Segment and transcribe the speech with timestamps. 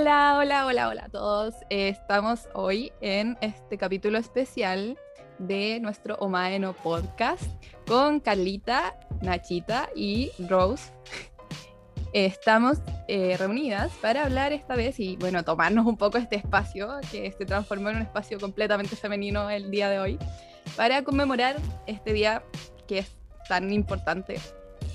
[0.00, 1.54] Hola, hola, hola, hola a todos.
[1.70, 4.96] Estamos hoy en este capítulo especial
[5.40, 7.42] de nuestro Omaeno podcast
[7.84, 10.92] con Carlita, Nachita y Rose.
[12.12, 12.78] Estamos
[13.08, 17.44] eh, reunidas para hablar esta vez y, bueno, tomarnos un poco este espacio que se
[17.44, 20.16] transformó en un espacio completamente femenino el día de hoy,
[20.76, 21.56] para conmemorar
[21.88, 22.44] este día
[22.86, 23.16] que es
[23.48, 24.38] tan importante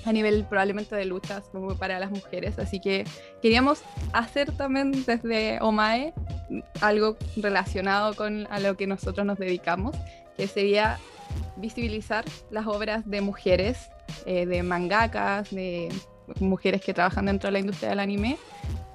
[0.04, 2.58] a nivel probablemente de luchas como para las mujeres.
[2.58, 3.04] Así que
[3.42, 3.82] queríamos
[4.12, 6.12] hacer también desde OMAE
[6.80, 9.96] algo relacionado con a lo que nosotros nos dedicamos,
[10.36, 10.98] que sería
[11.56, 13.90] visibilizar las obras de mujeres,
[14.26, 15.88] eh, de mangakas, de
[16.40, 18.38] mujeres que trabajan dentro de la industria del anime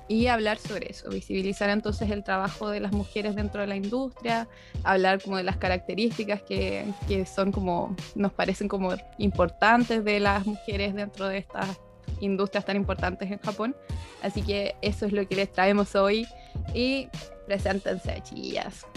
[0.09, 4.47] y hablar sobre eso, visibilizar entonces el trabajo de las mujeres dentro de la industria,
[4.83, 10.47] hablar como de las características que, que son como, nos parecen como importantes de las
[10.47, 11.79] mujeres dentro de estas
[12.21, 13.75] industrias tan importantes en Japón.
[14.23, 16.27] Así que eso es lo que les traemos hoy
[16.73, 17.07] y
[17.45, 18.87] preséntense, chillas.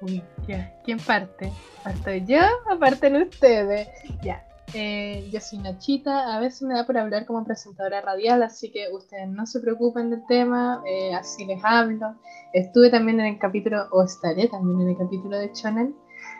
[0.00, 1.52] Uy, ya, ¿quién parte?
[1.82, 2.40] ¿Parto yo
[2.72, 3.88] o parten ustedes?
[4.22, 8.70] Ya, eh, yo soy Nachita, a veces me da por hablar como presentadora radial, así
[8.70, 12.14] que ustedes no se preocupen del tema, eh, así les hablo.
[12.52, 15.94] Estuve también en el capítulo, o estaré también en el capítulo de Channel,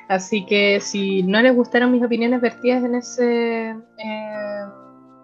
[0.08, 4.64] así que si no les gustaron mis opiniones vertidas en ese eh,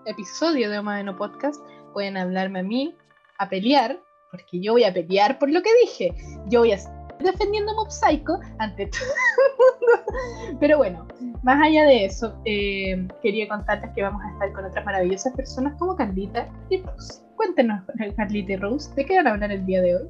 [0.07, 1.61] episodio de Omadeno Podcast,
[1.93, 2.95] pueden hablarme a mí,
[3.39, 6.13] a pelear, porque yo voy a pelear por lo que dije.
[6.49, 6.79] Yo voy a
[7.19, 10.59] defendiendo Mob Psycho ante todo el mundo.
[10.61, 11.07] Pero bueno,
[11.43, 15.75] más allá de eso, eh, quería contarles que vamos a estar con otras maravillosas personas
[15.79, 17.23] como Carlita y Rose.
[17.37, 17.83] Cuéntenos,
[18.17, 20.07] Carlita y Rose, ¿de qué van a hablar el día de hoy?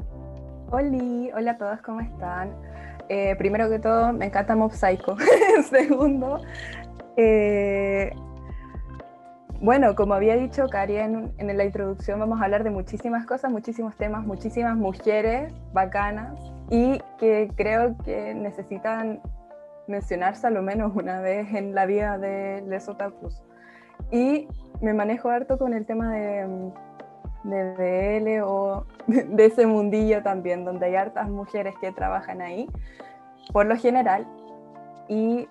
[0.71, 2.51] Hola, hola a todos, ¿cómo están?
[3.09, 5.17] Eh, primero que todo, me encanta Mob Psycho.
[5.71, 6.41] Segundo,
[7.17, 8.13] eh,
[9.61, 13.51] bueno, como había dicho Cari en, en, la introducción, vamos a hablar de muchísimas cosas,
[13.51, 19.21] muchísimos temas, muchísimas mujeres bacanas y que creo que necesitan
[19.87, 23.43] mencionarse a lo menos una vez en la vida de Les Otakus.
[24.11, 24.49] Y
[24.81, 26.73] me manejo harto con el tema de,
[27.45, 32.69] de DL o de ese mundillo también, donde hay hartas mujeres que trabajan ahí,
[33.53, 34.27] por lo general.
[35.09, 35.49] Y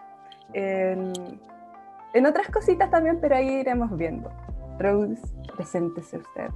[0.53, 1.13] en,
[2.13, 4.31] en otras cositas también, pero ahí iremos viendo.
[4.77, 5.21] Rose,
[5.55, 6.49] preséntese usted.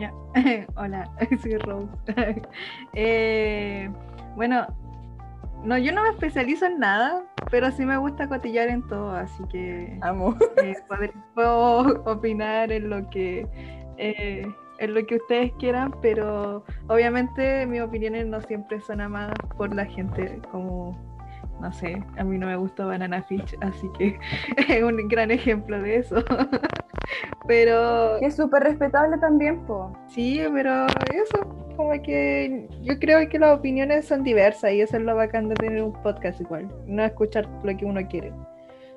[0.00, 0.14] Ya,
[0.76, 1.04] hola,
[1.42, 1.92] soy Rose.
[2.94, 3.90] eh,
[4.34, 4.66] bueno,
[5.62, 9.44] no, yo no me especializo en nada, pero sí me gusta cotillar en todo, así
[9.52, 10.34] que amo.
[10.62, 10.74] Eh,
[11.34, 13.46] puedo opinar en lo que
[13.98, 14.46] eh,
[14.78, 19.84] en lo que ustedes quieran, pero obviamente mis opiniones no siempre son amadas por la
[19.84, 20.98] gente como
[21.60, 24.18] no sé, a mí no me gusta Banana Fish, así que
[24.56, 26.24] es un gran ejemplo de eso.
[27.46, 28.16] pero...
[28.18, 29.92] Es súper respetable también, po.
[30.08, 35.02] Sí, pero eso, como que yo creo que las opiniones son diversas y eso es
[35.02, 38.32] lo bacán de tener un podcast igual, no escuchar lo que uno quiere.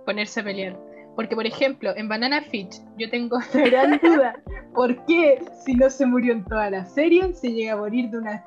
[0.05, 0.77] Ponerse a pelear.
[1.15, 4.35] Porque, por ejemplo, en Banana Fish yo tengo gran duda.
[4.73, 8.17] ¿Por qué, si no se murió en toda la serie, se llega a morir de
[8.17, 8.43] una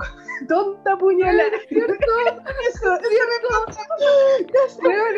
[0.48, 1.50] tonta puñalada?
[1.68, 1.94] ¿Cierto?
[1.94, 3.48] Eso, ¿cierto?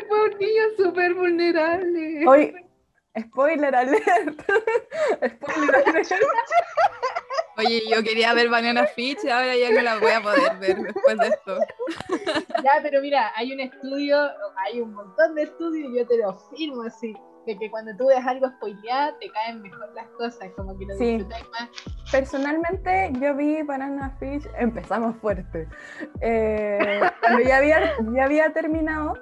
[0.09, 2.27] Fue un niño súper vulnerable.
[2.27, 2.55] Hoy,
[3.17, 4.41] spoiler alert.
[5.37, 6.13] spoiler alert.
[7.59, 11.19] Oye, yo quería ver Banana Fish, ahora ya no la voy a poder ver después
[11.19, 11.59] de esto.
[12.63, 14.31] Ya, pero mira, hay un estudio,
[14.65, 17.15] hay un montón de estudios y yo te lo firmo así
[17.49, 20.95] de que cuando tú ves algo spoileado te caen mejor las cosas, como que lo
[20.97, 21.17] sí.
[21.17, 21.71] disfrutas más.
[22.13, 25.67] Personalmente yo vi Banana Fish, empezamos fuerte,
[26.21, 29.15] eh, cuando ya había, ya había terminado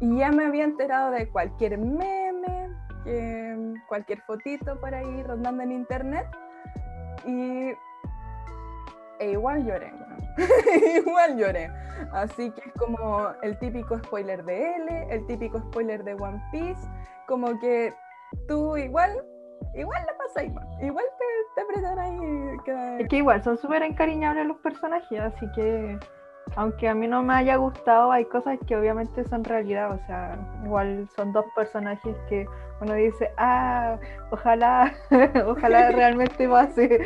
[0.00, 2.68] y ya me había enterado de cualquier meme,
[3.06, 6.26] eh, cualquier fotito por ahí rondando en internet
[7.24, 7.72] y
[9.20, 9.92] e igual lloré,
[10.96, 11.70] igual lloré.
[12.12, 16.80] Así que es como el típico spoiler de L, el típico spoiler de One Piece,
[17.26, 17.92] como que
[18.48, 19.22] tú igual,
[19.74, 21.24] igual la pasas igual, igual te,
[21.54, 22.56] te apretan ahí.
[22.64, 22.96] Que...
[23.00, 25.98] Es que igual son súper encariñables los personajes, así que
[26.56, 30.38] aunque a mí no me haya gustado, hay cosas que obviamente son realidad, o sea,
[30.64, 32.46] igual son dos personajes que
[32.80, 33.98] uno dice, ah,
[34.30, 34.92] ojalá,
[35.46, 37.00] ojalá realmente pase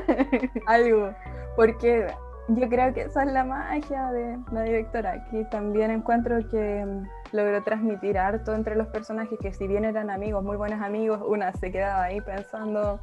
[0.66, 1.10] algo,
[1.56, 2.06] porque
[2.48, 5.12] yo creo que esa es la magia de la directora.
[5.12, 10.10] Aquí también encuentro que mm, logró transmitir harto entre los personajes que si bien eran
[10.10, 13.00] amigos, muy buenos amigos, una se quedaba ahí pensando,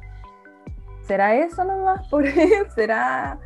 [1.02, 2.08] ¿será eso nomás?
[2.08, 2.24] ¿Por
[2.74, 3.38] ¿Será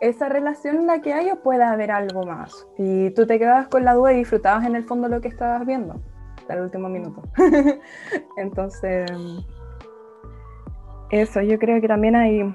[0.00, 2.66] esa relación la que hay o puede haber algo más?
[2.78, 5.64] Y tú te quedabas con la duda y disfrutabas en el fondo lo que estabas
[5.66, 6.00] viendo
[6.36, 7.22] hasta el último minuto.
[8.36, 9.10] Entonces,
[11.10, 12.54] eso, yo creo que también hay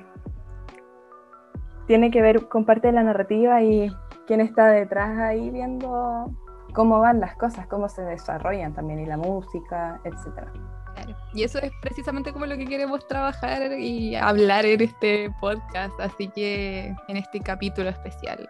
[1.87, 3.91] tiene que ver con parte de la narrativa y
[4.27, 6.29] quién está detrás ahí viendo
[6.71, 10.53] cómo van las cosas, cómo se desarrollan también y la música, etcétera.
[11.33, 16.27] Y eso es precisamente como lo que queremos trabajar y hablar en este podcast, así
[16.29, 18.49] que en este capítulo especial.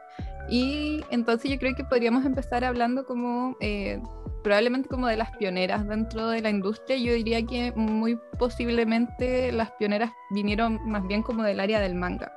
[0.50, 4.02] Y entonces yo creo que podríamos empezar hablando como eh,
[4.44, 6.98] probablemente como de las pioneras dentro de la industria.
[6.98, 12.34] Yo diría que muy posiblemente las pioneras vinieron más bien como del área del manga.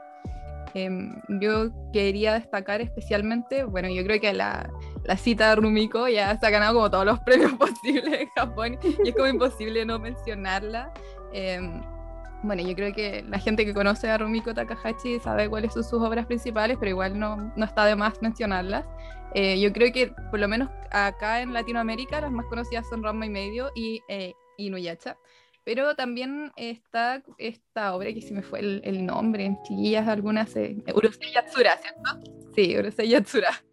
[0.74, 4.70] Em, yo quería destacar especialmente, bueno, yo creo que la,
[5.04, 8.78] la cita de Rumiko ya se ha ganado como todos los premios posibles en Japón
[9.04, 10.92] y es como imposible no mencionarla.
[11.32, 11.82] Em,
[12.42, 16.02] bueno, yo creo que la gente que conoce a Rumiko Takahashi sabe cuáles son sus
[16.02, 18.84] obras principales, pero igual no, no está de más mencionarlas.
[19.34, 23.26] Eh, yo creo que por lo menos acá en Latinoamérica las más conocidas son Ranma
[23.26, 25.16] y Medio y eh, Inuyasha.
[25.64, 30.76] Pero también está esta obra que se me fue el, nombre, en chiquillas algunas, eh,
[30.94, 32.20] Urusei Yatsura, ¿cierto?
[32.54, 33.50] Sí, Urusei Yatsura.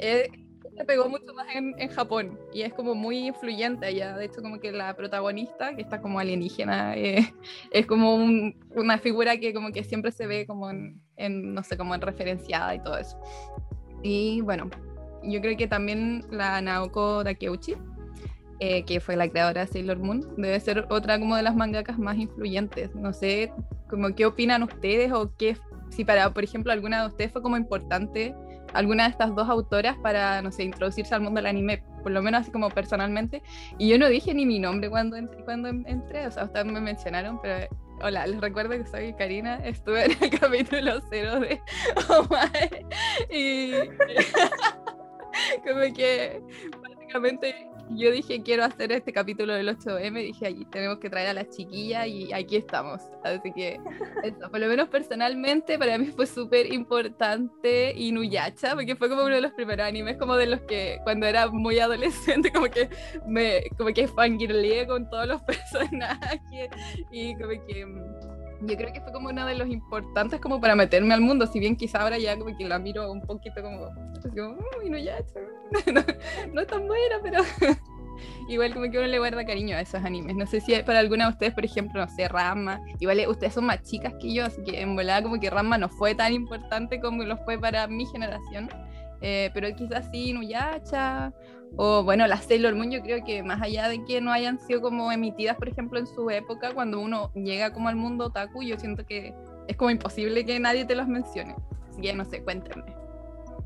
[0.00, 0.30] Eh,
[0.76, 4.16] se pegó mucho más en, en, Japón y es como muy influyente allá.
[4.16, 7.34] De hecho, como que la protagonista, que está como alienígena, eh,
[7.72, 11.76] es como una figura que como que siempre se ve como en, en, no sé,
[11.76, 13.20] como en referenciada y todo eso.
[14.04, 14.70] Y bueno,
[15.24, 17.74] yo creo que también la Naoko Takeuchi,
[18.60, 21.98] eh, que fue la creadora de Sailor Moon, debe ser otra como de las mangakas
[21.98, 22.94] más influyentes.
[22.94, 23.52] No sé,
[23.88, 25.56] como qué opinan ustedes o qué,
[25.90, 28.34] si para, por ejemplo, alguna de ustedes fue como importante
[28.74, 32.22] alguna de estas dos autoras para, no sé, introducirse al mundo del anime, por lo
[32.22, 33.42] menos así como personalmente.
[33.78, 36.80] Y yo no dije ni mi nombre cuando, entré, cuando entré, o sea, ustedes me
[36.80, 37.66] mencionaron, pero
[38.00, 41.60] hola, les recuerdo que soy Karina, estuve en el capítulo cero de
[42.08, 42.86] Omae
[43.30, 43.72] y
[45.66, 46.42] como que
[46.82, 51.32] básicamente yo dije quiero hacer este capítulo del 8M, dije allí tenemos que traer a
[51.34, 53.00] las chiquillas y aquí estamos.
[53.24, 53.80] Así que
[54.50, 59.40] por lo menos personalmente para mí fue súper importante Inuyasha, porque fue como uno de
[59.40, 62.88] los primeros animes como de los que cuando era muy adolescente como que
[63.26, 66.70] me como que fangirleé con todos los personajes
[67.10, 70.74] y como que mm, yo creo que fue como uno de los importantes como para
[70.74, 73.86] meterme al mundo, si bien quizá ahora ya como que la miro un poquito como,
[74.34, 75.40] como mm, Inuyasha
[75.92, 76.02] no,
[76.52, 77.42] no es tan buena, pero
[78.48, 80.36] igual como que uno le guarda cariño a esos animes.
[80.36, 83.66] No sé si para alguna de ustedes, por ejemplo, no sé, Rama, igual ustedes son
[83.66, 87.00] más chicas que yo, así que en volada como que Rama no fue tan importante
[87.00, 88.68] como lo fue para mi generación.
[89.20, 91.32] Eh, pero quizás sí, Nuyacha,
[91.76, 94.80] o bueno, las Sailor Moon, yo creo que más allá de que no hayan sido
[94.80, 98.78] como emitidas, por ejemplo, en su época, cuando uno llega como al mundo otaku, yo
[98.78, 99.34] siento que
[99.68, 101.54] es como imposible que nadie te los mencione.
[101.90, 102.98] Así que no sé, cuéntenme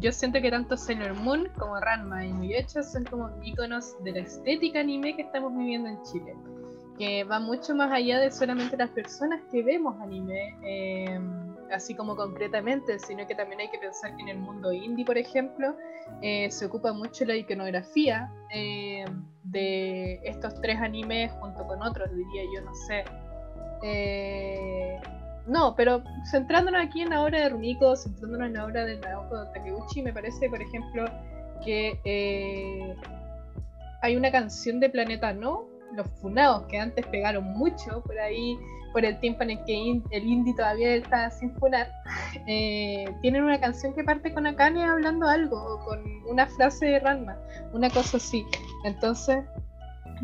[0.03, 4.19] yo siento que tanto Sailor Moon como Ranma y Nuyasha son como iconos de la
[4.19, 6.35] estética anime que estamos viviendo en Chile.
[6.99, 12.17] Que va mucho más allá de solamente las personas que vemos anime, em, así como
[12.17, 15.77] concretamente, sino que también hay que pensar que en el mundo indie, por ejemplo,
[16.21, 22.43] eh, se ocupa mucho la iconografía em, de estos tres animes junto con otros, diría
[22.55, 23.05] yo, no sé.
[23.83, 25.01] Eh,
[25.47, 29.49] no, pero centrándonos aquí en la obra de Rumiko, centrándonos en la obra de Naoko
[29.53, 31.05] Takeuchi, me parece, por ejemplo,
[31.65, 32.97] que eh,
[34.03, 38.59] hay una canción de Planeta No, Los Funados, que antes pegaron mucho por ahí,
[38.93, 41.89] por el tiempo en el que el indie todavía está sin funar.
[42.47, 46.99] Eh, tienen una canción que parte con Akane hablando algo, o con una frase de
[46.99, 47.37] Ranma,
[47.73, 48.45] una cosa así.
[48.85, 49.45] Entonces,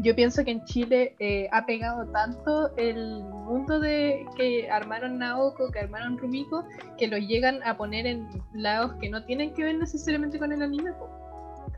[0.00, 5.70] yo pienso que en Chile eh, ha pegado tanto el mundo de que armaron Naoko,
[5.70, 6.64] que armaron Rumiko,
[6.96, 10.62] que lo llegan a poner en lados que no tienen que ver necesariamente con el
[10.62, 10.90] anime.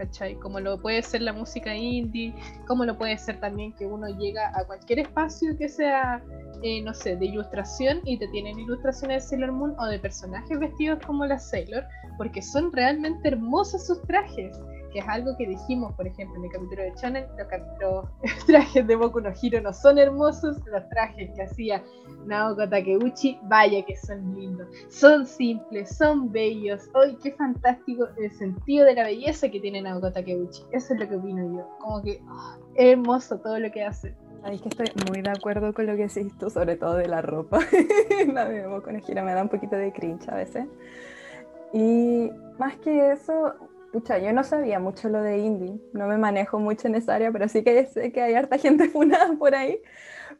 [0.01, 0.35] ¿Cachai?
[0.37, 2.35] Como lo puede ser la música indie,
[2.67, 6.25] como lo puede ser también que uno llega a cualquier espacio que sea,
[6.63, 10.59] eh, no sé, de ilustración y te tienen ilustraciones de Sailor Moon o de personajes
[10.59, 11.85] vestidos como la Sailor,
[12.17, 14.59] porque son realmente hermosos sus trajes
[14.91, 17.27] que es algo que dijimos, por ejemplo, en el capítulo de Channel,
[17.81, 18.05] los,
[18.47, 21.83] trajes de Boku no Hiro no son hermosos, los trajes que hacía
[22.27, 28.87] Naoko Takeuchi, vaya que son lindos, son simples, son bellos, ¡ay, qué fantástico el sentido
[28.87, 30.63] de la belleza que tiene Naoko Takeuchi!
[30.73, 34.15] Eso es lo que opino yo, como que ah, hermoso todo lo que hace.
[34.47, 37.21] Es que estoy muy de acuerdo con lo que decís tú, sobre todo de la
[37.21, 37.59] ropa.
[38.33, 40.67] la de Boku no Hiro me da un poquito de cringe a veces.
[41.73, 43.55] Y más que eso,
[43.93, 47.33] Pucha, yo no sabía mucho lo de indie, no me manejo mucho en esa área,
[47.33, 49.81] pero sí que sé que hay harta gente funada por ahí.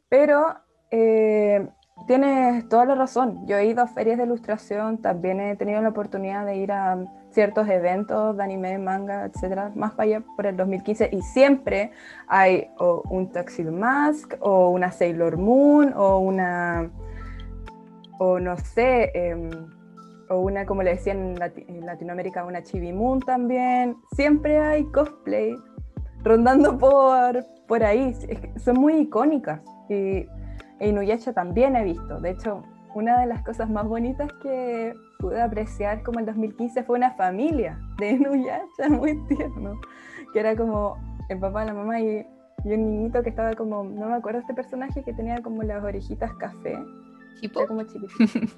[0.09, 0.55] Pero
[0.91, 1.69] eh,
[2.07, 3.47] tienes toda la razón.
[3.47, 6.99] Yo he ido a ferias de ilustración, también he tenido la oportunidad de ir a
[7.33, 11.93] ciertos eventos de anime, manga, etcétera, más para allá por el 2015, y siempre
[12.29, 16.91] hay o un Tuxedo Mask, o una Sailor Moon, o una,
[18.19, 19.51] o no sé, em,
[20.31, 23.97] o una, como le decían en, en Latinoamérica, una Chibi Moon también.
[24.15, 25.57] Siempre hay cosplay
[26.23, 28.15] rondando por, por ahí.
[28.29, 29.61] Es que son muy icónicas.
[29.89, 30.27] Y
[30.79, 32.21] e Inuyasha también he visto.
[32.21, 32.63] De hecho,
[32.95, 37.79] una de las cosas más bonitas que pude apreciar como en 2015 fue una familia
[37.99, 39.81] de Inuyasha, muy tierno.
[40.33, 40.97] Que era como
[41.29, 42.25] el papá, la mamá y,
[42.65, 45.83] y un niñito que estaba como, no me acuerdo este personaje que tenía como las
[45.83, 46.79] orejitas café.
[47.67, 47.83] Como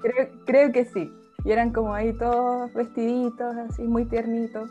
[0.00, 1.10] creo, creo que sí.
[1.44, 4.70] Y eran como ahí todos vestiditos, así muy tiernitos.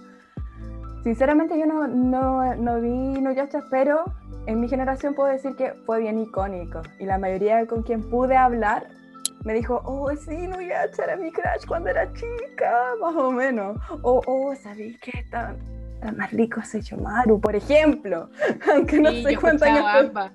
[1.04, 4.04] Sinceramente yo no, no, no vi Inuyasha, pero
[4.46, 6.82] en mi generación puedo decir que fue bien icónico.
[7.00, 8.88] Y la mayoría con quien pude hablar
[9.44, 13.78] me dijo, oh, sí, Inuyasha era mi crush cuando era chica, más o menos.
[14.04, 15.56] O, oh, ¿sabéis que está,
[15.96, 18.30] está más rico Sechomaru, por ejemplo?
[18.74, 20.32] Aunque no Sí, sé cuántos años ambas.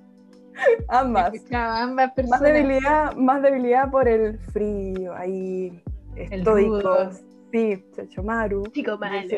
[0.89, 1.33] ambas.
[1.53, 2.41] Ambas Más personas.
[2.43, 5.81] debilidad, más debilidad por el frío, ahí
[6.17, 7.23] estoicos.
[7.53, 8.65] Sí, Chachomaru.
[8.73, 9.29] Chico malo.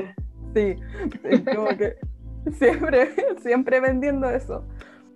[0.55, 0.75] Sí,
[1.55, 1.97] como que
[2.53, 3.11] siempre,
[3.43, 4.65] siempre vendiendo eso.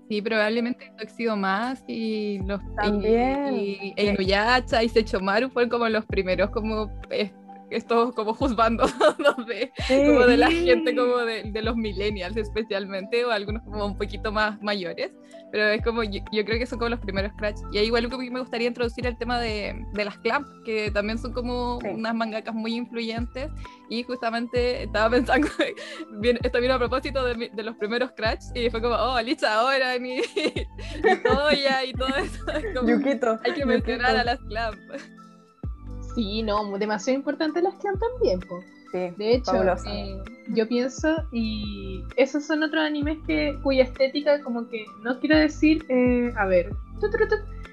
[0.09, 3.55] Sí, probablemente Tuxedo más y los También.
[3.55, 7.33] y, y Inuyasha y Sechomaru fueron como los primeros como eh,
[7.77, 8.85] estos como juzgando
[9.47, 13.87] de, Sí, como de la gente como de, de los millennials especialmente o algunos como
[13.87, 15.11] un poquito más mayores
[15.51, 18.09] pero es como yo, yo creo que son como los primeros crash y ahí igual
[18.09, 21.89] que me gustaría introducir el tema de, de las clamp que también son como Sí.
[21.89, 23.51] unas mangakas muy influyentes
[23.91, 25.49] y justamente estaba pensando
[26.21, 29.55] bien, esto vino a propósito de, de los primeros crash y fue como oh Licha
[29.61, 30.23] ahora y, y
[31.25, 33.33] Toya y todo eso es como, Yukito.
[33.45, 33.67] hay que Yukito.
[33.67, 34.79] mencionar a las clamp
[36.15, 38.63] Sí, no, demasiado importante las clan también, po.
[38.93, 39.53] Sí, De hecho,
[39.87, 45.39] eh, yo pienso, y esos son otros animes que, cuya estética, como que, no quiero
[45.39, 46.71] decir, eh, a ver,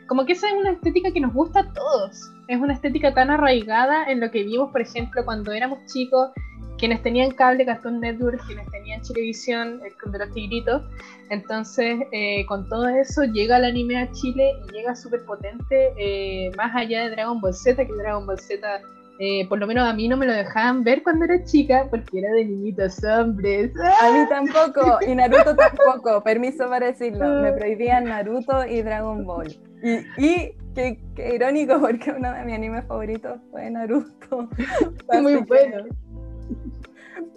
[0.09, 2.31] como que esa es una estética que nos gusta a todos.
[2.47, 6.31] Es una estética tan arraigada en lo que vimos, por ejemplo, cuando éramos chicos,
[6.79, 10.81] quienes tenían cable Cartoon Network, quienes tenían Chilevisión, el Club de los Tigritos.
[11.29, 16.49] Entonces, eh, con todo eso, llega el anime a Chile y llega súper potente, eh,
[16.57, 18.81] más allá de Dragon Ball Z, que Dragon Ball Z
[19.19, 22.19] eh, por lo menos a mí no me lo dejaban ver cuando era chica porque
[22.19, 23.71] era de niñitos hombres.
[24.01, 27.41] A mí tampoco, y Naruto tampoco, permiso para decirlo.
[27.41, 29.59] Me prohibían Naruto y Dragon Ball.
[29.83, 34.49] Y, y qué, qué irónico, porque uno de mis animes favoritos fue Naruto.
[35.21, 35.83] Muy bueno.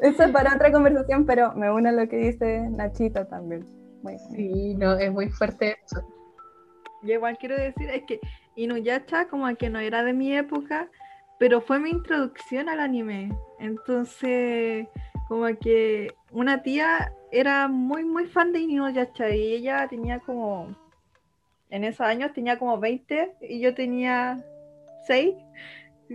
[0.01, 3.67] Eso es para otra conversación, pero me une a lo que dice Nachita también.
[4.03, 4.19] Muy.
[4.35, 6.01] Sí, no, es muy fuerte eso.
[7.03, 8.21] Yo igual quiero decir, es que
[8.55, 10.89] Inuyasha como que no era de mi época,
[11.39, 13.31] pero fue mi introducción al anime.
[13.59, 14.87] Entonces,
[15.29, 20.75] como que una tía era muy, muy fan de Inuyasha y ella tenía como,
[21.71, 24.45] en esos años tenía como 20 y yo tenía
[25.07, 25.35] 6,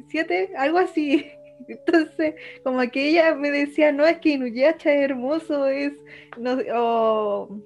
[0.10, 1.26] 7, algo así.
[1.68, 5.94] Entonces, como que ella me decía, no, es que Inuyasha es hermoso, es,
[6.38, 7.60] no, sé, o...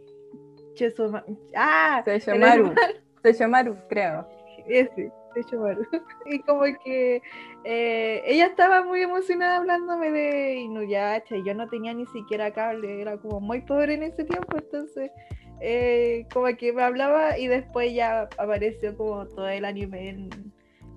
[1.55, 2.65] Ah, el Seishomaru.
[2.67, 2.81] hermano-
[3.21, 4.27] Seishomaru, creo.
[4.67, 5.43] ese, de.
[6.25, 7.21] Y como que
[7.63, 13.01] eh, ella estaba muy emocionada hablándome de Inuyasha y yo no tenía ni siquiera cable,
[13.01, 15.11] era como muy pobre en ese tiempo, entonces
[15.61, 20.29] eh, como que me hablaba y después ya apareció como todo el anime en,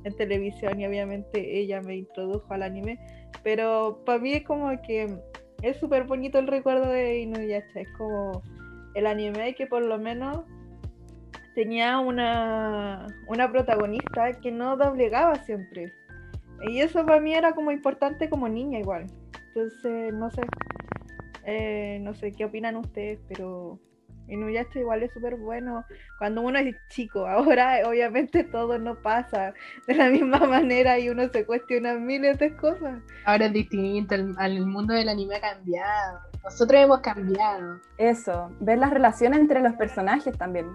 [0.04, 2.98] en televisión y obviamente ella me introdujo al anime,
[3.42, 5.18] pero para mí es como que
[5.62, 8.42] es súper bonito el recuerdo de Inuyasha, es como
[8.94, 10.44] el anime que por lo menos
[11.54, 15.92] tenía una, una protagonista que no doblegaba siempre.
[16.68, 19.06] Y eso para mí era como importante como niña igual.
[19.48, 20.42] Entonces, no sé.
[21.46, 23.78] Eh, no sé qué opinan ustedes, pero
[24.28, 25.84] Inuyasha igual es súper bueno
[26.18, 27.26] cuando uno es chico.
[27.26, 29.54] Ahora, obviamente, todo no pasa
[29.86, 33.02] de la misma manera y uno se cuestiona miles de cosas.
[33.24, 36.20] Ahora es distinto, el, el mundo del anime ha cambiado.
[36.42, 37.80] Nosotros hemos cambiado.
[37.98, 40.66] Eso, ver las relaciones entre los personajes también.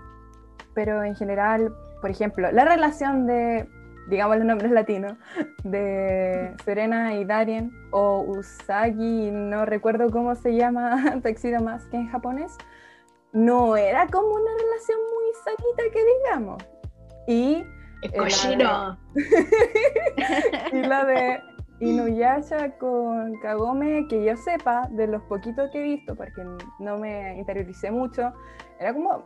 [0.73, 3.67] Pero en general, por ejemplo, la relación de,
[4.09, 5.13] digamos los nombres latinos,
[5.63, 12.57] de Serena y Darien, o Usagi, no recuerdo cómo se llama Tuxedo Mask en japonés,
[13.31, 16.63] no era como una relación muy sanita que digamos.
[17.27, 17.63] Y,
[18.01, 18.97] Eh, cochino.
[20.71, 21.39] y la de
[21.81, 26.43] Inuyasha con Kagome, que yo sepa, de los poquitos que he visto, porque
[26.79, 28.33] no me interioricé mucho,
[28.79, 29.23] era como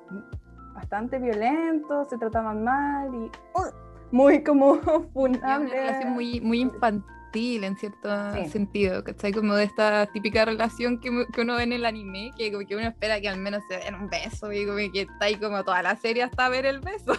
[0.84, 3.72] bastante violento, se trataban mal y ¡uh!
[4.12, 5.70] muy como Es una funable.
[5.74, 8.46] relación muy, muy infantil en cierto Sí.
[8.50, 9.32] sentido, ¿cachai?
[9.34, 12.76] Como de esta típica relación que, que uno ve en el anime, que como que
[12.76, 15.64] uno espera que al menos se den un beso y como que está ahí como
[15.64, 17.14] toda la serie hasta ver el beso.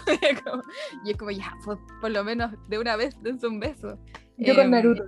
[0.45, 0.63] Como-
[1.05, 3.99] y es como, ya, pues, por lo menos de una vez dense un beso.
[4.37, 5.03] Yo con Em, Naruto.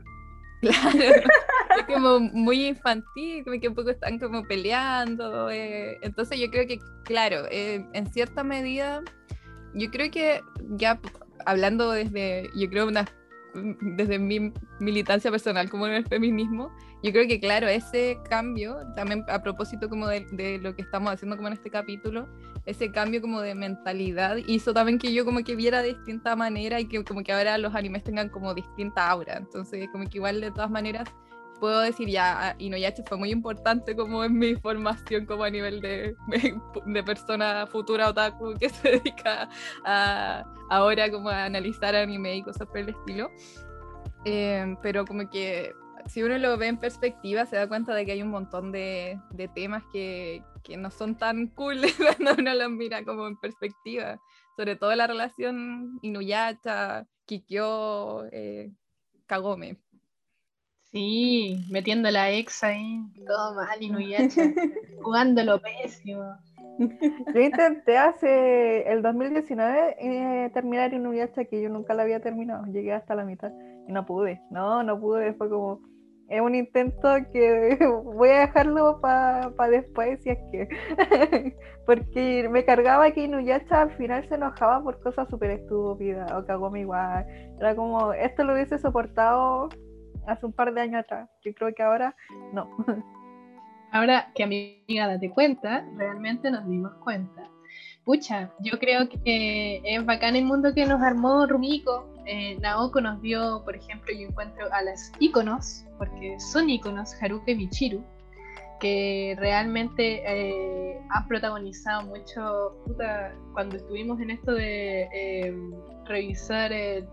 [0.60, 0.98] Claro,
[1.78, 5.50] es como muy infantil, como que un poco están como peleando.
[5.50, 9.02] eh, Entonces yo creo que, claro, eh, en cierta medida,
[9.74, 10.98] yo creo que ya
[11.44, 13.06] hablando desde, yo creo una,
[13.54, 16.70] desde mi militancia personal como en el feminismo,
[17.02, 21.12] yo creo que, claro, ese cambio, también a propósito como de, de lo que estamos
[21.12, 22.26] haciendo como en este capítulo,
[22.66, 26.80] ese cambio como de mentalidad hizo también que yo como que viera de distinta manera
[26.80, 29.36] y que como que ahora los animes tengan como distinta aura.
[29.36, 31.08] Entonces como que igual de todas maneras
[31.60, 35.80] puedo decir ya, ah, Inuyasha fue muy importante como en mi formación como a nivel
[35.80, 36.14] de,
[36.86, 39.48] de persona futura otaku que se dedica
[39.84, 43.30] a, ahora como a analizar anime y cosas por el estilo.
[44.24, 45.72] Eh, pero como que
[46.06, 49.20] si uno lo ve en perspectiva se da cuenta de que hay un montón de,
[49.30, 51.80] de temas que, que no son tan cool
[52.18, 54.20] cuando uno los mira como en perspectiva.
[54.56, 58.72] Sobre todo la relación Inuyasha, Kikyo, eh,
[59.26, 59.76] Kagome.
[60.90, 64.42] Sí, metiendo la ex ahí, todo mal, Inuyasha,
[65.02, 66.36] jugándolo pésimo.
[67.34, 72.66] Yo intenté hace el 2019 eh, terminar Inuyasha que yo nunca la había terminado.
[72.66, 73.50] Llegué hasta la mitad
[73.88, 74.42] y no pude.
[74.50, 75.32] No, no pude.
[75.32, 75.80] Fue como
[76.28, 81.56] es un intento que voy a dejarlo para después si es que
[81.86, 86.80] porque me cargaba que Inuyasha al final se enojaba por cosas súper estúpidas o Kagome
[86.80, 87.24] igual.
[87.60, 89.68] Era como esto lo hubiese soportado
[90.26, 91.30] hace un par de años atrás.
[91.44, 92.14] Yo creo que ahora
[92.52, 92.68] no.
[93.92, 97.48] Ahora que amiga date cuenta, realmente nos dimos cuenta.
[98.04, 102.15] Pucha, yo creo que es bacán el mundo que nos armó Rumiko.
[102.26, 107.52] Eh, Naoko nos dio, por ejemplo, yo encuentro a las íconos, porque son íconos, Haruka
[107.52, 108.04] y Michiru,
[108.80, 115.54] que realmente eh, han protagonizado mucho, puta, cuando estuvimos en esto de eh,
[116.04, 117.08] revisar el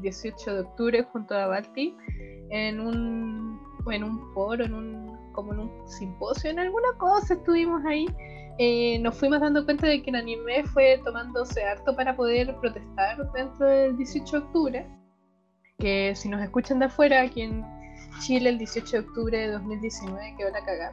[0.00, 1.96] 18 de octubre junto a Balti,
[2.50, 7.84] en un, en un foro, en un, como en un simposio, en alguna cosa estuvimos
[7.84, 8.06] ahí,
[8.58, 13.30] eh, nos fuimos dando cuenta de que el anime fue tomándose harto para poder protestar
[13.32, 14.86] dentro del 18 de octubre.
[15.78, 17.64] Que si nos escuchan de afuera, aquí en
[18.20, 20.92] Chile el 18 de octubre de 2019 quedó la cagada.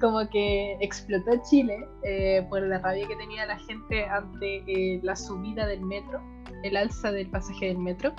[0.00, 5.16] Como que explotó Chile eh, por la rabia que tenía la gente ante eh, la
[5.16, 6.20] subida del metro,
[6.62, 8.12] el alza del pasaje del metro.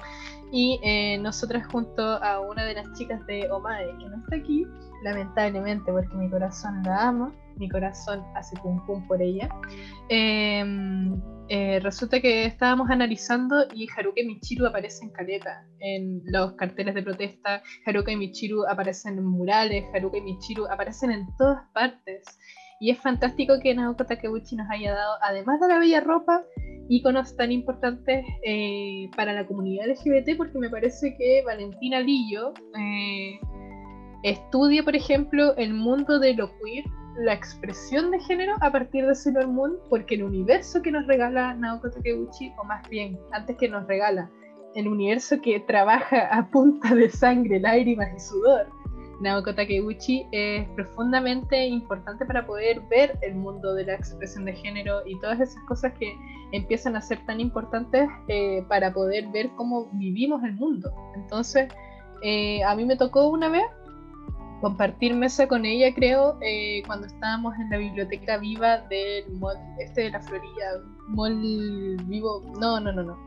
[0.51, 4.65] Y eh, nosotras junto a una de las chicas de Omae, que no está aquí,
[5.03, 9.49] lamentablemente, porque mi corazón la ama, mi corazón hace pum pum por ella.
[10.09, 10.63] Eh,
[11.47, 17.03] eh, resulta que estábamos analizando y Haruka y Michiru aparecen caleta en los carteles de
[17.03, 22.23] protesta, Haruka y Michiru aparecen en murales, Haruka y Michiru aparecen en todas partes.
[22.79, 26.43] Y es fantástico que Naoko Takeuchi nos haya dado, además de la bella ropa,
[26.89, 33.39] íconos tan importantes eh, para la comunidad LGBT, porque me parece que Valentina Lillo eh,
[34.23, 36.83] estudia, por ejemplo, el mundo de lo queer,
[37.17, 41.53] la expresión de género a partir de Sailor Moon, porque el universo que nos regala
[41.53, 44.29] Naoko Takeuchi, o más bien, antes que nos regala,
[44.75, 48.67] el universo que trabaja a punta de sangre, lágrimas y sudor,
[49.21, 55.05] Naoko Takeuchi es profundamente importante para poder ver el mundo de la expresión de género
[55.05, 56.13] y todas esas cosas que
[56.51, 60.91] empiezan a ser tan importantes eh, para poder ver cómo vivimos el mundo.
[61.15, 61.69] Entonces,
[62.21, 63.63] eh, a mí me tocó una vez
[64.61, 70.01] compartir mesa con ella, creo, eh, cuando estábamos en la biblioteca viva del mall, este
[70.03, 73.17] de la Florida, mall vivo, no, no, no, no.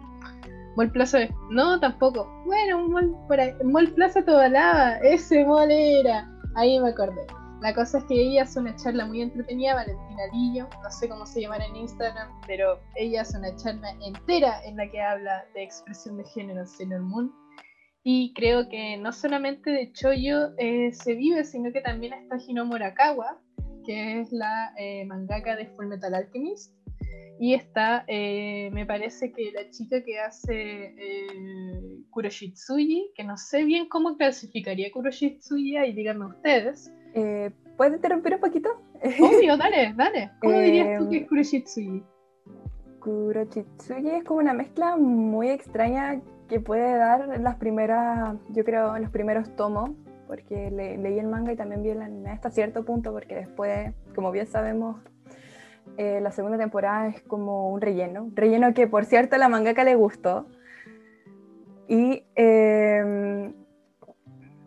[0.76, 2.28] Mall Plaza, de- no, tampoco.
[2.46, 6.28] Bueno, un mall por ahí, Mall Plaza Tobalaba, ese mall era.
[6.54, 7.26] Ahí me acordé.
[7.60, 11.26] La cosa es que ella hace una charla muy entretenida, Valentina Lillo, no sé cómo
[11.26, 15.64] se llamará en Instagram, pero ella hace una charla entera en la que habla de
[15.64, 17.32] expresión de género en Sailor Moon.
[18.10, 22.64] Y creo que no solamente de Choyo eh, se vive, sino que también está Hino
[22.64, 23.38] Morakawa,
[23.84, 26.74] que es la eh, mangaka de Full Metal Alchemist.
[27.38, 31.26] Y está, eh, me parece que la chica que hace eh,
[32.08, 36.90] Kuroshitsuji, que no sé bien cómo clasificaría Kuroshitsuji, ahí díganme ustedes.
[37.12, 38.70] Eh, ¿Puedes interrumpir un poquito?
[39.20, 40.30] Obvio, dale, dale.
[40.40, 42.02] ¿Cómo dirías tú que es Kuroshitsuji?
[43.00, 49.10] Kurochitsuji es como una mezcla muy extraña que puede dar las primeras, yo creo, los
[49.10, 49.90] primeros tomos,
[50.26, 53.92] porque le- leí el manga y también vi el anime hasta cierto punto, porque después,
[54.14, 54.96] como bien sabemos,
[55.96, 59.84] eh, la segunda temporada es como un relleno, relleno que por cierto a la mangaka
[59.84, 60.46] le gustó.
[61.88, 63.52] Y eh,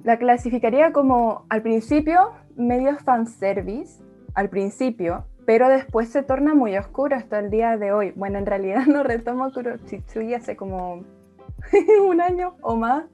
[0.03, 7.15] la clasificaría como al principio medio fanservice, al principio, pero después se torna muy oscuro
[7.15, 8.11] hasta el día de hoy.
[8.15, 11.03] Bueno, en realidad no retomo Kurochitsuji hace como
[12.07, 13.05] un año o más,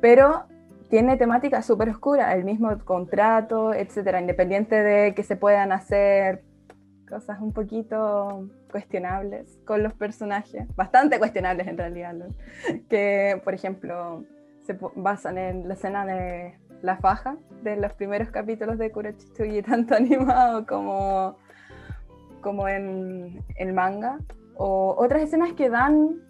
[0.00, 0.44] pero
[0.88, 6.42] tiene temática súper oscura, el mismo contrato, etcétera, independiente de que se puedan hacer
[7.08, 12.14] cosas un poquito cuestionables con los personajes, bastante cuestionables en realidad,
[12.90, 14.24] que por ejemplo
[14.66, 19.94] se basan en la escena de la faja de los primeros capítulos de Kurochitsuji, tanto
[19.94, 21.36] animado como,
[22.40, 24.18] como en el manga,
[24.56, 26.20] o otras escenas que dan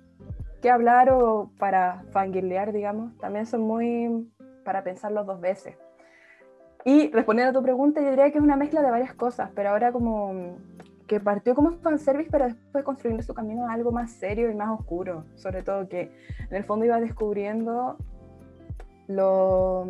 [0.63, 4.33] que hablar o para fangirlear, digamos, también son muy
[4.65, 5.77] para pensarlo dos veces.
[6.85, 9.71] Y respondiendo a tu pregunta, yo diría que es una mezcla de varias cosas, pero
[9.71, 10.57] ahora como
[11.07, 14.71] que partió como fanservice, pero después construyendo su camino a algo más serio y más
[14.71, 15.27] oscuro.
[15.35, 16.11] Sobre todo que
[16.49, 17.99] en el fondo iba descubriendo
[19.09, 19.87] lo...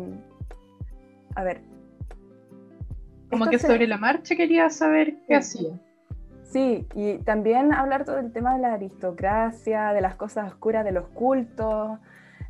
[1.35, 1.61] A ver.
[3.29, 5.79] Como que sobre la marcha quería saber qué hacía.
[6.53, 10.91] Sí, y también hablar todo el tema de la aristocracia, de las cosas oscuras, de
[10.91, 11.97] los cultos,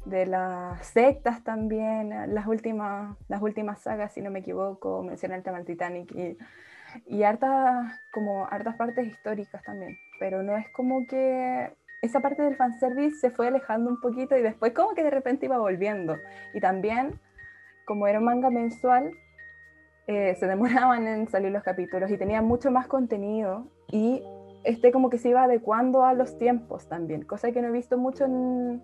[0.04, 5.44] de las sectas también, las últimas, las últimas sagas, si no me equivoco, menciona el
[5.44, 6.38] tema del Titanic y,
[7.06, 12.58] y hartas, como hartas partes históricas también, pero no es como que esa parte del
[12.58, 16.18] fanservice se fue alejando un poquito y después como que de repente iba volviendo.
[16.54, 17.22] Y también,
[17.86, 19.14] como era un manga mensual,
[20.08, 24.24] eh, se demoraban en salir los capítulos y tenía mucho más contenido y
[24.64, 27.96] este como que se iba adecuando a los tiempos también, cosa que no he visto
[27.96, 28.82] mucho en,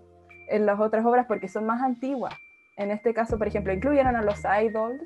[0.48, 2.32] en las otras obras porque son más antiguas.
[2.76, 5.02] En este caso, por ejemplo, incluyeron a los idols,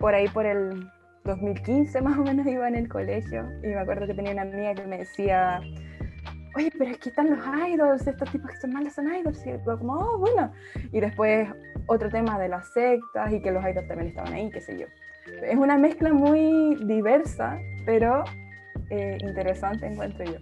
[0.00, 0.90] por ahí por el
[1.22, 4.74] 2015 más o menos iba en el colegio y me acuerdo que tenía una amiga
[4.74, 5.60] que me decía,
[6.56, 7.38] oye, pero aquí están los
[7.68, 10.50] idols, estos tipos que son malos son idols, y yo como, oh, bueno.
[10.90, 11.48] Y después
[11.86, 14.86] otro tema de las sectas y que los idols también estaban ahí, qué sé yo.
[15.44, 18.24] Es una mezcla muy diversa, pero
[18.90, 20.38] eh, interesante encuentro yo.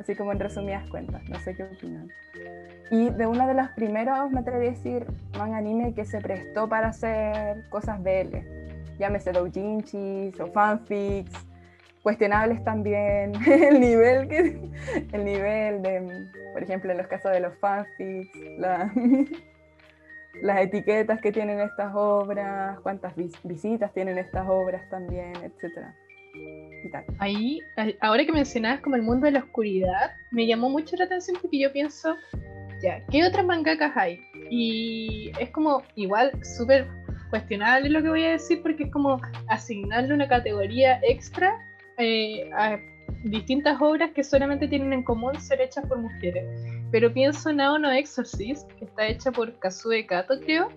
[0.00, 2.10] Así como en resumidas cuentas, no sé qué opinan.
[2.90, 5.06] Y de una de las primeras, me atrevería a decir,
[5.38, 8.36] manga anime que se prestó para hacer cosas BL.
[8.98, 11.32] Llámese doujinshis o fanfics,
[12.02, 13.32] cuestionables también.
[13.46, 14.70] el nivel que,
[15.12, 18.38] el nivel de, por ejemplo, en los casos de los fanfics,
[20.42, 25.94] las etiquetas que tienen estas obras, cuántas visitas tienen estas obras también, etcétera.
[27.18, 27.60] Ahí,
[28.00, 31.58] ahora que mencionabas como el mundo de la oscuridad, me llamó mucho la atención porque
[31.58, 32.16] yo pienso,
[32.82, 34.20] ya, ¿qué otras mangakas hay?
[34.50, 36.86] Y es como igual súper
[37.30, 41.58] cuestionable lo que voy a decir porque es como asignarle una categoría extra
[41.98, 42.78] eh, a
[43.24, 46.44] distintas obras que solamente tienen en común ser hechas por mujeres.
[46.90, 50.68] Pero pienso en Aono Exorcist, que está hecha por Kazue Kato, creo.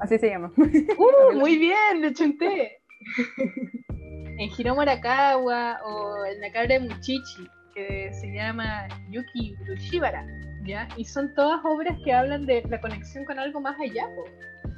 [0.00, 0.50] así se llama.
[0.56, 2.79] Uh, muy bien, le chunté.
[4.38, 10.26] En Hiromu Arakawa o en Nakare Muchichi, que se llama Yuki Urushibara,
[10.64, 10.88] ¿ya?
[10.96, 14.08] Y son todas obras que hablan de la conexión con algo más allá,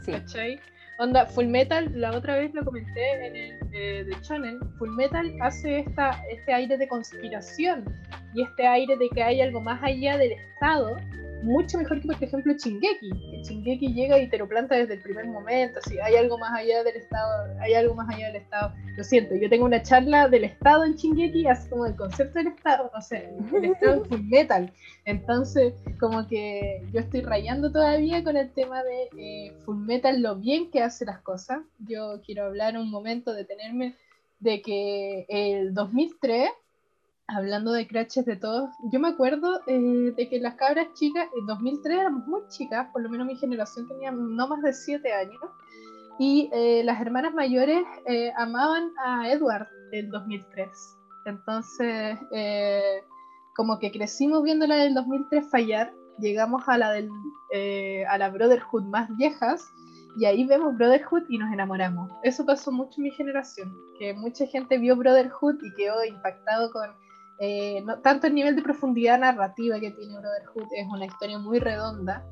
[0.05, 0.13] sí.
[0.13, 0.61] ¿cachai?
[0.99, 5.35] Onda, Full Metal, la otra vez lo comenté en el eh, de Shonen, Full Metal
[5.41, 7.85] hace esta, este aire de conspiración
[8.35, 10.97] y este aire de que hay algo más allá del Estado
[11.43, 13.11] mucho mejor que, por ejemplo, Chingeki.
[13.11, 15.81] Que Chingeki llega y te lo planta desde el primer momento.
[15.87, 18.75] Si hay algo más allá del Estado, hay algo más allá del Estado.
[18.97, 22.49] Lo siento, yo tengo una charla del Estado en Chingeki, así como del concepto del
[22.49, 24.73] Estado, o sea, el Estado full metal.
[25.05, 30.37] Entonces, como que yo estoy rayando todavía con el tema de eh, full metal, lo
[30.37, 31.61] bien que hace las cosas.
[31.79, 33.95] Yo quiero hablar un momento, detenerme,
[34.41, 36.51] de que el 2003
[37.35, 41.47] hablando de crashes de todos, yo me acuerdo eh, de que las cabras chicas, en
[41.47, 45.41] 2003 éramos muy chicas, por lo menos mi generación tenía no más de 7 años,
[46.19, 50.69] y eh, las hermanas mayores eh, amaban a Edward del 2003.
[51.27, 52.19] Entonces,
[53.55, 57.09] como que crecimos viendo la del 2003 fallar, llegamos a la, del,
[58.09, 59.73] a la Brotherhood más viejas,
[60.17, 62.11] y ahí vemos Brotherhood y nos enamoramos.
[62.23, 66.91] Eso pasó mucho en mi generación, que mucha gente vio Brotherhood y quedó impactado con
[67.45, 72.25] eh, tanto el nivel de profundidad narrativa que tiene Brotherhood es una historia muy redonda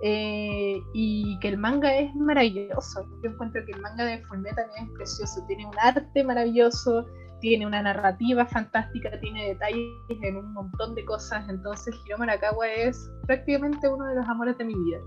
[0.00, 3.04] eh, y que el manga es maravilloso.
[3.22, 7.04] Yo encuentro que el manga de Fullmetal es precioso, tiene un arte maravilloso,
[7.42, 9.90] tiene una narrativa fantástica, tiene detalles
[10.22, 11.46] en un montón de cosas.
[11.50, 15.00] Entonces, Hiromu Arakawa es prácticamente uno de los amores de mi vida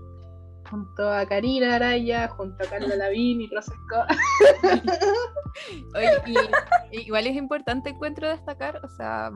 [0.70, 3.74] junto a Karina Araya, junto a Carla Lavín y Rosa
[6.92, 9.30] igual es importante encuentro destacar, o sea,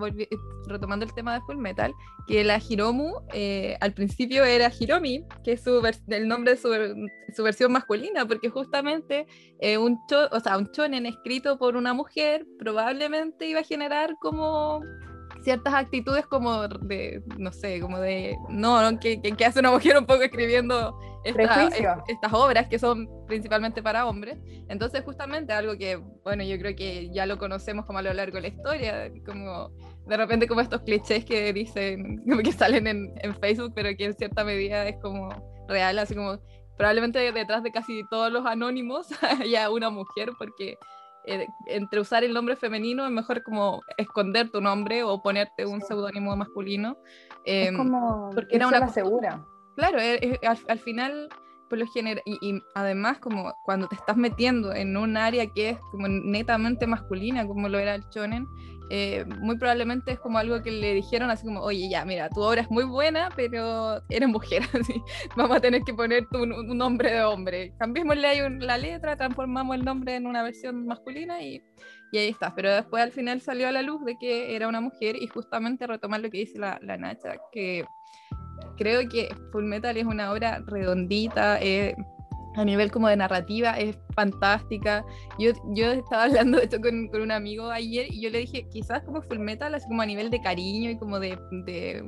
[0.67, 1.93] retomando el tema de Full Metal,
[2.27, 7.43] que la Hiromu eh, al principio era Hiromi, que es su el nombre de su,
[7.43, 9.27] versión masculina, porque justamente
[9.61, 9.99] eh, un,
[10.31, 14.83] o sea, un shonen escrito por una mujer probablemente iba a generar como
[15.45, 19.97] ciertas actitudes como de, no sé, como de, no, no que, que, hace una mujer
[19.99, 24.39] un poco escribiendo estas obras que son principalmente para hombres.
[24.69, 28.37] Entonces, justamente algo que, bueno, yo creo que ya lo conocemos como a lo largo
[28.37, 29.71] de la historia, como
[30.07, 34.07] de repente como estos clichés que dicen, como que salen en, en Facebook, pero que
[34.07, 35.29] en cierta medida es como
[35.69, 36.39] real, así como
[36.77, 39.09] probablemente detrás de casi todos los anónimos
[39.41, 40.77] haya una mujer, porque
[41.27, 45.81] eh, entre usar el nombre femenino es mejor como esconder tu nombre o ponerte un
[45.81, 46.97] seudónimo masculino.
[47.45, 49.45] es em, como porque era una segura.
[49.77, 49.99] Claro,
[50.69, 51.29] al, final
[51.69, 55.79] por lo general, y, además como cuando te estás metiendo en un área que es
[55.91, 58.47] como netamente masculina, como lo era el shonen,
[58.91, 62.41] eh, muy probablemente es como algo que le dijeron así como, oye, ya, mira, tu
[62.43, 65.03] obra es muy buena, pero eres mujer, así,
[65.37, 67.73] vamos a tener que poner un, nombre de hombre.
[67.79, 71.63] Cambiémosle ahí la letra, transformamos el nombre en una versión masculina y,
[72.13, 72.55] y, ahí está.
[72.55, 75.87] Pero después al final salió a la luz de que era una mujer y justamente
[75.87, 77.85] retomar lo que dice la, la Nacha, que
[78.77, 81.97] creo que Full Metal es una obra redondita, eh,
[82.57, 85.05] a nivel como de narrativa es fantástica.
[85.39, 88.67] Yo, yo estaba hablando de esto con, con, un amigo ayer y yo le dije,
[88.71, 92.05] quizás como Full Metal, así como a nivel de cariño y como de, de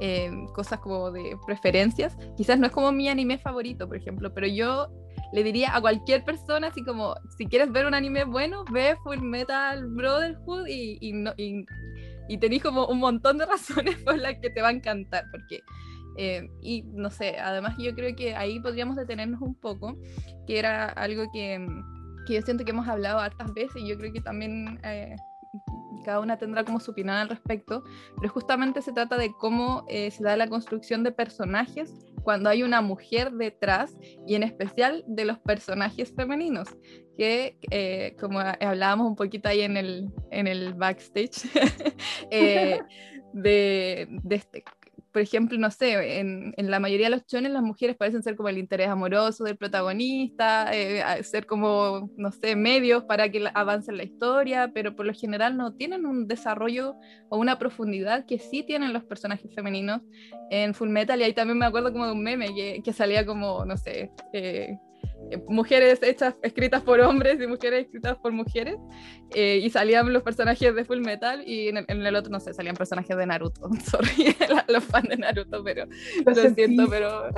[0.00, 4.46] eh, cosas como de preferencias, quizás no es como mi anime favorito, por ejemplo, pero
[4.46, 4.88] yo
[5.32, 9.20] le diría a cualquier persona, así como, si quieres ver un anime bueno, ve Full
[9.20, 11.64] Metal Brotherhood y, y, no, y,
[12.28, 15.60] y tenéis como un montón de razones por las que te va a encantar, porque
[16.22, 19.96] eh, y no sé, además yo creo que ahí podríamos detenernos un poco,
[20.46, 21.66] que era algo que,
[22.26, 25.16] que yo siento que hemos hablado hartas veces y yo creo que también eh,
[26.04, 27.84] cada una tendrá como su opinión al respecto,
[28.20, 31.90] pero justamente se trata de cómo eh, se da la construcción de personajes
[32.22, 36.68] cuando hay una mujer detrás y en especial de los personajes femeninos,
[37.16, 41.48] que como hablábamos un poquito ahí en el, en el backstage,
[43.32, 44.64] de, de, este,
[45.12, 48.36] por ejemplo, no sé, en, en, la mayoría de los chones las mujeres parecen ser
[48.36, 53.92] como el interés amoroso del protagonista, eh, ser como, no sé, medios para que avance
[53.92, 56.96] la historia, pero por lo general no tienen un desarrollo
[57.28, 60.02] o una profundidad que sí tienen los personajes femeninos
[60.50, 61.20] en Full Metal.
[61.20, 64.12] Y ahí también me acuerdo como de un meme que, que salía como, no sé,
[64.32, 64.78] eh,
[65.48, 68.76] mujeres hechas, escritas por hombres y mujeres escritas por mujeres,
[69.34, 72.76] eh, y salían los personajes de Full Metal, y en el, otro, no sé, salían
[72.76, 73.68] personajes de Naruto.
[73.84, 74.34] Sorry,
[74.68, 75.86] los fans de Naruto, pero
[76.24, 77.28] lo, siento, pero,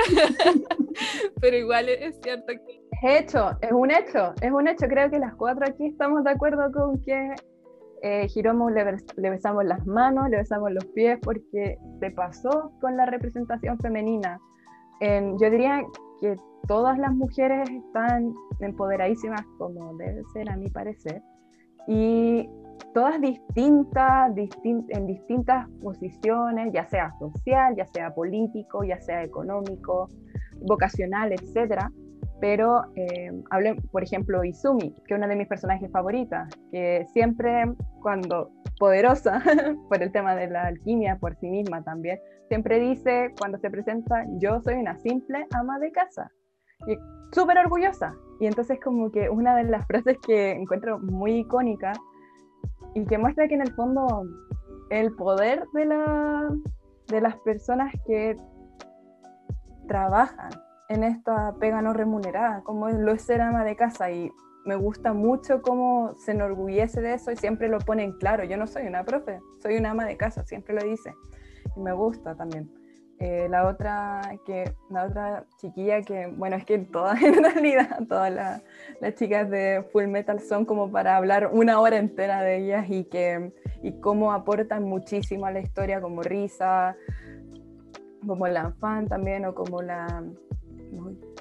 [1.40, 2.82] pero igual es cierto que...
[3.02, 4.86] Es hecho, es un hecho, es un hecho.
[4.86, 7.34] Creo que las cuatro aquí estamos de acuerdo con que
[8.02, 8.84] eh, Hiromu le,
[9.16, 14.38] le, besamos las manos, le besamos los pies, porque se pasó con la representación femenina.
[15.00, 15.82] En, yo diría
[16.20, 21.22] que todas las mujeres están empoderadísimas como debe ser a mi parecer
[21.86, 22.48] y
[22.94, 24.32] todas distintas,
[24.64, 30.08] en distintas posiciones, ya sea social, ya sea político, ya sea económico,
[30.60, 31.90] vocacional, etcétera.
[32.40, 33.30] Pero eh,
[33.92, 39.40] por ejemplo, Izumi, que es una de mis personajes favoritas, que siempre cuando poderosa
[39.88, 44.24] por el tema de la alquimia, por sí misma también, siempre dice cuando se presenta,
[44.38, 46.30] yo soy una simple ama de casa.
[46.86, 46.98] Y
[47.32, 48.14] súper orgullosa.
[48.40, 51.92] Y entonces como que una de las frases que encuentro muy icónica
[52.94, 54.24] y que muestra que en el fondo
[54.90, 56.54] el poder de, la,
[57.08, 58.36] de las personas que
[59.88, 60.50] trabajan
[60.88, 64.10] en esta pega no remunerada, como lo es ser ama de casa.
[64.10, 64.30] Y
[64.64, 68.44] me gusta mucho cómo se enorgullece de eso y siempre lo pone en claro.
[68.44, 71.14] Yo no soy una profe, soy una ama de casa, siempre lo dice
[71.76, 72.70] y me gusta también.
[73.24, 78.32] Eh, la otra que la otra chiquilla que bueno es que todas en realidad todas
[79.00, 83.04] las chicas de Full Metal son como para hablar una hora entera de ellas y
[83.04, 86.96] que y cómo aportan muchísimo a la historia como Risa
[88.26, 90.24] como la fan también o como la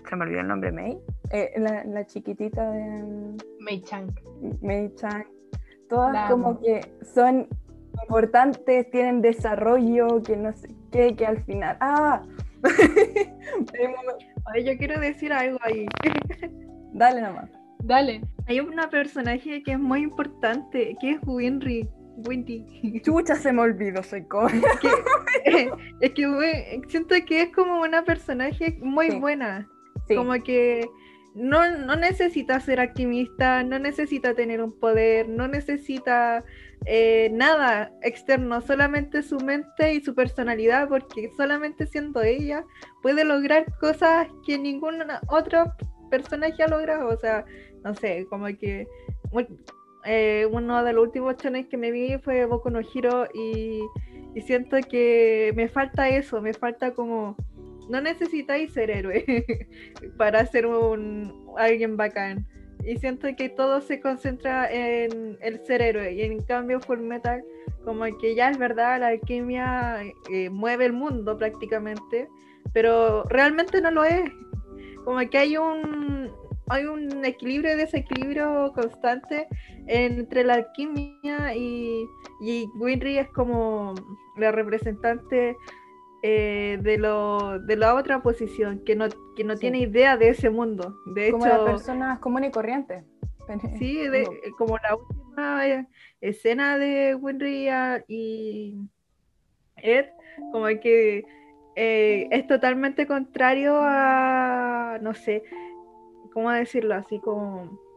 [0.07, 0.99] se me olvidó el nombre Mei.
[1.31, 4.11] Eh, la, la, chiquitita de Mei Chang.
[4.61, 5.25] Mei Chang.
[5.89, 7.47] Todas como que son
[8.03, 11.77] importantes, tienen desarrollo, que no sé qué, que al final.
[11.79, 12.21] ¡Ah!
[14.65, 15.85] yo quiero decir algo ahí.
[16.93, 17.49] Dale nomás.
[17.83, 18.21] Dale.
[18.47, 21.87] Hay una personaje que es muy importante, que es Winry.
[22.27, 22.65] Windy.
[23.03, 24.49] Chucha, se me olvidó, soy como.
[26.01, 29.67] es que siento que es como una personaje muy buena.
[30.13, 30.89] Como que
[31.35, 36.43] no, no necesita ser activista, no necesita tener un poder, no necesita
[36.85, 42.65] eh, nada externo, solamente su mente y su personalidad, porque solamente siendo ella
[43.01, 45.73] puede lograr cosas que ningún otro
[46.09, 47.09] personaje ha logrado.
[47.09, 47.45] O sea,
[47.83, 48.87] no sé, como que
[50.05, 53.81] eh, uno de los últimos chones que me vi fue Boku no Hero y,
[54.33, 57.35] y siento que me falta eso, me falta como
[57.89, 59.25] no necesitáis ser héroe
[60.17, 62.47] para ser un alguien bacán.
[62.85, 66.13] Y siento que todo se concentra en el ser héroe.
[66.13, 67.43] Y en cambio Full Metal,
[67.83, 72.27] como que ya es verdad, la alquimia eh, mueve el mundo prácticamente,
[72.73, 74.29] pero realmente no lo es.
[75.03, 76.31] Como que hay un,
[76.69, 79.47] hay un equilibrio y desequilibrio constante
[79.87, 82.05] entre la alquimia y,
[82.39, 83.93] y Winry es como
[84.37, 85.55] la representante
[86.23, 90.49] eh, de, lo, de la otra posición, que no, que no tiene idea de ese
[90.49, 90.95] mundo.
[91.05, 93.03] De como hecho, la persona común y corriente.
[93.79, 94.25] Sí, de,
[94.57, 95.85] como la última eh,
[96.21, 97.67] escena de Winry
[98.07, 98.77] y
[99.75, 100.05] Ed,
[100.53, 101.25] como que
[101.75, 105.43] eh, es totalmente contrario a, no sé,
[106.33, 106.95] ¿cómo decirlo?
[106.95, 107.90] Así como...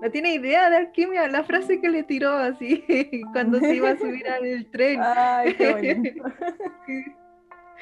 [0.00, 2.84] No tiene idea de alquimia, la frase que le tiró así
[3.32, 5.00] cuando se iba a subir al tren.
[5.02, 6.24] Ay, qué bonito.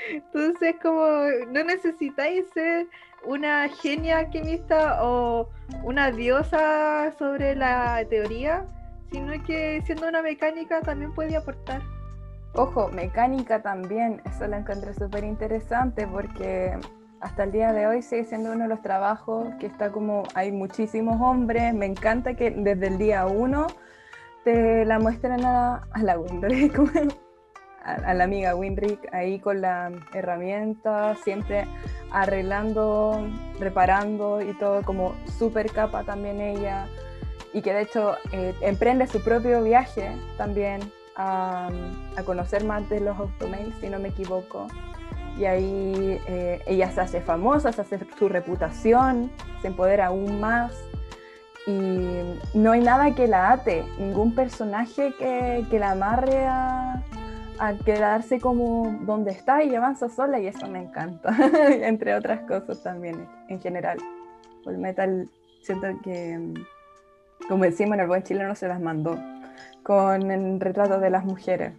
[0.08, 1.06] Entonces, como
[1.50, 2.86] no necesitáis ser
[3.24, 5.48] una genia alquimista o
[5.82, 8.66] una diosa sobre la teoría,
[9.10, 11.80] sino que siendo una mecánica también puede aportar.
[12.54, 16.76] Ojo, mecánica también, eso lo encontré súper interesante porque
[17.24, 20.52] hasta el día de hoy sigue siendo uno de los trabajos que está como, hay
[20.52, 23.66] muchísimos hombres, me encanta que desde el día uno
[24.44, 26.78] te la muestren a, a la Winrick,
[27.82, 31.64] a, a, la amiga Winrick ahí con la herramienta, siempre
[32.12, 33.26] arreglando,
[33.58, 36.86] reparando y todo como súper capa también ella,
[37.54, 40.82] y que de hecho eh, emprende su propio viaje también
[41.16, 41.70] a,
[42.18, 44.66] a conocer más de los automails, si no me equivoco
[45.38, 50.72] y ahí eh, ella se hace famosa, se hace su reputación, se empodera aún más
[51.66, 51.78] y
[52.54, 57.02] no hay nada que la ate, ningún personaje que, que la amarre a,
[57.58, 61.34] a, quedarse como donde está y avanza sola y eso me encanta,
[61.68, 63.98] entre otras cosas también en general.
[64.66, 65.28] El metal
[65.62, 66.54] siento que,
[67.48, 69.18] como decimos en el buen chileno, se las mandó
[69.82, 71.72] con el retrato de las mujeres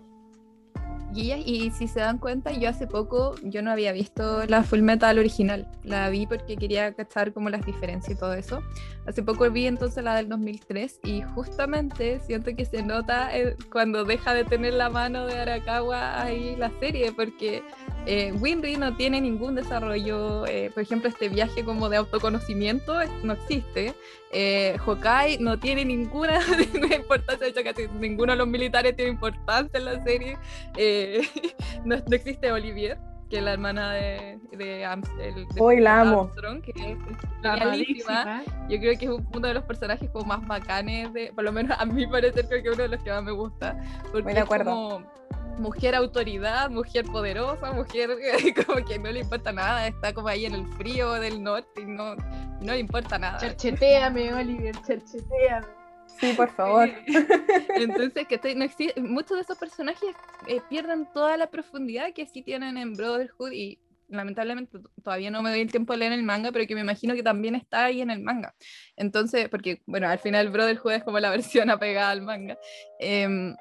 [1.21, 5.17] y si se dan cuenta, yo hace poco, yo no había visto la Full Metal
[5.17, 8.62] original, la vi porque quería cachar como las diferencias y todo eso.
[9.06, 14.04] Hace poco vi entonces la del 2003 y justamente siento que se nota eh, cuando
[14.04, 17.63] deja de tener la mano de Arakawa ahí la serie, porque
[18.06, 23.34] eh, Winry no tiene ningún desarrollo, eh, por ejemplo, este viaje como de autoconocimiento no
[23.34, 23.95] existe.
[24.31, 26.39] Eh, Hokai no tiene ninguna,
[26.95, 30.38] importancia, de hecho casi ninguno de los militares tiene importancia en la serie.
[30.77, 31.21] Eh,
[31.85, 32.97] no, existe Olivier,
[33.29, 36.21] que es la hermana de, de, Amstel, de Hoy la amo.
[36.21, 36.97] Armstrong, que es
[37.41, 38.43] genialísima.
[38.69, 41.77] Yo creo que es uno de los personajes como más bacanes, de, por lo menos
[41.79, 43.77] a mi parecer creo que es uno de los que más me gusta.
[44.11, 44.71] Porque de acuerdo.
[44.71, 45.15] Es como,
[45.59, 48.09] mujer autoridad, mujer poderosa, mujer
[48.65, 51.85] como que no le importa nada, está como ahí en el frío del norte y
[51.85, 53.38] no, no le importa nada.
[53.39, 55.85] Chercheteame, Oliver, chercheteame.
[56.19, 56.89] Sí, por favor.
[57.75, 60.15] Entonces, que no existe, muchos de esos personajes
[60.47, 65.49] eh, pierden toda la profundidad que sí tienen en Brotherhood y lamentablemente todavía no me
[65.49, 68.01] doy el tiempo de leer el manga, pero que me imagino que también está ahí
[68.01, 68.54] en el manga.
[68.95, 72.58] Entonces, porque, bueno, al final Brotherhood es como la versión apegada al manga.
[72.99, 73.54] Eh,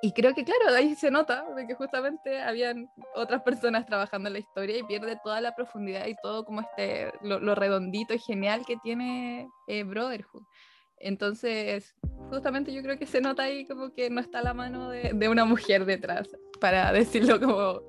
[0.00, 4.34] y creo que, claro, ahí se nota de que justamente habían otras personas trabajando en
[4.34, 8.20] la historia y pierde toda la profundidad y todo como este, lo, lo redondito y
[8.20, 10.44] genial que tiene eh, Brotherhood.
[11.00, 11.94] Entonces,
[12.30, 15.28] justamente yo creo que se nota ahí como que no está la mano de, de
[15.28, 16.28] una mujer detrás,
[16.60, 17.82] para decirlo como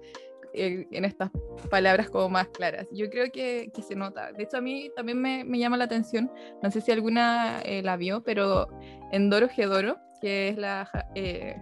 [0.54, 1.32] en estas
[1.70, 2.88] palabras como más claras.
[2.92, 4.32] Yo creo que, que, se nota.
[4.32, 7.82] De hecho, a mí también me, me llama la atención, no sé si alguna eh,
[7.82, 8.68] la vio, pero
[9.12, 11.56] en Doro Gedoro, que es la eh,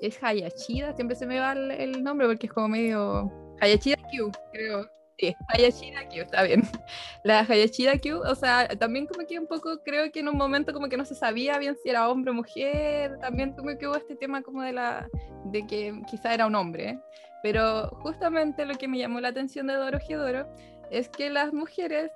[0.00, 4.30] es Hayashida, siempre se me va el, el, nombre porque es como medio Hayashida Q,
[4.52, 4.97] creo.
[5.18, 6.62] Sí, Hayashida Q, está bien.
[7.24, 10.72] La Hayashida Q, o sea, también como que un poco creo que en un momento
[10.72, 13.96] como que no se sabía bien si era hombre o mujer, también como que hubo
[13.96, 15.08] este tema como de la
[15.46, 17.00] de que quizá era un hombre, ¿eh?
[17.42, 20.46] pero justamente lo que me llamó la atención de Doro Gedoro
[20.90, 22.12] es que las mujeres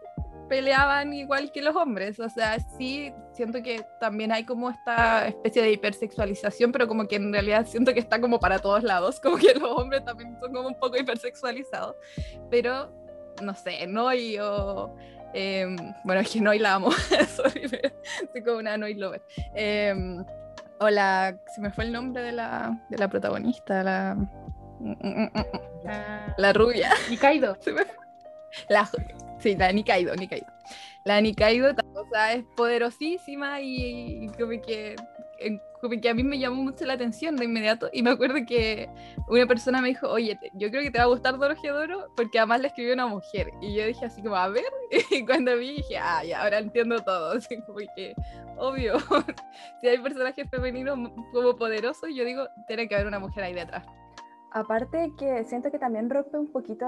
[0.52, 5.62] peleaban igual que los hombres, o sea, sí siento que también hay como esta especie
[5.62, 9.38] de hipersexualización, pero como que en realidad siento que está como para todos lados, como
[9.38, 11.96] que los hombres también son como un poco hipersexualizados,
[12.50, 12.92] pero
[13.42, 14.94] no sé, Noi o...
[15.32, 15.74] Eh,
[16.04, 16.90] bueno, es que Noi la amo,
[17.28, 19.22] sorry, soy como una Noi lover.
[19.54, 19.94] Eh,
[20.80, 24.18] o la, se me fue el nombre de la, de la protagonista, la...
[26.36, 26.90] La rubia.
[27.08, 27.56] Nikaido.
[27.60, 27.96] Se me fue.
[28.68, 28.88] La,
[29.42, 30.46] Sí, la Nikaido, Nikaido.
[31.04, 34.94] la Nikaido, o sea, es poderosísima y, como que
[35.80, 37.90] como que a mí me llamó mucho la atención de inmediato.
[37.92, 38.88] Y me acuerdo que
[39.26, 42.60] una persona me dijo, oye, yo creo que te va a gustar Dorohedoro porque además
[42.60, 43.50] le escribió una mujer.
[43.60, 44.64] Y yo dije así como, a ver,
[45.10, 48.14] y cuando vi dije, ah, ya, ahora entiendo todo, así como que,
[48.56, 48.96] obvio,
[49.80, 50.96] si hay personajes femeninos
[51.32, 53.84] como poderosos, yo digo, tiene que haber una mujer ahí detrás.
[54.54, 56.86] Aparte que siento que también rompe un poquito,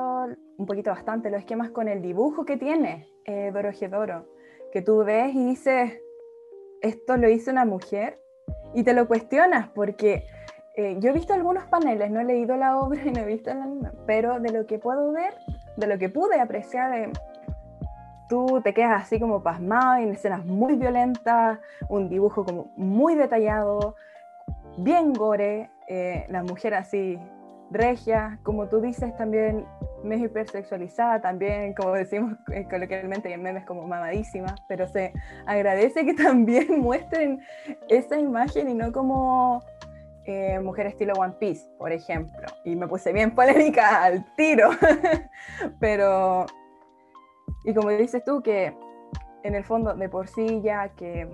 [0.59, 4.27] un poquito bastante los esquemas con el dibujo que tiene eh, Dorohedoro,
[4.71, 5.99] que tú ves y dices,
[6.83, 8.21] esto lo hizo una mujer
[8.75, 10.27] y te lo cuestionas porque
[10.77, 13.51] eh, yo he visto algunos paneles, no he leído la obra y no he visto
[13.51, 15.33] anime, pero de lo que puedo ver,
[15.79, 17.13] de lo que pude apreciar, de,
[18.29, 23.97] tú te quedas así como pasmado en escenas muy violentas, un dibujo como muy detallado,
[24.77, 27.19] bien gore, eh, la mujer así
[27.75, 29.67] regia, como tú dices también,
[30.03, 35.13] me hipersexualizada, también como decimos eh, coloquialmente en memes como mamadísima, pero se
[35.47, 37.41] agradece que también muestren
[37.89, 39.63] esa imagen y no como
[40.27, 42.47] eh, mujer estilo One Piece, por ejemplo.
[42.65, 44.71] Y me puse bien polémica al tiro,
[45.81, 46.47] pero,
[47.65, 48.75] y como dices tú, que
[49.43, 51.29] en el fondo de por sí ya que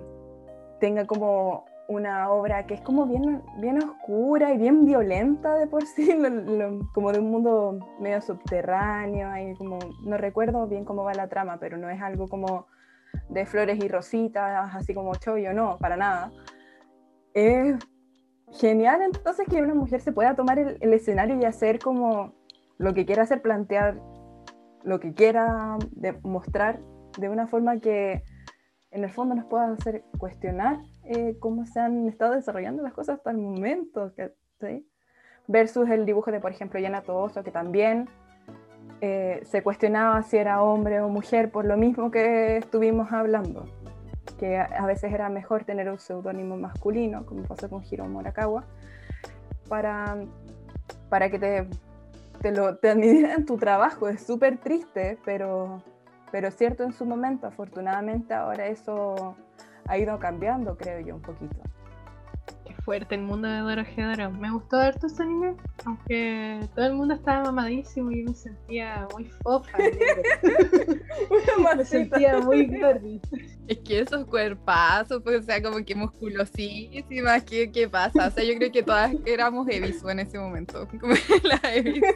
[0.80, 5.84] tenga como una obra que es como bien, bien oscura y bien violenta de por
[5.84, 6.08] sí,
[6.94, 11.58] como de un mundo medio subterráneo, ahí como, no recuerdo bien cómo va la trama,
[11.58, 12.66] pero no es algo como
[13.28, 16.30] de flores y rositas, así como chollo, no, para nada.
[17.34, 17.76] Es
[18.52, 22.34] genial entonces que una mujer se pueda tomar el escenario y hacer como
[22.78, 24.00] lo que quiera hacer, plantear
[24.84, 25.76] lo que quiera
[26.22, 26.80] mostrar
[27.18, 28.22] de una forma que
[28.92, 33.18] en el fondo nos pueda hacer cuestionar eh, cómo se han estado desarrollando las cosas
[33.18, 34.12] hasta el momento,
[34.60, 34.86] ¿sí?
[35.46, 38.08] versus el dibujo de, por ejemplo, Yana Toboso, que también
[39.00, 43.66] eh, se cuestionaba si era hombre o mujer por lo mismo que estuvimos hablando,
[44.38, 48.64] que a, veces era mejor tener un seudónimo masculino, como pasó con Hiro Morakawa,
[49.68, 50.18] para,
[51.08, 51.66] para que te,
[52.40, 54.08] te, lo, te admitieran tu trabajo.
[54.08, 55.82] Es súper triste, pero,
[56.30, 57.46] pero cierto en su momento.
[57.46, 59.36] Afortunadamente ahora eso
[59.86, 61.56] ha ido cambiando, creo yo, un poquito.
[62.64, 64.30] Qué fuerte el mundo de Dorohedoro.
[64.30, 69.08] Me gustó ver tus anime, aunque todo el mundo estaba mamadísimo y yo me sentía
[69.12, 69.78] muy fofa.
[71.76, 73.28] me sentía muy gordita.
[73.66, 78.28] Es que esos cuerpazos, pues, o sea, como que musculosísimas, ¿qué, ¿qué pasa?
[78.28, 80.88] O sea, yo creo que todas éramos Evisu en ese momento.
[81.00, 82.06] Como la Evisu,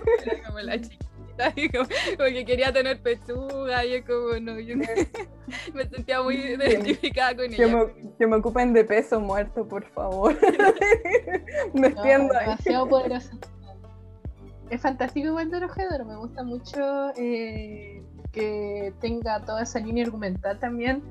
[0.46, 1.06] como la chica.
[2.16, 4.76] porque quería tener pechuga y es como, no, yo
[5.74, 7.76] me sentía muy identificada con que ella.
[7.76, 10.36] Me, que me ocupen de peso muerto, por favor.
[11.74, 13.30] me extiendo no, demasiado poderoso.
[14.70, 20.58] Es fantástico igual de Hedor, me gusta mucho eh, que tenga toda esa línea argumental
[20.58, 21.02] también,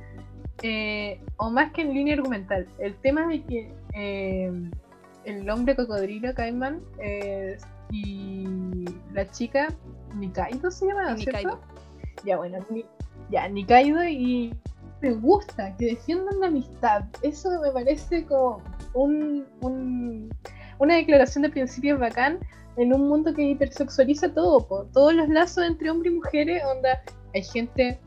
[0.64, 4.52] eh, o más que en línea argumental, el tema de que eh,
[5.26, 6.82] el hombre cocodrilo Caimán
[7.92, 9.68] y la chica
[10.16, 11.60] Nikaido se llama, Nikaido.
[12.24, 12.66] Ya bueno,
[13.30, 14.56] ya Nikaido y
[15.02, 17.04] me gusta que defiendan la amistad.
[17.22, 18.62] Eso me parece como
[18.94, 20.30] un,
[20.80, 22.40] una declaración de principios bacán
[22.78, 27.02] en un mundo que hipersexualiza todo, todos los lazos entre hombres y mujeres, onda,
[27.34, 28.00] hay gente,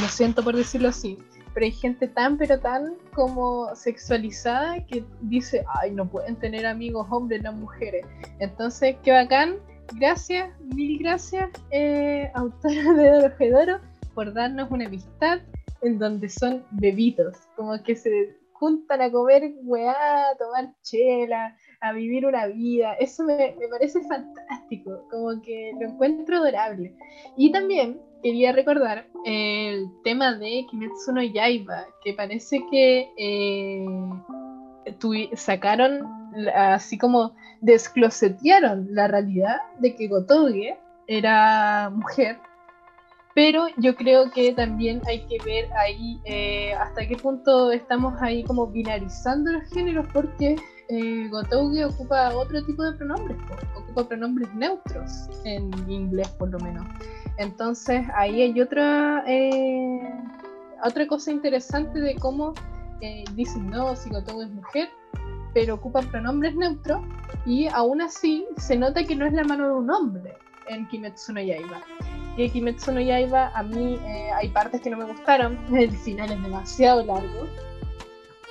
[0.00, 1.18] lo siento por decirlo así,
[1.54, 7.06] pero hay gente tan pero tan como sexualizada que dice, ay, no pueden tener amigos
[7.10, 8.04] hombres, no mujeres.
[8.38, 9.56] Entonces, qué bacán
[9.94, 13.80] gracias, mil gracias, eh, autora de Doro
[14.14, 15.40] por darnos una amistad
[15.82, 21.92] en donde son bebitos, como que se juntan a comer weá, a tomar chela, a
[21.92, 22.94] vivir una vida.
[22.94, 26.94] Eso me, parece fantástico, como que lo encuentro adorable.
[27.36, 33.86] Y también quería recordar el tema de Kimetsu no Yaiba, que parece que eh,
[35.34, 42.38] sacaron así como desclosetearon la realidad de que Gotoge era mujer,
[43.34, 48.42] pero yo creo que también hay que ver ahí eh, hasta qué punto estamos ahí
[48.44, 50.56] como binarizando los géneros, porque
[50.88, 53.36] eh, Gotouge ocupa otro tipo de pronombres,
[53.76, 56.86] ocupa pronombres neutros en inglés por lo menos.
[57.38, 60.00] Entonces ahí hay otra, eh,
[60.82, 62.54] otra cosa interesante de cómo
[63.00, 64.88] eh, dicen no, si Gotouge es mujer,
[65.56, 67.00] pero ocupa pronombres neutros
[67.46, 70.36] y aún así se nota que no es la mano de un hombre
[70.68, 71.80] en Kimetsu no Yaiba.
[72.36, 75.96] Y en Kimetsu no Yaiba a mí eh, hay partes que no me gustaron, el
[75.96, 77.46] final es demasiado largo,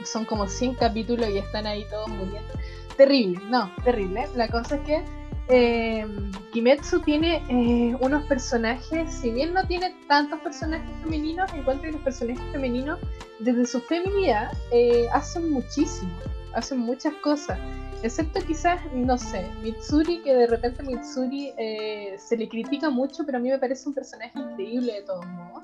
[0.03, 2.53] son como 100 capítulos y están ahí todos muriendo.
[2.97, 4.27] Terrible, no, terrible.
[4.35, 5.03] La cosa es que
[5.49, 6.07] eh,
[6.53, 12.01] Kimetsu tiene eh, unos personajes, si bien no tiene tantos personajes femeninos, encuentro que los
[12.01, 12.99] personajes femeninos,
[13.37, 16.09] desde su feminidad, eh, hacen muchísimo,
[16.55, 17.59] hacen muchas cosas.
[18.03, 23.37] Excepto quizás, no sé, Mitsuri, que de repente Mitsuri eh, se le critica mucho, pero
[23.37, 25.63] a mí me parece un personaje increíble de todos modos.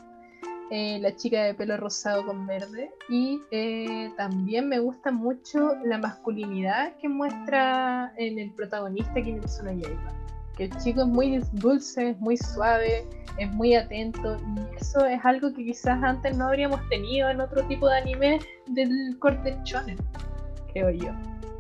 [0.74, 2.90] Eh, la chica de pelo rosado con verde.
[3.10, 9.74] Y eh, también me gusta mucho la masculinidad que muestra en el protagonista Kimetsu no
[9.74, 10.14] Yaiba.
[10.56, 13.06] Que el chico es muy dulce, es muy suave,
[13.38, 14.38] es muy atento.
[14.38, 18.40] Y eso es algo que quizás antes no habríamos tenido en otro tipo de anime
[18.68, 19.98] del corte shonen,
[20.74, 21.12] creo yo.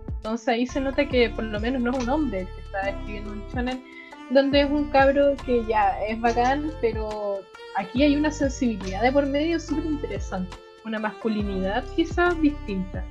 [0.07, 2.89] Entonces ahí se nota que por lo menos no es un hombre el que está
[2.89, 3.83] escribiendo un shonen,
[4.29, 7.39] donde es un cabro que ya es bacán, pero
[7.75, 10.55] aquí hay una sensibilidad de por medio súper interesante,
[10.85, 13.03] una masculinidad quizás distinta.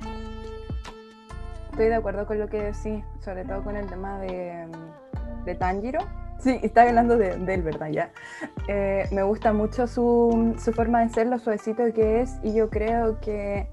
[1.71, 4.67] Estoy de acuerdo con lo que decís, sobre todo con el tema de,
[5.45, 5.99] de Tanjiro.
[6.39, 7.89] Sí, está hablando de, de él, ¿verdad?
[7.89, 8.11] Ya.
[8.67, 12.69] Eh, me gusta mucho su, su forma de ser, lo suavecito que es, y yo
[12.69, 13.67] creo que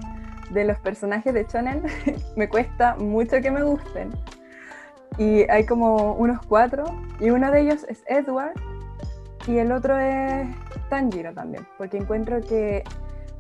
[0.51, 1.82] de los personajes de Shonen
[2.36, 4.11] me cuesta mucho que me gusten.
[5.16, 6.84] Y hay como unos cuatro,
[7.18, 8.53] y uno de ellos es Edward,
[9.46, 10.46] y el otro es
[10.90, 12.84] Tanjiro también, porque encuentro que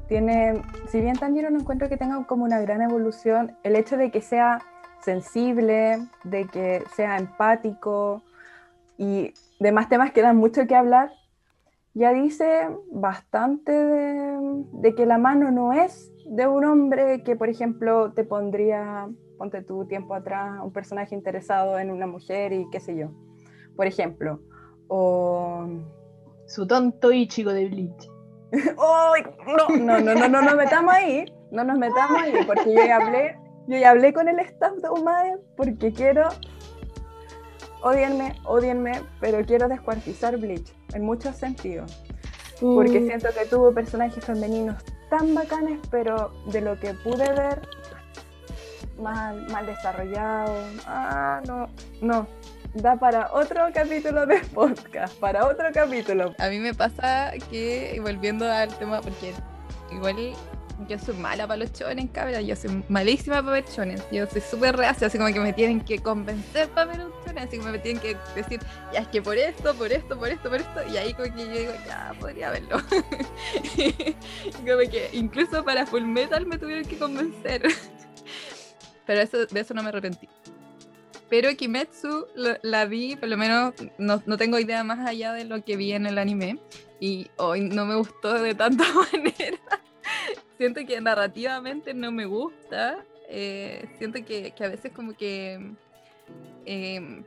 [0.08, 4.10] tiene, si bien Tanjiro no encuentro que tenga como una gran evolución, el hecho de
[4.10, 4.60] que sea
[5.02, 8.22] sensible, de que sea empático
[8.96, 11.12] y demás temas que dan mucho que hablar,
[11.94, 17.48] ya dice bastante de, de que la mano no es de un hombre que, por
[17.48, 19.08] ejemplo, te pondría,
[19.38, 23.10] ponte tu tiempo atrás, un personaje interesado en una mujer y qué sé yo.
[23.76, 24.40] Por ejemplo,
[24.88, 25.66] o
[26.46, 28.10] Su tonto Ichigo de Bleach.
[28.52, 29.22] ¡Ay!
[29.46, 31.24] No, no, no, no, no nos metamos ahí.
[31.50, 34.90] No nos metamos ahí, porque yo ya hablé, yo ya hablé con el staff de
[34.90, 36.28] UMAE porque quiero.
[37.82, 42.02] Odienme, odienme, pero quiero descuartizar Bleach en muchos sentidos.
[42.60, 47.60] Porque Mm, siento que tuvo personajes femeninos tan bacanes, pero de lo que pude ver,
[49.00, 50.54] mal, mal desarrollado.
[50.86, 51.66] Ah, no,
[52.00, 52.26] no.
[52.74, 56.34] Da para otro capítulo de podcast, para otro capítulo.
[56.38, 59.32] A mí me pasa que, volviendo al tema, porque
[59.90, 60.34] igual
[60.86, 64.02] yo soy mala para los chones, cabra, yo soy malísima para ver chones.
[64.12, 67.48] Yo soy súper reacia, así como que me tienen que convencer para ver un chones,
[67.48, 68.60] así como me tienen que decir,
[68.92, 71.46] ya es que por esto, por esto, por esto, por esto, y ahí como que
[71.46, 72.80] yo digo, ya podría verlo.
[74.56, 77.62] como que incluso para Full Metal me tuvieron que convencer.
[79.06, 80.28] Pero eso, de eso no me arrepentí.
[81.30, 82.26] Pero Kimetsu
[82.62, 85.92] la vi, por lo menos no, no tengo idea más allá de lo que vi
[85.92, 86.58] en el anime.
[87.00, 89.58] Y hoy no me gustó de tanta manera.
[90.58, 93.04] Siento que narrativamente no me gusta.
[93.30, 95.74] eh, siento que, que a veces como que...
[96.66, 97.24] em,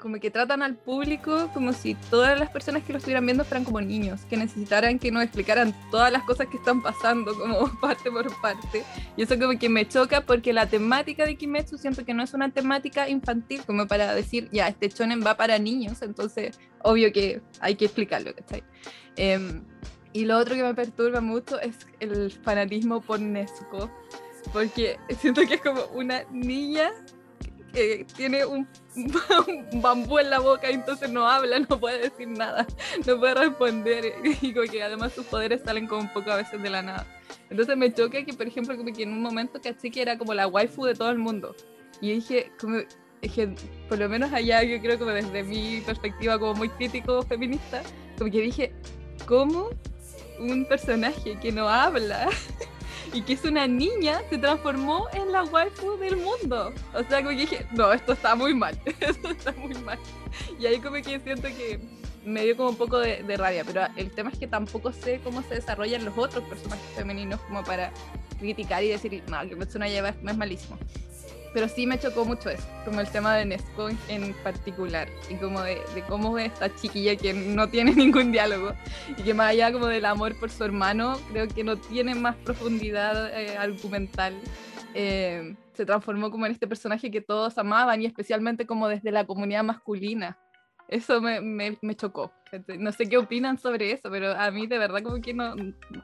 [0.00, 3.64] como que tratan al público como si todas las personas que lo estuvieran viendo fueran
[3.64, 8.10] como niños, que necesitaran que nos explicaran todas las cosas que están pasando como parte
[8.10, 8.82] por parte.
[9.16, 12.32] Y eso como que me choca porque la temática de Kimetsu siento que no es
[12.32, 17.42] una temática infantil, como para decir, ya, este shonen va para niños, entonces obvio que
[17.60, 18.64] hay que explicarlo, ¿cachai?
[19.16, 19.62] Em,
[20.12, 23.90] y lo otro que me perturba mucho es el fanatismo por Nezuko,
[24.52, 26.90] porque siento que es como una niña
[27.72, 32.28] que tiene un, un bambú en la boca y entonces no habla, no puede decir
[32.28, 32.66] nada,
[33.06, 36.60] no puede responder y como que además sus poderes salen como un poco a veces
[36.60, 37.06] de la nada.
[37.48, 40.34] Entonces me choca que, por ejemplo, como que en un momento caché que era como
[40.34, 41.54] la waifu de todo el mundo.
[42.00, 42.78] Y dije, como,
[43.22, 43.54] dije,
[43.88, 47.82] por lo menos allá, yo creo como desde mi perspectiva como muy crítico feminista,
[48.18, 48.72] como que dije,
[49.26, 49.70] ¿cómo
[50.40, 52.28] un personaje que no habla
[53.12, 56.72] y que es una niña se transformó en la waifu del mundo?
[56.94, 59.98] O sea, como que dije, no, esto está muy mal, esto está muy mal.
[60.58, 61.80] Y ahí como que siento que
[62.24, 65.42] me dio como un poco de, rabia, pero el tema es que tampoco sé cómo
[65.42, 67.92] se desarrollan los otros personajes femeninos como para
[68.38, 70.78] criticar y decir, no, que no lleva es malísimo.
[71.52, 75.60] Pero sí me chocó mucho eso, como el tema de Nesco en- particular, y como
[75.62, 78.72] de, de cómo es esta chiquilla que no tiene ningún diálogo,
[79.16, 82.36] y que más allá como del amor por su hermano, creo que no tiene más
[82.36, 84.34] profundidad eh, argumental.
[84.94, 89.24] eh, se transformó como en este personaje que todos amaban, y especialmente como desde la
[89.24, 90.36] comunidad masculina.
[90.88, 92.32] Eso me, me, me chocó.
[92.78, 95.54] No sé qué opinan sobre eso, pero a mí de verdad como que no,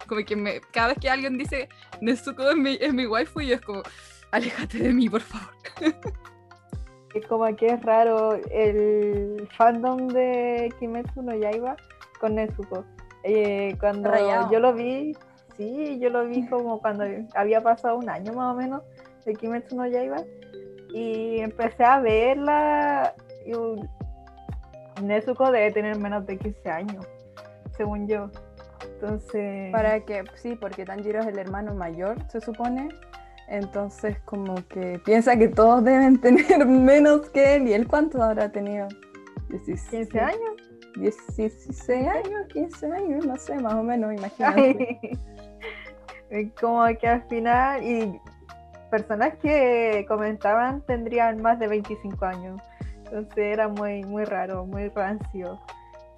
[0.06, 1.68] como que me, cada vez que alguien dice
[2.00, 3.82] Nezuko es mi, es mi waifu, yo es como,
[4.36, 5.54] aléjate de mí, por favor.
[7.14, 11.76] Es como que es raro el fandom de Kimetsu no Yaiba
[12.20, 12.84] con Nezuko.
[13.22, 14.50] Eh, cuando Rayado.
[14.50, 15.16] yo lo vi,
[15.56, 18.82] sí, yo lo vi como cuando había pasado un año más o menos
[19.24, 20.18] de Kimetsu no Yaiba
[20.92, 23.14] y empecé a verla
[23.46, 23.52] y
[25.02, 27.06] Nezuko debe tener menos de 15 años,
[27.76, 28.30] según yo.
[28.84, 29.72] Entonces.
[29.72, 32.88] Para que, sí, porque Tanjiro es el hermano mayor, se supone.
[33.48, 37.68] Entonces, como que piensa que todos deben tener menos que él.
[37.68, 38.88] ¿Y él cuánto habrá tenido?
[39.48, 40.56] 15 años.
[40.96, 44.98] 16 años, 15 años, no sé, más o menos, imagínate.
[46.60, 48.20] como que al final, y
[48.90, 52.60] personas que comentaban tendrían más de 25 años.
[53.04, 55.60] Entonces era muy, muy raro, muy rancio.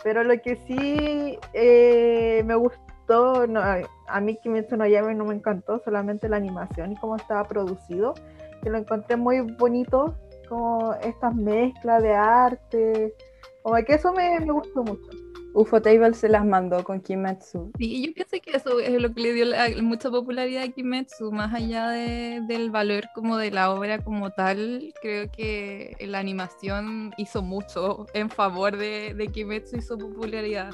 [0.05, 5.35] Pero lo que sí eh, me gustó, no, a mí Kimetsu no Yaiba no me
[5.35, 8.15] encantó, solamente la animación y cómo estaba producido,
[8.63, 10.15] que lo encontré muy bonito,
[10.49, 13.15] como estas mezclas de arte,
[13.63, 15.09] como que eso me, me gustó mucho.
[15.55, 17.73] Ufotable se las mandó con Kimetsu.
[17.79, 19.47] Sí, yo pienso que eso es lo que le dio
[19.83, 24.93] mucha popularidad a Kimetsu, más allá de, del valor como de la obra como tal,
[25.01, 30.71] creo que la animación hizo mucho en favor de, de Kimetsu y su popularidad.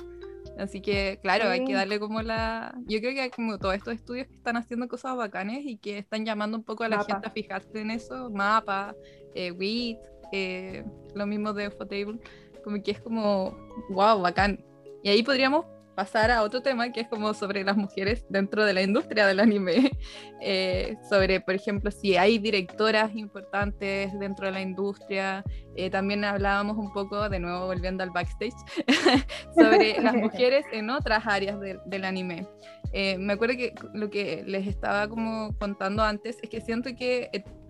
[0.58, 2.74] Así que, claro, hay que darle como la...
[2.86, 5.98] Yo creo que hay como todos estos estudios que están haciendo cosas bacanes y que
[5.98, 8.94] están llamando un poco a la gente a fijarse en eso, Mapa,
[9.34, 9.98] eh, WIT,
[10.32, 10.84] eh,
[11.14, 12.20] lo mismo de Ufotable,
[12.62, 13.56] como que es como,
[13.90, 14.64] wow, bacán.
[15.02, 18.72] Y ahí podríamos pasar a otro tema que es como sobre las mujeres dentro de
[18.72, 19.90] la industria del anime,
[20.40, 25.44] eh, sobre, por ejemplo, si hay directoras importantes dentro de la industria.
[25.76, 28.54] Eh, también hablábamos un poco, de nuevo volviendo al backstage,
[29.56, 32.46] sobre las mujeres en otras áreas del anime.
[32.92, 37.28] Eh, me acuerdo que lo que les estaba como contando antes es que siento que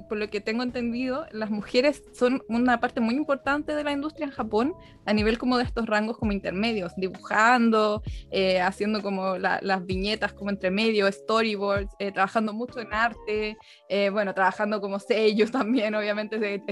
[0.08, 4.26] por lo que tengo entendido, las mujeres son una parte muy importante de la industria
[4.26, 4.74] en Japón
[5.06, 10.50] a nivel como de estos rangos como intermedios, dibujando, eh, haciendo como las viñetas como
[10.50, 13.56] entre medio, storyboards, eh, trabajando mucho en arte,
[13.88, 16.62] eh, bueno, trabajando como sellos también, obviamente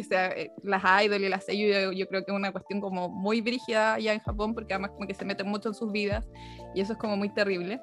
[0.63, 4.13] las idols y las sellos yo, creo que es una cuestión como muy brígida ya
[4.13, 6.27] en Japón porque además como que se meten mucho en sus vidas
[6.75, 7.81] y eso es como muy terrible.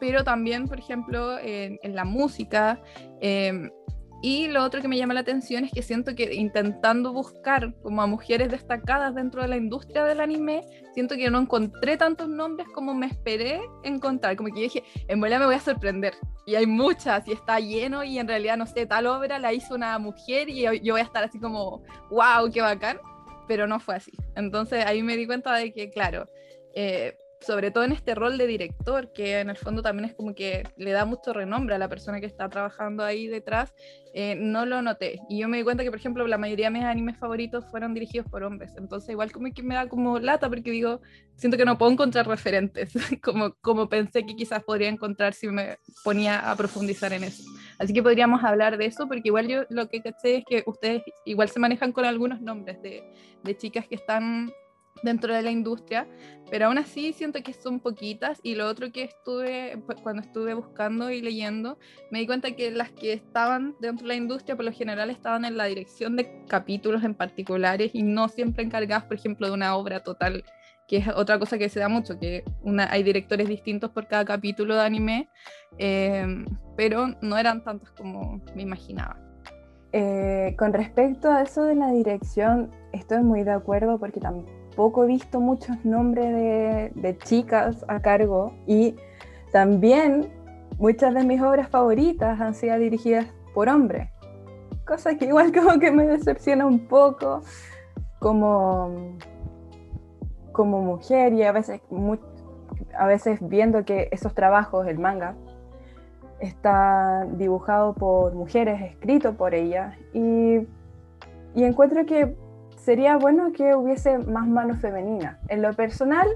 [0.00, 2.80] Pero también, por ejemplo, en, la música.
[3.20, 3.70] Em,
[4.22, 8.02] y lo otro que me llama la atención es que siento que intentando buscar como
[8.02, 12.68] a mujeres destacadas dentro de la industria del anime, siento que no encontré tantos nombres
[12.74, 14.36] como me esperé encontrar.
[14.36, 16.14] Como que dije, en realidad me voy a sorprender.
[16.44, 19.74] Y hay muchas y está lleno y en realidad, no sé, tal obra la hizo
[19.74, 22.98] una mujer y yo voy a estar así como, wow, qué bacán.
[23.48, 24.12] Pero no fue así.
[24.36, 26.26] Entonces ahí me di cuenta de que, claro,
[26.74, 30.34] eh, sobre todo en este rol de director, que en el fondo también es como
[30.34, 33.72] que le da mucho renombre a la persona que está trabajando ahí detrás,
[34.12, 35.20] eh, no lo noté.
[35.28, 37.94] Y yo me di cuenta que, por ejemplo, la mayoría de mis animes favoritos fueron
[37.94, 38.72] dirigidos por hombres.
[38.76, 41.00] Entonces, igual como que me da como lata porque digo,
[41.36, 45.78] siento que no puedo encontrar referentes, como, como pensé que quizás podría encontrar si me
[46.04, 47.42] ponía a profundizar en eso.
[47.78, 51.02] Así que podríamos hablar de eso, porque igual yo lo que sé es que ustedes
[51.24, 53.02] igual se manejan con algunos nombres de,
[53.42, 54.52] de chicas que están
[55.02, 56.06] dentro de la industria,
[56.50, 61.10] pero aún así siento que son poquitas y lo otro que estuve, cuando estuve buscando
[61.10, 61.78] y leyendo,
[62.10, 65.44] me di cuenta que las que estaban dentro de la industria por lo general estaban
[65.44, 69.76] en la dirección de capítulos en particulares y no siempre encargadas, por ejemplo, de una
[69.76, 70.44] obra total,
[70.88, 74.24] que es otra cosa que se da mucho, que una, hay directores distintos por cada
[74.24, 75.28] capítulo de anime,
[75.78, 76.26] eh,
[76.76, 79.16] pero no eran tantos como me imaginaba.
[79.92, 85.04] Eh, con respecto a eso de la dirección, estoy muy de acuerdo porque también poco
[85.04, 88.96] he visto muchos nombres de, chicas a cargo y
[89.52, 90.28] también
[90.78, 94.10] muchas de mis obras favoritas han sido dirigidas por hombres,
[94.86, 97.42] cosa que igual como que me decepciona un poco
[98.18, 99.16] como,
[100.52, 101.80] como mujer y a veces,
[102.96, 105.34] a veces viendo que esos trabajos, el manga,
[106.40, 110.66] está dibujado por mujeres, escrito por ellas y,
[111.54, 112.34] y encuentro que
[112.84, 115.38] sería bueno que hubiese más mano femenina.
[115.48, 116.28] En lo personal,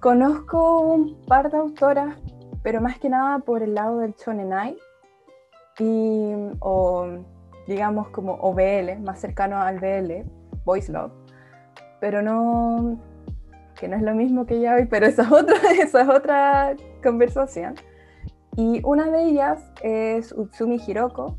[0.00, 2.16] conozco un par de autoras,
[2.62, 4.76] pero más que nada por el lado del shonenai
[5.78, 7.06] y o
[7.66, 10.24] digamos como OBL, más cercano al BL,
[10.64, 11.12] Voice Love,
[12.00, 12.98] pero no
[13.78, 16.76] que no es lo mismo que ya hoy, pero esa es otra, esa es otra
[17.02, 17.74] conversación.
[18.56, 21.38] Y una de ellas es Utsumi Hiroko,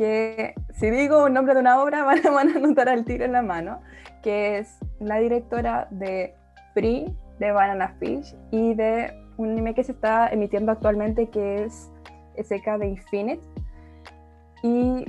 [0.00, 3.42] que si digo un nombre de una obra van, a anotar al tiro en la
[3.42, 3.82] mano,
[4.22, 6.34] que es la directora de
[6.72, 11.92] Free, de Banana Fish y de un anime que se está emitiendo actualmente que es
[12.42, 13.46] SK de Infinite.
[14.62, 15.04] Y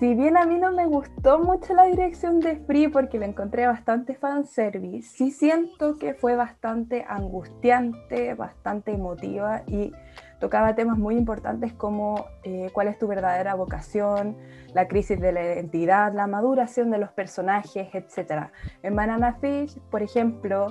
[0.00, 3.66] si bien a mí no me gustó mucho la dirección de Free porque la encontré
[3.66, 9.92] bastante fanservice, sí siento que fue bastante angustiante, bastante emotiva y
[10.38, 14.36] tocaba temas muy importantes como eh, cuál es tu verdadera vocación,
[14.74, 18.50] la crisis de la identidad, la maduración de los personajes, etc.
[18.82, 20.68] En Banana Fish, por ejemplo,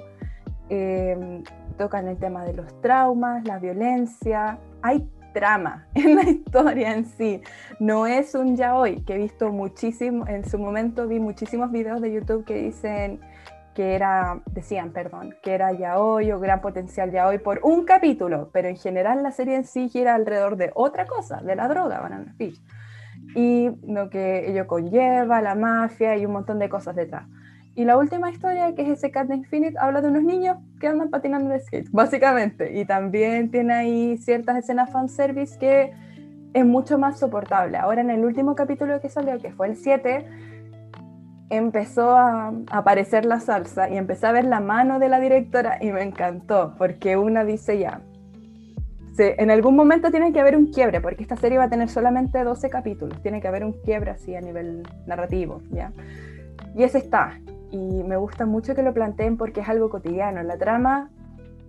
[0.70, 1.43] eh,
[1.78, 7.41] tocan el tema de los traumas, la violencia, hay trama en la historia en sí.
[7.80, 12.01] No es un ya hoy, que he visto muchísimo, en su momento vi muchísimos videos
[12.01, 13.20] de YouTube que dicen
[13.76, 17.84] que era, decían, perdón, que era ya hoy o gran potencial ya hoy por un
[17.84, 21.67] capítulo, pero en general la serie en sí gira alrededor de otra cosa, de la
[21.67, 22.59] droga, Banana Fish,
[23.36, 27.28] y lo que ello conlleva, la mafia y un montón de cosas detrás.
[27.76, 31.09] Y la última historia, que es ese Cat Infinite, habla de unos niños que andan
[31.09, 32.80] patinando en skate, básicamente.
[32.80, 35.91] Y también tiene ahí ciertas escenas fanservice que
[36.53, 37.78] es mucho más soportable.
[37.78, 40.26] Ahora en el último capítulo que salió, que fue el 7,
[41.49, 45.91] empezó a aparecer la salsa y empecé a ver la mano de la directora y
[45.91, 48.01] me encantó, porque una dice ya,
[49.17, 52.43] en algún momento tiene que haber un quiebre, porque esta serie va a tener solamente
[52.43, 55.91] 12 capítulos, tiene que haber un quiebre así a nivel narrativo, ¿ya?
[56.75, 57.39] Y ese está,
[57.71, 61.09] y me gusta mucho que lo planteen porque es algo cotidiano, la trama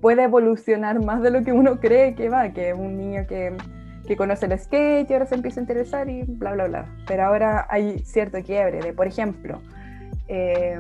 [0.01, 3.57] puede evolucionar más de lo que uno cree que va, que un niño que
[4.07, 6.87] que conoce el skate y ahora se empieza a interesar y bla, bla, bla.
[7.07, 9.61] Pero ahora hay cierto quiebre de, por ejemplo,
[10.29, 10.79] eh,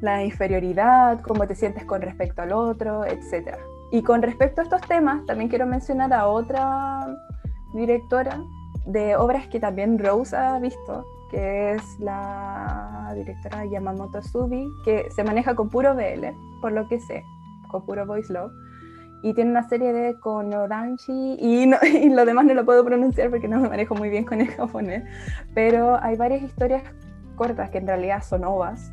[0.00, 3.56] la inferioridad, cómo te sientes con respecto al otro, etc.
[3.90, 7.06] Y con respecto a estos temas, también quiero mencionar a otra
[7.74, 8.40] directora
[8.86, 15.24] de obras que también Rose ha visto, que es la directora Yamamoto Subi, que se
[15.24, 16.26] maneja con puro BL,
[16.60, 17.22] por lo que sé,
[17.70, 18.52] con puro voice love
[19.22, 21.70] y tiene una serie de Konodanshi y,
[22.02, 24.48] y, lo demás no lo puedo pronunciar porque no me manejo muy bien con el
[24.48, 25.04] japonés,
[25.54, 26.82] pero hay varias historias
[27.36, 28.92] cortas que en realidad son ovas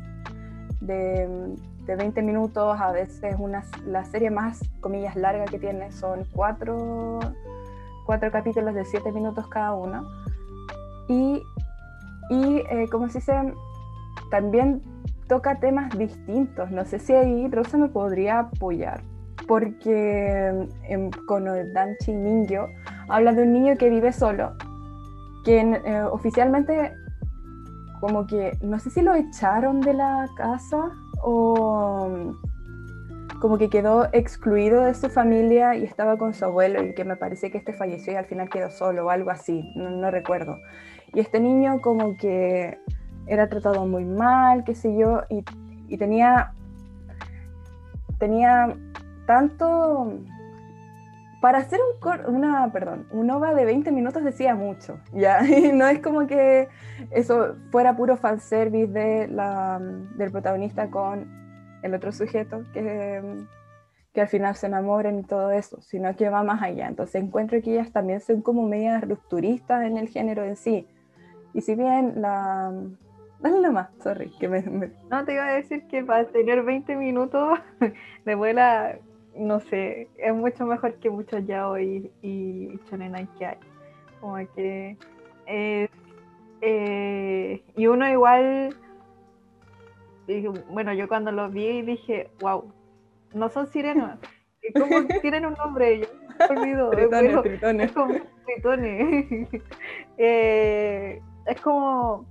[0.80, 1.56] de,
[1.86, 7.20] de 20 minutos, a veces una, la serie más, comillas, larga que tiene son cuatro,
[8.04, 10.08] cuatro capítulos de 7 minutos cada uno.
[11.08, 11.42] Y,
[12.30, 13.54] y eh, como se dice,
[14.30, 14.82] también
[15.28, 19.00] toca temas distintos, no sé si ahí Rosa me podría apoyar
[19.46, 22.68] porque en, con Danchi Ningyo
[23.08, 24.54] habla de un niño que vive solo,
[25.44, 26.92] que eh, oficialmente
[28.00, 30.90] como que no sé si lo echaron de la casa
[31.22, 32.34] o
[33.40, 37.16] como que quedó excluido de su familia y estaba con su abuelo y que me
[37.16, 40.58] parece que este falleció y al final quedó solo o algo así, no, no recuerdo.
[41.12, 42.78] Y este niño como que
[43.26, 45.44] era tratado muy mal, qué sé yo, y,
[45.88, 46.52] y tenía,
[48.18, 48.76] tenía
[49.26, 50.20] tanto
[51.40, 55.40] para hacer un una, perdón, un OVA de 20 minutos decía mucho, ¿ya?
[55.46, 56.68] Y no es como que
[57.10, 59.78] eso fuera puro fanservice de la,
[60.16, 61.30] del protagonista con
[61.82, 63.22] el otro sujeto que,
[64.12, 66.88] que al final se enamoren y todo eso, sino que va más allá.
[66.88, 70.88] Entonces encuentro que ellas también son como medias rupturistas en el género en sí.
[71.52, 72.72] Y si bien la...
[73.38, 74.62] Dale nomás, sorry, que me,
[75.10, 77.58] No, te iba a decir que para tener 20 minutos
[78.24, 78.98] de vuela
[79.36, 83.56] no sé, es mucho mejor que muchos ya hoy y Shonen que hay.
[84.20, 84.96] Como que
[85.46, 85.90] es,
[86.60, 88.74] eh, y uno igual,
[90.70, 92.72] bueno, yo cuando lo vi dije, wow,
[93.34, 94.18] no son sirenas,
[94.74, 96.12] como tienen un nombre ellos,
[96.50, 97.86] olvido, tritones, tritones.
[97.86, 98.14] Es como
[98.46, 99.62] tritones.
[100.18, 102.26] eh, es como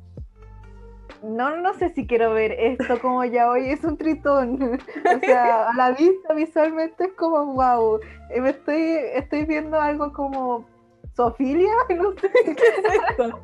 [1.26, 4.60] no, no sé si quiero ver esto como ya hoy es un tritón.
[5.16, 8.00] O sea, a la vista visualmente es como wow.
[8.30, 10.68] Eh, me estoy, estoy viendo algo como
[11.16, 13.40] Sofilia, no sé qué es esto.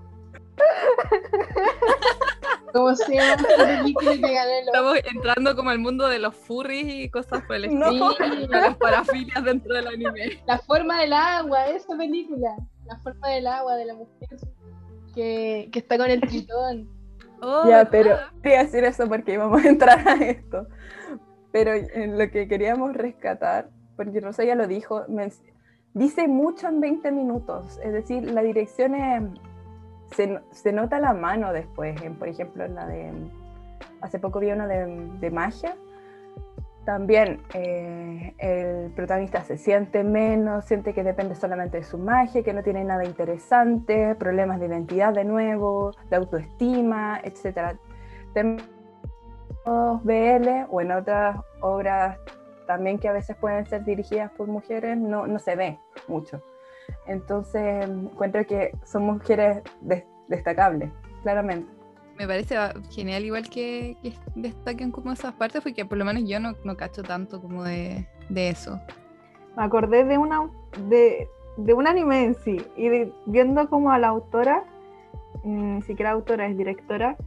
[2.74, 8.16] Como si Estamos entrando como al mundo de los furries y cosas por el estilo.
[8.50, 10.42] Las parafilias dentro del anime.
[10.46, 12.56] La forma del agua, esa película.
[12.86, 14.30] La forma del agua de la mujer
[15.16, 17.01] que, que está con el tritón.
[17.42, 20.68] Oh, ya, pero quería decir eso porque íbamos a entrar a esto.
[21.52, 25.06] Pero en lo que queríamos rescatar, porque Rosa ya lo dijo,
[25.94, 27.80] dice mucho en 20 minutos.
[27.84, 29.24] Es decir, la dirección es,
[30.16, 32.02] se, se, nota la mano después.
[32.02, 33.12] En, por ejemplo, en la de.
[34.00, 35.76] Hace poco vi una de, de magia
[36.86, 42.54] también eh, el protagonista se siente menos, siente que depende solamente de su magia, que
[42.54, 47.78] no tiene nada interesante, problemas de identidad de nuevo, de autoestima, etc.
[48.34, 48.66] Tenemos
[50.04, 52.18] BL o en otras obras
[52.66, 56.42] también que a veces pueden ser dirigidas por mujeres, no, no se ve mucho.
[57.06, 59.62] Entonces encuentro que son mujeres
[60.28, 60.90] destacables,
[61.22, 61.81] claramente
[62.22, 62.56] me parece
[62.92, 63.98] genial igual que,
[64.36, 68.08] destaquen como esas partes, porque por lo menos yo no, no cacho tanto como de,
[68.30, 68.80] de, eso.
[69.58, 70.48] me acordé de una
[70.88, 74.64] de, de un anime en sí y viendo como a la autora,
[75.44, 77.18] mm, ni siquiera autora, es directora,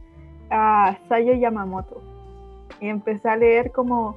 [0.49, 2.01] a Sayo Yamamoto.
[2.79, 4.15] Y empecé a leer como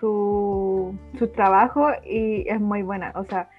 [0.00, 3.12] su, su trabajo y es muy buena.
[3.16, 3.50] O sea,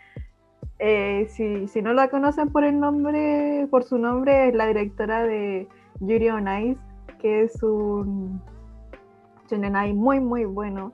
[0.80, 5.24] eh, si, si no la conocen por el nombre, por su nombre, es la directora
[5.24, 5.68] de
[6.02, 6.46] Yuri on
[7.20, 8.42] que es un
[9.50, 10.94] shonenai muy muy bueno,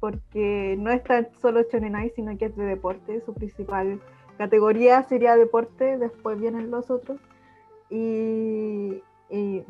[0.00, 1.02] porque no es
[1.40, 4.00] solo shonenai, sino que es de deporte, su principal
[4.36, 7.18] categoría sería deporte, después vienen los otros,
[7.88, 9.62] y, y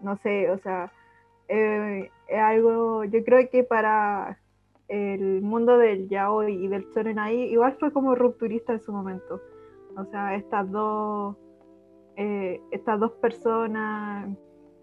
[0.00, 0.92] no sé, o sea,
[1.48, 4.38] eh, es algo, yo creo que para
[4.88, 9.40] el mundo del yaoi y del shonenai igual fue como rupturista en su momento,
[9.96, 11.36] o sea, estas dos,
[12.16, 14.28] eh, estas dos personas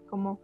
[0.08, 0.40] como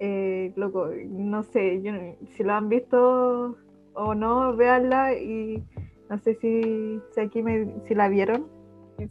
[0.00, 1.92] eh, loco, no sé, yo,
[2.34, 3.56] si lo han visto
[3.92, 5.62] o no, véanla y
[6.08, 8.48] no sé si, si aquí me, si la vieron.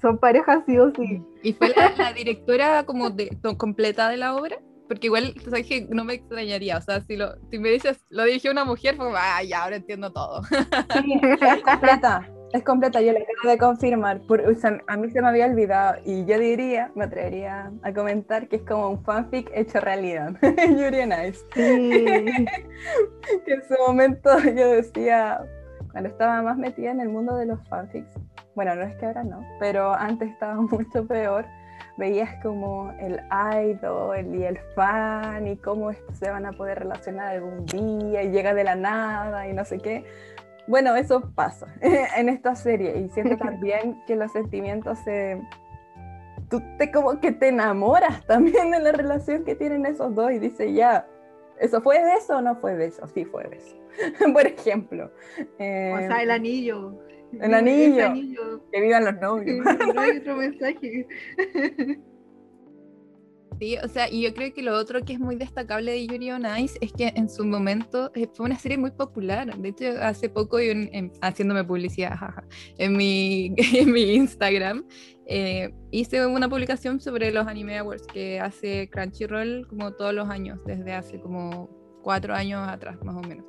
[0.01, 1.21] Son parejas sí o sí.
[1.43, 4.59] ¿Y fue la, la directora como de, completa de la obra?
[4.87, 8.03] Porque igual, tú sabes que no me extrañaría, o sea, si, lo, si me dices,
[8.09, 10.41] lo dirigió una mujer, ah, ya, ahora entiendo todo.
[10.43, 11.21] Sí,
[11.63, 12.27] completa.
[12.51, 14.21] Es completa, yo la acabo de confirmar.
[14.21, 17.93] Por, o sea, a mí se me había olvidado y yo diría, me atrevería a
[17.93, 20.33] comentar que es como un fanfic hecho realidad.
[20.41, 21.45] Yuri on Ice.
[21.53, 22.05] Sí.
[23.45, 25.45] que en su momento yo decía,
[25.91, 28.11] cuando estaba más metida en el mundo de los fanfics,
[28.55, 31.45] bueno, no es que ahora no, pero antes estaba mucho peor,
[31.97, 33.21] veías como el
[33.63, 38.53] idol y el fan y cómo se van a poder relacionar algún día y llega
[38.53, 40.05] de la nada y no sé qué.
[40.69, 45.41] Bueno, eso pasa en esta serie y siento también que los sentimientos se...
[46.49, 50.39] Tú te como que te enamoras también de la relación que tienen esos dos y
[50.39, 51.05] dices, ya,
[51.59, 53.05] ¿Eso fue de eso o no fue de eso?
[53.07, 53.75] Sí, fue de eso.
[54.33, 55.11] Por ejemplo.
[55.57, 56.97] eh, O sea, el anillo.
[57.33, 58.05] El anillo.
[58.05, 58.63] Anillo.
[58.71, 59.65] que vivan los novios.
[59.93, 61.05] No hay otro mensaje.
[63.59, 66.31] Sí, o sea, y yo creo que lo otro que es muy destacable de Yuri
[66.31, 69.53] on Ice es que en su momento eh, fue una serie muy popular.
[69.57, 72.43] De hecho, hace poco, yo en- haciéndome publicidad jaja,
[72.77, 74.85] en, mi, en mi Instagram,
[75.27, 80.59] eh, hice una publicación sobre los Anime Awards que hace Crunchyroll como todos los años,
[80.65, 81.69] desde hace como
[82.01, 83.45] cuatro años atrás, más o menos.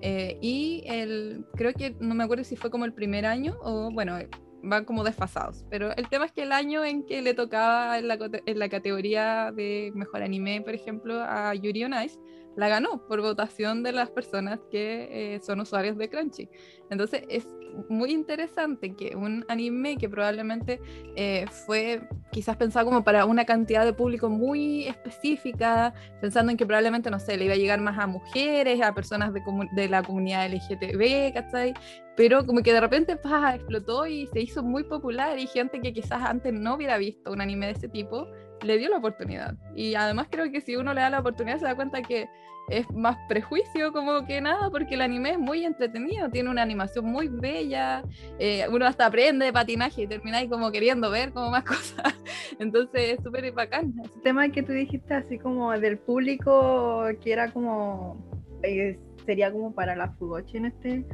[0.00, 3.90] Eh, y el, creo que no me acuerdo si fue como el primer año o
[3.92, 4.18] bueno,
[4.64, 5.64] van como desfasados.
[5.70, 8.68] Pero el tema es que el año en que le tocaba en la, en la
[8.68, 12.18] categoría de mejor anime, por ejemplo, a Yuri on Ice,
[12.56, 16.48] la ganó por votación de las personas que eh, son usuarios de Crunchy.
[16.90, 17.46] Entonces es
[17.88, 20.80] muy interesante que un anime que probablemente
[21.16, 26.66] eh, fue quizás pensado como para una cantidad de público muy específica, pensando en que
[26.66, 29.42] probablemente, no sé, le iba a llegar más a mujeres, a personas de,
[29.74, 31.74] de la comunidad LGTB, ¿cachai?
[32.16, 33.12] Pero como que de repente
[33.54, 37.40] explotó y se hizo muy popular y gente que quizás antes no hubiera visto un
[37.40, 38.26] anime de ese tipo,
[38.62, 39.54] le dio la oportunidad.
[39.74, 42.28] Y además creo que si uno le da la oportunidad se da cuenta que
[42.68, 47.04] es más prejuicio como que nada, porque el anime es muy entretenido, tiene una animación
[47.04, 48.02] muy bella,
[48.38, 52.14] eh, uno hasta aprende de patinaje y termina ahí como queriendo ver como más cosas.
[52.58, 53.94] Entonces es súper bacán.
[54.02, 58.24] El tema que tú dijiste así como del público que era como
[58.62, 61.04] eh, sería como para la fugochi en este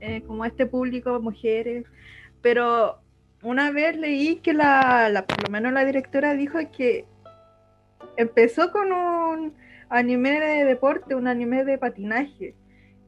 [0.00, 1.84] eh, como este público mujeres
[2.42, 3.00] pero
[3.42, 7.06] una vez leí que la, la por lo menos la directora dijo que
[8.16, 9.54] empezó con un
[9.88, 12.54] anime de deporte un anime de patinaje.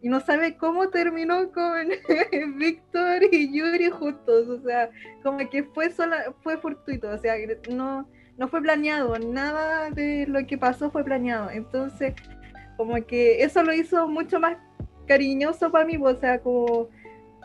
[0.00, 1.88] Y no sabe cómo terminó con
[2.58, 4.48] Víctor y Yuri juntos.
[4.48, 4.90] O sea
[5.22, 7.10] como que fue sola fue fortuito.
[7.10, 7.34] O sea
[7.70, 8.06] no
[8.38, 11.50] no fue planeado, nada de lo que pasó fue planeado.
[11.50, 12.14] Entonces,
[12.76, 14.56] como que eso lo hizo mucho más
[15.06, 16.88] cariñoso para mí, o sea, como,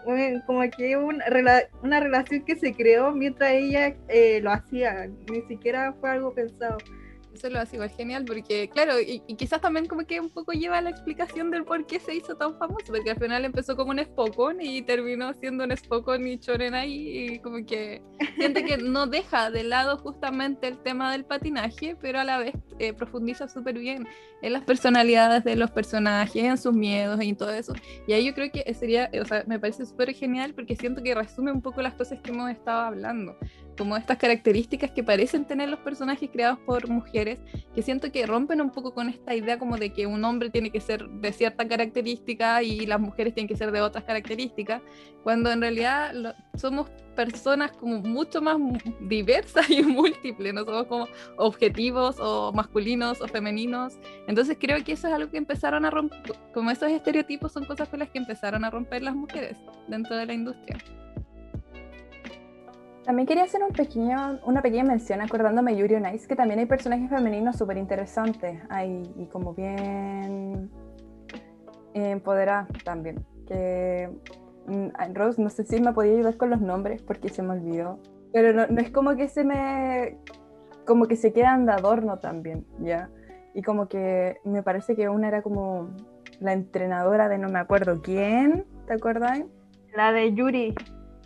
[0.07, 5.93] eh, como que una relación que se creó mientras ella eh, lo hacía, ni siquiera
[5.99, 6.77] fue algo pensado.
[7.33, 10.51] Eso lo hace igual genial porque, claro, y, y quizás también como que un poco
[10.51, 13.91] lleva la explicación del por qué se hizo tan famoso, porque al final empezó como
[13.91, 18.01] un Spokon y terminó siendo un Spokon y Chorenai y como que
[18.37, 22.53] siente que no deja de lado justamente el tema del patinaje, pero a la vez
[22.79, 24.07] eh, profundiza súper bien
[24.41, 27.73] en las personalidades de los personajes, en sus miedos y todo eso.
[28.07, 31.15] Y ahí yo creo que sería, o sea, me parece súper genial porque siento que
[31.15, 33.37] resume un poco las cosas que hemos estado hablando.
[33.77, 37.39] Como estas características que parecen tener los personajes creados por mujeres,
[37.73, 40.71] que siento que rompen un poco con esta idea como de que un hombre tiene
[40.71, 44.81] que ser de cierta característica y las mujeres tienen que ser de otras características,
[45.23, 48.57] cuando en realidad somos personas como mucho más
[49.01, 51.07] diversas y múltiples, no somos como
[51.37, 53.97] objetivos o masculinos o femeninos.
[54.27, 56.19] Entonces creo que eso es algo que empezaron a romper,
[56.53, 59.57] como esos estereotipos son cosas con las que empezaron a romper las mujeres
[59.87, 60.77] dentro de la industria.
[63.05, 66.65] También quería hacer un pequeño, una pequeña mención acordándome de Yuri on que también hay
[66.65, 70.71] personajes femeninos súper interesantes hay, y como bien
[71.93, 73.25] empoderadas también.
[74.65, 77.99] Mm, Rose, no sé si me podía ayudar con los nombres porque se me olvidó.
[78.31, 80.17] Pero no, no, es como que se me.
[80.85, 83.09] como que se quedan de adorno también, ¿ya?
[83.53, 85.89] Y como que me parece que una era como
[86.39, 89.43] la entrenadora de no me acuerdo quién, ¿te acuerdas?
[89.95, 90.73] La de Yuri.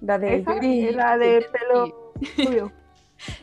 [0.01, 0.91] La de Yuri.
[0.91, 2.13] La de pelo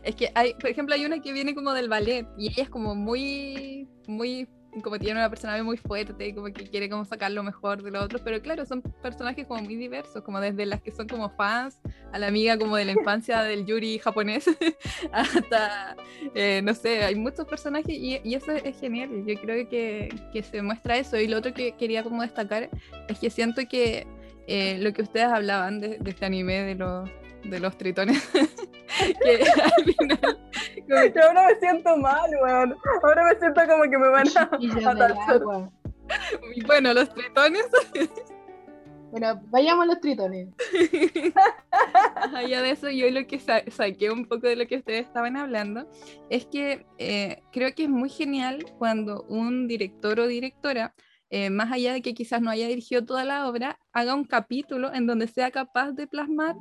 [0.02, 2.70] Es que hay, por ejemplo, hay una que viene como del ballet y ella es
[2.70, 4.48] como muy, muy,
[4.82, 7.90] como tiene una personalidad muy fuerte y como que quiere como sacar lo mejor de
[7.90, 11.28] los otros, pero claro, son personajes como muy diversos, como desde las que son como
[11.30, 11.80] fans,
[12.12, 14.46] a la amiga como de la infancia del Yuri japonés,
[15.12, 15.96] hasta,
[16.34, 20.42] eh, no sé, hay muchos personajes y, y, eso es genial, yo creo que, que
[20.42, 21.18] se muestra eso.
[21.18, 22.70] Y lo otro que quería como destacar
[23.08, 24.06] es que siento que
[24.46, 27.08] eh, lo que ustedes hablaban de, este anime de los,
[27.44, 28.22] de los tritones.
[29.22, 30.38] que al final.
[30.88, 32.76] Yo ahora me siento mal, weón.
[33.02, 34.50] Ahora me siento como que me van a
[34.82, 35.14] matar.
[36.66, 37.66] Bueno, los tritones.
[39.14, 40.48] Bueno, vayamos a los tritones.
[42.34, 45.88] Allá de eso, yo lo que saqué un poco de lo que ustedes estaban hablando
[46.30, 50.94] es que eh, creo que es muy genial cuando un director o directora
[51.30, 54.92] eh, más allá de que quizás no haya dirigido toda la obra, haga un capítulo
[54.92, 56.56] en donde sea capaz de plasmar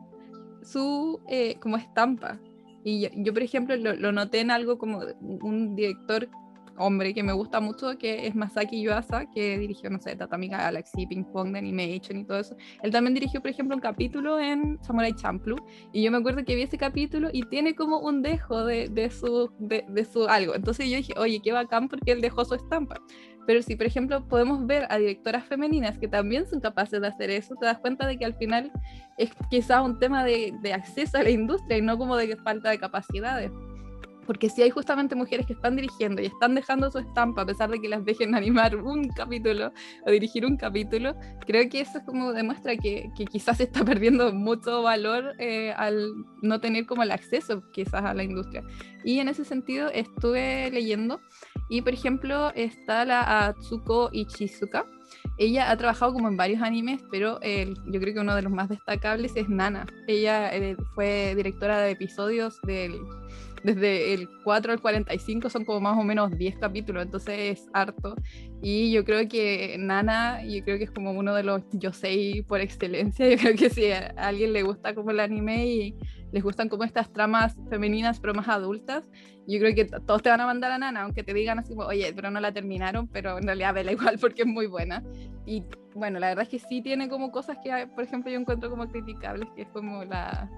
[0.63, 2.39] su eh, como estampa.
[2.83, 6.29] Y yo, por ejemplo, lo, lo, noté en algo como un director
[6.77, 11.05] hombre que me gusta mucho, que es Masaki Yuasa, que dirigió, no sé, Tatami Galaxy,
[11.05, 12.55] Ping Pong de Animation y todo eso.
[12.81, 15.57] Él también dirigió, por ejemplo, un capítulo en Samurai Champloo,
[15.91, 19.09] y yo me acuerdo que vi ese capítulo y tiene como un dejo de, de
[19.09, 20.55] su, de, de, su algo.
[20.55, 22.99] Entonces yo dije, oye, qué bacán porque él dejó su estampa.
[23.45, 27.29] Pero si, por ejemplo, podemos ver a directoras femeninas que también son capaces de hacer
[27.29, 28.71] eso, te das cuenta de que al final
[29.17, 32.69] es quizás un tema de, de acceso a la industria y no como de falta
[32.69, 33.51] de capacidades
[34.25, 37.69] porque si hay justamente mujeres que están dirigiendo y están dejando su estampa a pesar
[37.69, 39.71] de que las dejen animar un capítulo
[40.05, 41.15] o dirigir un capítulo,
[41.45, 45.73] creo que eso es como demuestra que, que quizás se está perdiendo mucho valor eh,
[45.75, 48.63] al no tener como el acceso quizás a la industria.
[49.03, 51.19] Y en ese sentido estuve leyendo
[51.69, 54.85] y por ejemplo está la Atsuko Ichizuka.
[55.37, 58.51] Ella ha trabajado como en varios animes, pero el, yo creo que uno de los
[58.51, 59.87] más destacables es Nana.
[60.07, 62.99] Ella eh, fue directora de episodios del
[63.63, 68.15] desde el 4 al 45 son como más o menos 10 capítulos, entonces es harto.
[68.61, 72.61] Y yo creo que Nana, yo creo que es como uno de los Yosei por
[72.61, 73.27] excelencia.
[73.29, 75.95] Yo creo que si a alguien le gusta como el anime y
[76.31, 79.03] les gustan como estas tramas femeninas pero más adultas,
[79.47, 82.11] yo creo que todos te van a mandar a Nana, aunque te digan así, oye,
[82.15, 85.03] pero no la terminaron, pero en realidad vela igual porque es muy buena.
[85.45, 88.69] Y bueno, la verdad es que sí tiene como cosas que, por ejemplo, yo encuentro
[88.69, 90.49] como criticables, que es como la,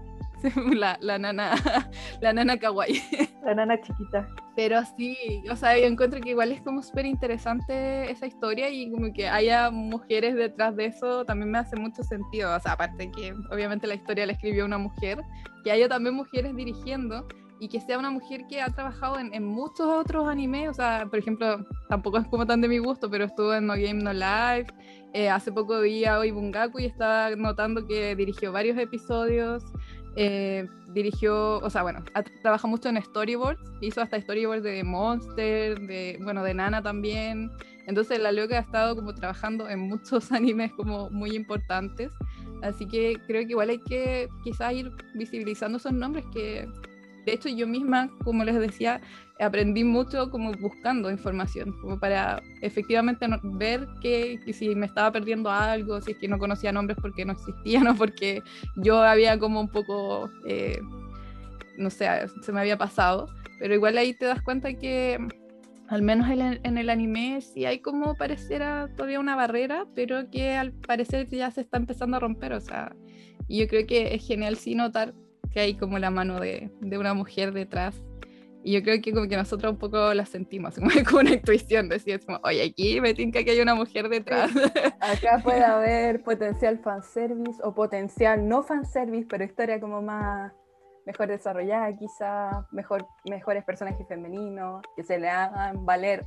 [0.74, 1.56] la, la, nana,
[2.22, 3.02] la nana kawaii.
[3.46, 4.28] La nana chiquita.
[4.56, 5.16] Pero sí,
[5.52, 9.28] o sea, yo encuentro que igual es como súper interesante esa historia y como que
[9.28, 12.56] haya mujeres detrás de eso también me hace mucho sentido.
[12.56, 15.22] O sea, aparte que obviamente la historia la escribió una mujer,
[15.64, 17.28] que haya también mujeres dirigiendo
[17.60, 21.06] y que sea una mujer que ha trabajado en, en, muchos otros animes, o sea,
[21.10, 24.12] por ejemplo, tampoco es como tan de mi gusto, pero estuvo en No Game No
[24.12, 24.74] Life,
[25.14, 29.64] eh, hace poco vi a Oibungaku y estaba notando que dirigió varios episodios,
[30.16, 32.04] eh, dirigió, o sea, bueno,
[32.42, 37.52] trabaja mucho en storyboards, hizo hasta storyboards de Monster, de, bueno, de Nana también.
[37.88, 42.12] Entonces la loca ha estado como trabajando en muchos animes como muy importantes.
[42.64, 46.68] Así que creo que igual hay que quizás ir visibilizando esos nombres que,
[47.26, 49.02] de hecho, yo misma, como les decía,
[49.40, 56.02] aprendí mucho como buscando información, como para efectivamente ver que, si me estaba perdiendo algo,
[56.02, 58.42] si es que no conocía nombres porque no existían o porque
[58.78, 60.80] yo había como un poco, eh,
[61.78, 62.08] no sé,
[62.42, 63.28] se me había pasado,
[63.60, 65.20] pero igual ahí te das cuenta que
[65.88, 70.72] al menos en el anime sí hay como pareciera todavía una barrera, pero que al
[70.72, 72.96] parecer ya se está empezando a romper, o sea,
[73.48, 75.14] y yo creo que es genial sí notar
[75.52, 78.02] que hay como la mano de, de una mujer detrás
[78.66, 80.74] y yo creo que como que nosotros un poco la sentimos,
[81.08, 84.50] como una intuición, decir, como, oye, aquí me tinca que hay una mujer detrás.
[85.00, 90.52] Acá puede haber potencial fanservice o potencial no fanservice, pero historia como más,
[91.06, 96.26] mejor desarrollada, quizá mejor, mejores personajes femeninos, que se le hagan valer.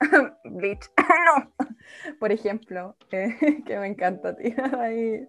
[0.46, 1.52] Bleach, no,
[2.18, 4.56] por ejemplo, eh, que me encanta, tío.
[4.80, 5.28] Ahí.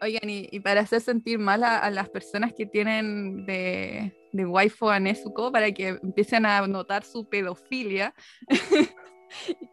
[0.00, 4.46] Oigan, y, y para hacer sentir mal a, a las personas que tienen de, de
[4.46, 8.14] waifu a Nezuko para que empiecen a notar su pedofilia.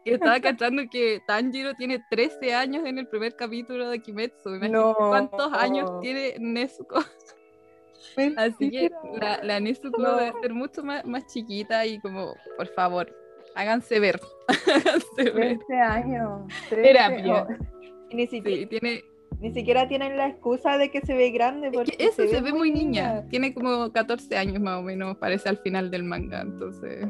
[0.05, 4.49] que estaba cachando que Tanjiro tiene 13 años en el primer capítulo de Kimetsu.
[4.55, 4.95] Imagínate No.
[4.95, 6.99] cuántos años tiene Nezuko.
[8.38, 8.89] Así que
[9.20, 10.16] la, la Nezuko No.
[10.18, 13.14] debe ser mucho más, más chiquita y como, por favor,
[13.55, 14.20] háganse ver.
[14.68, 15.57] háganse ver.
[15.68, 16.41] 13 años.
[16.70, 17.47] 13, Terapia.
[17.49, 17.66] oh,
[18.12, 19.03] Sí, tiene,
[19.40, 21.68] ni siquiera tienen la excusa de que se ve grande.
[21.68, 23.24] es Porque que eso se, ve muy niña.
[23.30, 26.42] Tiene como 14 años más o menos, parece al final del manga.
[26.42, 27.08] Entonces,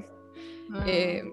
[0.71, 1.23] Ah, eh,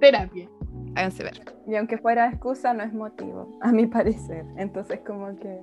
[0.00, 0.48] terapia.
[0.96, 1.40] háganse ver.
[1.66, 4.44] Y aunque fuera excusa, no es motivo, a mi parecer.
[4.56, 5.60] Entonces, como que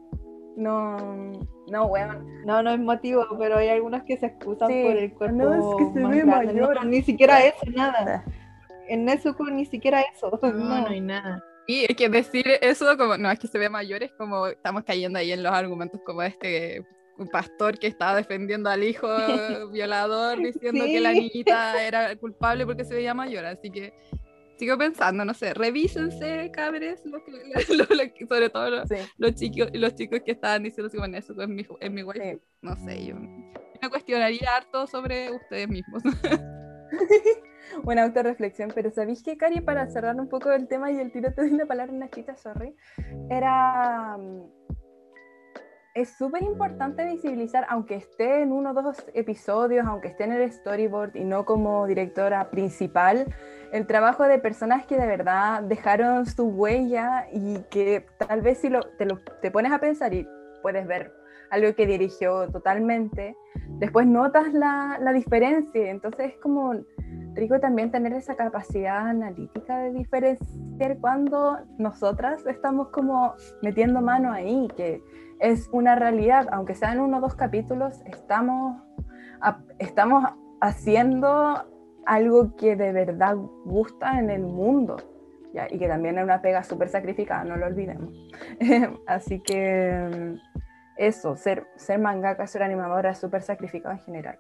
[0.56, 1.32] no,
[1.72, 2.26] no, weón.
[2.46, 4.84] No, no es motivo, pero hay algunos que se excusan Sí.
[4.84, 5.36] por el cuerpo.
[5.36, 6.76] No, es que se ve mayor.
[6.76, 8.24] No, ni siquiera eso, nada.
[8.88, 10.30] En Nezuko ni siquiera eso.
[10.42, 11.44] No, No, no hay nada.
[11.68, 14.84] Y es que decir eso como, no es que se ve mayor, es como estamos
[14.86, 16.86] cayendo ahí en los argumentos como este
[17.18, 19.08] un pastor que estaba defendiendo al hijo
[19.74, 21.20] violador diciendo que la Sí.
[21.22, 23.92] niñita era culpable porque se veía mayor, así que
[24.60, 27.24] sigo pensando, no sé, revísense, cabres, lo
[28.14, 31.48] que- sobre todo los, Sí, los chicos, los chicos que estaban diciendo bueno, eso es
[31.50, 32.24] mi, es mi waifu".
[32.24, 32.42] sí.
[32.62, 36.02] no sé, yo me cuestionaría harto sobre ustedes mismos.
[37.84, 41.34] Buena autorreflexión, pero ¿sabéis que, Cari, para cerrar un poco el tema y el tiro
[41.34, 42.76] te doy la palabra en Nachita, sorry,
[43.30, 44.18] era...
[44.18, 44.42] mm,
[45.94, 50.52] Es súper importante visibilizar, aunque esté en uno o dos episodios, aunque esté en el
[50.52, 53.26] storyboard y no como directora principal,
[53.74, 58.70] el trabajo de personas que de verdad dejaron su huella y que tal vez si
[58.70, 60.28] lo, te, lo, te pones a pensar y
[60.62, 61.12] puedes ver
[61.52, 63.36] algo que dirigió totalmente,
[63.80, 65.90] después notas la, la diferencia.
[65.90, 66.74] Entonces es como
[67.34, 74.68] rico también tener esa capacidad analítica de diferenciar cuando nosotras estamos como metiendo mano ahí,
[74.76, 75.02] que
[75.40, 78.82] es una realidad, aunque sea en uno o dos capítulos, estamos,
[79.80, 80.26] estamos
[80.62, 81.64] haciendo
[82.06, 83.36] algo que de verdad
[83.66, 84.98] gusta en el mundo.
[85.72, 88.14] Y que también es una pega súper sacrificada, no lo olvidemos.
[89.08, 90.38] Así que
[90.98, 94.38] eso, ser, ser mangaka, ser animadora es súper sacrificado en general.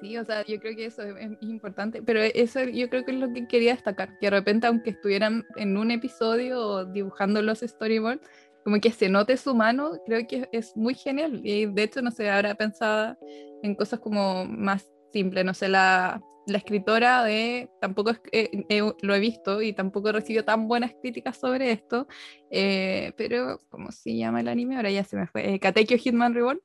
[0.00, 3.18] Sí, o sea, yo creo que eso es, importante, pero eso yo creo que es
[3.18, 8.20] lo que quería destacar, que de repente aunque estuvieran en un episodio dibujando los storyboards,
[8.62, 11.40] como que se note su mano, creo que es muy genial.
[11.44, 13.16] Y de hecho, no sé, ahora pensaba
[13.62, 18.82] en cosas como más simples, no sé, la, la escritora de, tampoco es, eh, eh,
[19.00, 22.06] lo he visto y tampoco he recibido tan buenas críticas sobre esto,
[22.50, 24.76] eh, pero ¿cómo se llama el anime?
[24.76, 26.60] Ahora ya se me fue, Katekyo Hitman Reborn.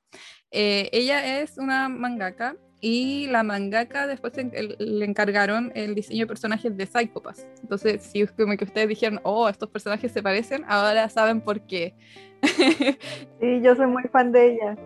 [0.52, 6.22] Ella es una mangaka y la mangaka después se en- el- le encargaron el diseño
[6.22, 7.48] de personajes de Psychopass.
[7.62, 11.62] Entonces, si es como que ustedes dijeron, oh, estos personajes se parecen, ahora saben por
[11.66, 11.96] qué.
[13.40, 14.78] Sí, yo soy muy fan de ella.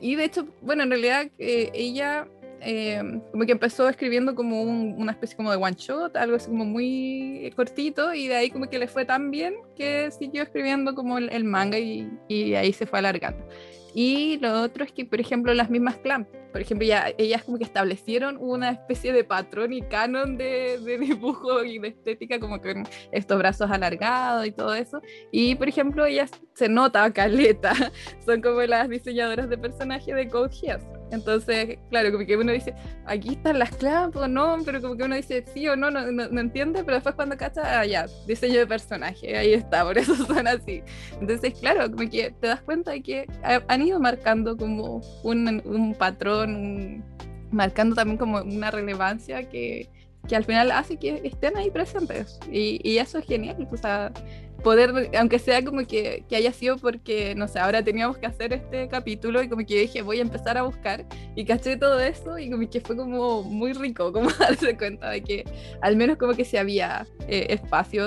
[0.00, 2.28] Y de hecho, bueno, en realidad ella
[2.64, 6.48] eh, como que empezó escribiendo como un- una especie como de one shot, algo así
[6.48, 10.94] como muy cortito, y de ahí como que le fue tan bien que siguió escribiendo
[10.94, 13.46] como el, el manga y, y ahí se fue alargando.
[13.94, 17.58] Y lo otro es que, por ejemplo, las mismas clan, por ejemplo, ya, ellas como
[17.58, 22.58] que establecieron una especie de patrón y canon de, de dibujo y de estética, como
[22.60, 25.02] con estos brazos alargados y todo eso.
[25.30, 27.74] Y, por ejemplo, ellas se nota caleta,
[28.24, 30.82] son como las diseñadoras de personajes de Code Geass.
[31.12, 32.74] Entonces, claro, como que uno dice,
[33.06, 36.10] aquí están las claves o no, pero como que uno dice sí o no, no,
[36.10, 39.98] no, no entiende, pero después cuando cacha, ah, ya, diseño de personaje, ahí está, por
[39.98, 40.82] eso son así.
[41.20, 45.62] Entonces, claro, como que te das cuenta de que ha- han ido marcando como un,
[45.64, 47.04] un patrón, un-
[47.50, 49.90] marcando también como una relevancia que,
[50.26, 52.38] que al final hace que estén ahí presentes.
[52.50, 54.10] Y, y eso es genial, o sea,
[54.62, 58.52] poder, aunque sea como que, que haya sido porque, no sé, ahora teníamos que hacer
[58.52, 62.38] este capítulo y como que dije, voy a empezar a buscar y caché todo eso
[62.38, 65.44] y como que fue como muy rico, como darse cuenta de que
[65.80, 67.58] al menos como que sí había eh,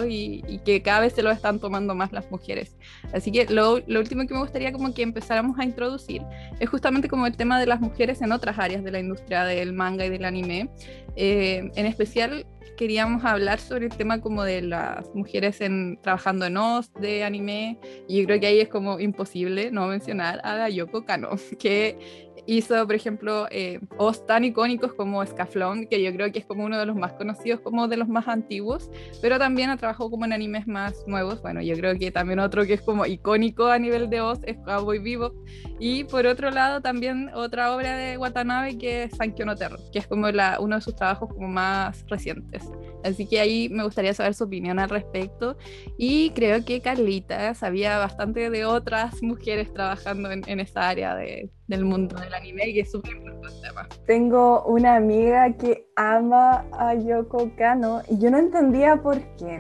[0.10, 2.76] y, y que cada vez se lo están tomando más las mujeres.
[3.14, 6.22] Así que lo, lo último que me gustaría como que empezáramos a introducir
[6.60, 9.74] es justamente como el tema de las mujeres en otras áreas de la industria del
[9.74, 10.70] manga y del anime.
[11.18, 12.46] Eh, en especial
[12.78, 17.80] queríamos hablar sobre el tema como de las mujeres en, trabajando en OS de anime
[18.08, 21.30] y yo creo que ahí es como imposible no mencionar a la Yoko Kano
[21.60, 26.46] que hizo, por ejemplo, eh, os tan icónicos como Scaflón, que yo creo que es
[26.46, 28.90] como uno de los más conocidos, como de los más antiguos,
[29.22, 31.42] pero también ha trabajado como en animes más nuevos.
[31.42, 34.58] Bueno, yo creo que también otro que es como icónico a nivel de os es
[34.58, 35.34] Cowboy Vivo.
[35.80, 40.00] Y por otro lado, también otra obra de Watanabe que es Sankyo no Terror, que
[40.00, 42.64] es como la, uno de sus trabajos como más recientes.
[43.04, 45.58] Así que ahí me gustaría saber su opinión al respecto.
[45.98, 51.50] Y creo que Carlita sabía bastante de otras mujeres trabajando en, en esa área de,
[51.68, 53.68] del mundo del anime, que es súper importante
[54.06, 59.60] Tengo una amiga que ama a Yoko Kano y yo no entendía por qué.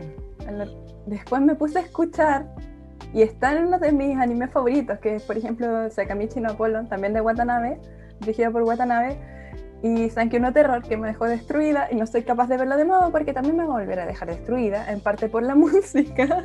[1.07, 2.53] Después me puse a escuchar
[3.13, 6.85] y está en uno de mis animes favoritos, que es por ejemplo Sakamichi no Apollo,
[6.85, 7.79] también de Watanabe,
[8.19, 9.17] dirigido por Watanabe,
[9.81, 12.85] y Sankyo no Terror, que me dejó destruida y no soy capaz de verla de
[12.85, 16.43] nuevo porque también me va a volver a dejar destruida, en parte por la música,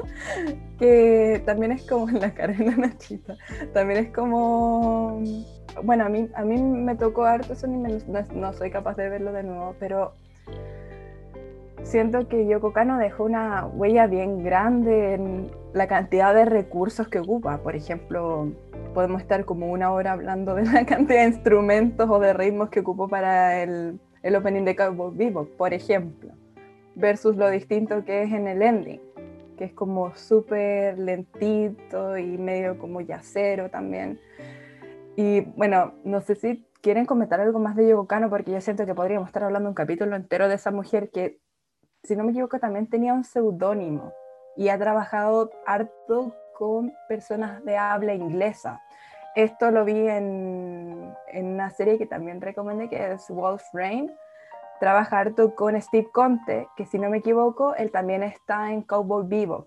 [0.78, 3.36] que también es como en la cara de Nachita,
[3.72, 5.22] también es como...
[5.84, 7.88] Bueno, a mí, a mí me tocó harto eso, no,
[8.34, 10.14] no soy capaz de verlo de nuevo, pero
[11.84, 17.20] siento que Yoko Kano dejó una huella bien grande en la cantidad de recursos que
[17.20, 17.58] ocupa.
[17.58, 18.52] Por ejemplo,
[18.94, 22.80] podemos estar como una hora hablando de la cantidad de instrumentos o de ritmos que
[22.80, 26.32] ocupó para el, el opening de Cowboy Vivo, por ejemplo,
[26.94, 29.00] versus lo distinto que es en el ending,
[29.56, 34.18] que es como súper lentito y medio como yacero también.
[35.16, 38.94] Y bueno, no sé si quieren comentar algo más de Yoko porque yo siento que
[38.94, 41.38] podríamos estar hablando un capítulo entero de esa mujer que,
[42.02, 44.12] si no me equivoco, también tenía un seudónimo
[44.60, 48.82] y ha trabajado harto con personas de habla inglesa.
[49.34, 54.12] Esto lo vi en, una serie que también recomendé, que es Wolf Rain.
[54.78, 59.26] Trabaja harto con Steve Conte, que si no me equivoco, él también está en Cowboy
[59.26, 59.66] Bebop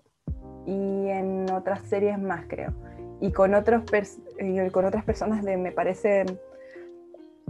[0.64, 2.72] y en otras series más, creo.
[3.20, 3.82] Y con, otros
[4.70, 6.24] con otras personas de, me parece,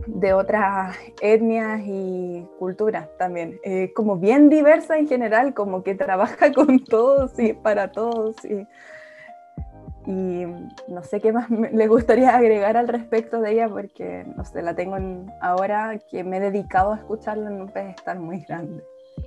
[0.07, 3.59] de otras etnias y culturas también.
[3.95, 8.37] Como bien diversa en general, como que trabaja con todos y para todos.
[10.07, 10.45] Y
[10.89, 14.75] no sé qué más le gustaría agregar al respecto de ella, porque no sé, la
[14.75, 14.97] tengo
[15.41, 18.83] ahora que me he dedicado a escucharla en un pedestal muy grande.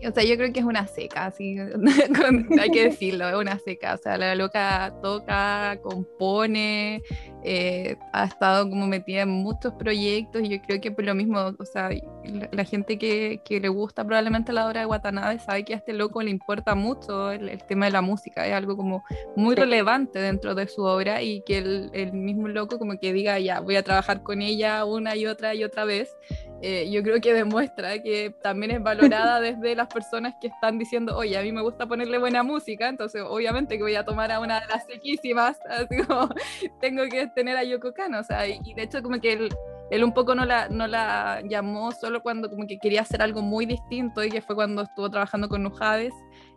[0.05, 1.57] O sea, yo creo que es una seca, así,
[2.59, 3.95] hay que decirlo, es una seca.
[3.95, 7.01] O sea, la loca toca, compone,
[7.43, 11.55] eh, ha estado como metida en muchos proyectos y yo creo que por lo mismo,
[11.57, 11.89] o sea,
[12.51, 15.93] la, gente que, que, le gusta probablemente la obra de Watanabe sabe que a este
[15.93, 19.03] loco le importa mucho el, tema de la música, es algo como
[19.35, 23.39] muy relevante dentro de su obra y que el, el mismo loco como que diga,
[23.39, 26.15] ya, voy a trabajar con ella una y otra y otra vez
[26.61, 31.15] eh, yo creo que demuestra que también es valorada desde las personas que están diciendo,
[31.15, 34.39] oye, a mí me gusta ponerle buena música, entonces obviamente que voy a tomar a
[34.39, 36.29] una de las sequísimas, así como
[36.81, 39.49] tengo que tener a Yoko Kano, o sea, y, de hecho como que él,
[39.91, 43.41] él, un poco no la, no la llamó solo cuando como que quería hacer algo
[43.41, 46.13] muy distinto y que fue cuando estuvo trabajando con Nujades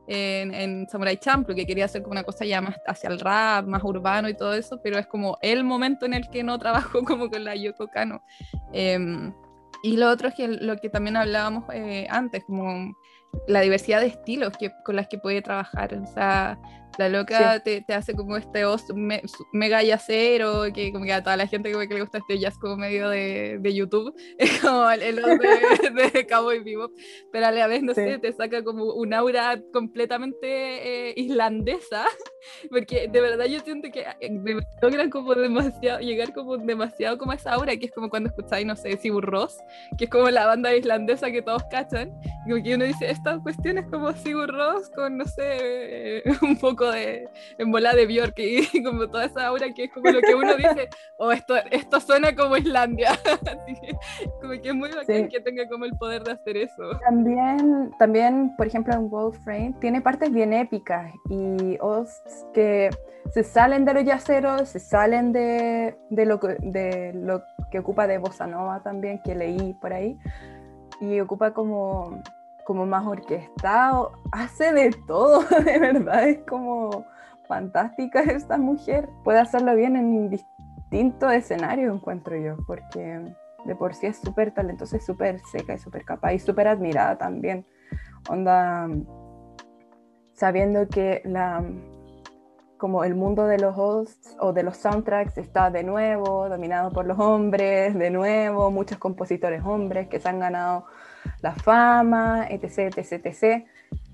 [0.06, 3.66] en, en, Samurai Champloo, que quería hacer como una cosa ya más hacia el rap,
[3.66, 7.02] más urbano y todo eso, pero es como el momento en el que no trabajó
[7.04, 8.22] como con la Yoko Kano.
[8.72, 8.98] Eh,
[9.82, 12.96] y lo otro es que lo que también hablábamos eh, antes, como
[13.46, 15.94] la diversidad de estilos que, con las que puede trabajar.
[15.94, 16.58] O sea,
[17.00, 18.84] la loca te, te, hace como este os
[19.52, 22.76] mega yacero, que como que a toda la gente que le gusta este jazz como
[22.76, 26.90] medio de, de YouTube, es como el, os de, de Cowboy Vivo,
[27.32, 32.04] pero a la vez, no sé, te saca como un aura completamente eh, islandesa,
[32.70, 37.36] porque de verdad yo siento que eh, logran como demasiado, llegar como demasiado como a
[37.36, 39.56] esa aura, que es como cuando escucháis, no sé, Sigur Ross,
[39.96, 42.12] que es como la banda islandesa que todos cachan,
[42.46, 46.89] y como que uno dice, estas cuestiones como Sigur Ross con, no sé, un poco
[46.90, 50.34] de en bola de Bjork y, como toda esa aura que es como lo que
[50.34, 50.88] uno dice,
[51.18, 53.18] oh, esto, esto suena como Islandia.
[54.40, 56.98] como que es muy bacán que tenga como el poder de hacer eso.
[57.00, 62.90] También, también por ejemplo, en Wolf Frame tiene partes bien épicas y hosts que
[63.32, 68.06] se salen de los yaceros, se salen de, de, lo, que, de lo que ocupa
[68.06, 70.18] de Bossa Nova también, que leí por ahí,
[71.00, 72.22] y ocupa como
[72.70, 77.04] como más orquestado, hace de todo, de verdad, es como
[77.48, 79.08] fantástica esta mujer.
[79.24, 83.34] Puede hacerlo bien en distintos escenarios, encuentro yo, porque
[83.64, 87.18] de por sí es súper talentosa, es súper seca y súper capaz y súper admirada
[87.18, 87.66] también.
[88.28, 88.88] Onda,
[90.34, 91.64] sabiendo que la,
[92.78, 97.04] como el mundo de los hosts o de los soundtracks está de nuevo dominado por
[97.04, 100.84] los hombres, de nuevo, muchos compositores hombres que se han ganado
[101.42, 103.66] la fama, etc., etc., etc.,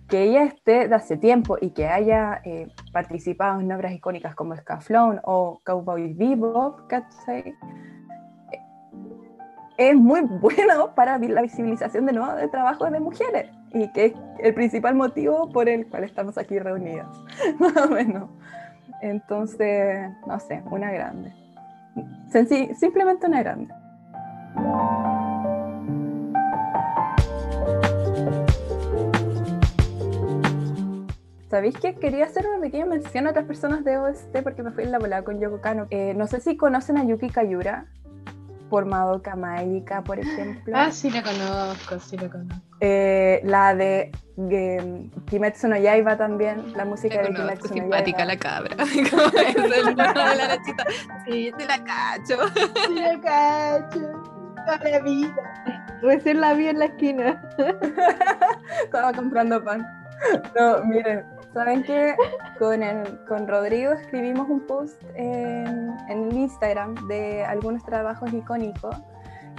[0.08, 4.56] que ella esté de hace tiempo y que haya eh, participado en obras icónicas como
[4.56, 6.88] Scaflón o Cowboy Bebop,
[9.78, 14.12] es muy bueno para la visibilización de nuevo de trabajos de mujeres y que es
[14.38, 17.08] el principal motivo por el cual estamos aquí reunidas,
[17.58, 18.30] más o menos.
[19.02, 21.32] Entonces, no sé, una grande.
[22.28, 23.74] Senci simplemente una grande.
[31.50, 34.82] ¿Sabéis que quería hacer una pequeña mención a otras personas de OST porque me fui
[34.84, 35.86] en la volada con Yoko Kano?
[35.90, 37.86] Eh, no sé si conocen a Yuki Kayura
[38.68, 40.74] por Madoka Mágica, por ejemplo.
[40.76, 42.64] Ah, sí la conozco, sí la conozco.
[42.80, 44.10] Eh, la de
[44.50, 48.32] eh, Kimetsu no Yaiba también, la música de Kimetsu no simpática Yaiba.
[48.32, 48.76] la cabra.
[48.84, 50.12] Es el de la
[50.48, 50.84] nachita.
[51.26, 52.38] Sí, te la cacho.
[52.88, 54.00] Sí la cacho.
[54.66, 55.62] Toda la vida.
[56.02, 57.40] Recién la vi en la esquina.
[58.84, 59.86] Estaba comprando pan.
[60.58, 61.24] No, miren,
[61.56, 62.14] ¿saben qué?
[62.58, 68.94] Con, el- con Rodrigo escribimos un post en, en Instagram de algunos trabajos icónicos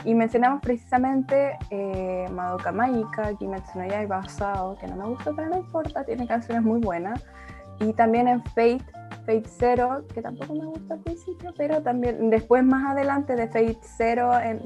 [0.06, 5.50] y mencionamos precisamente eh, Madoka Mágica, Kimetsu no Yaiba, Sao, que no me gusta pero
[5.50, 7.26] no importa, tiene canciones muy buenas.
[7.80, 8.84] Y también en Fate,
[9.26, 13.80] Fate Zero, que tampoco me gusta al principio, pero también después más adelante de Fate
[13.82, 14.62] Zero en,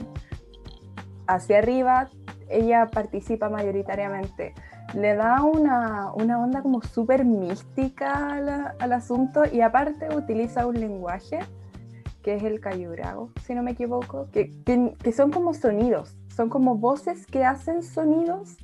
[1.28, 2.10] hacia arriba,
[2.50, 4.54] ella participa mayoritariamente.
[4.94, 10.68] Le da una, una onda como súper mística a la- al asunto y aparte utiliza
[10.68, 11.40] un lenguaje
[12.24, 16.50] que es el cayurago, si no me equivoco, que, que- que son como sonidos, son
[16.50, 18.58] como voces que hacen sonidos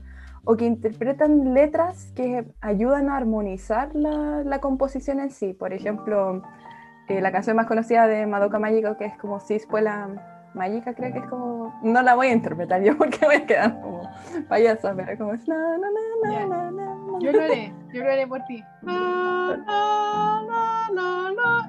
[0.44, 5.54] o que interpretan letras que ayudan a armonizar la, la composición en sí.
[5.54, 6.44] Por ejemplo,
[7.10, 11.13] eh, la canción más conocida de Madoka Mágico, que es como Si Escuela Mágica, creo
[11.13, 11.79] que es como...
[11.84, 14.01] No la voy a interpretar yo porque voy a quedar como
[14.49, 15.47] payasa, pero como es...
[15.47, 15.88] Na, na,
[16.23, 16.45] na, Ya.
[16.47, 18.63] na, na, Yo lo haré, yo lo haré por ti.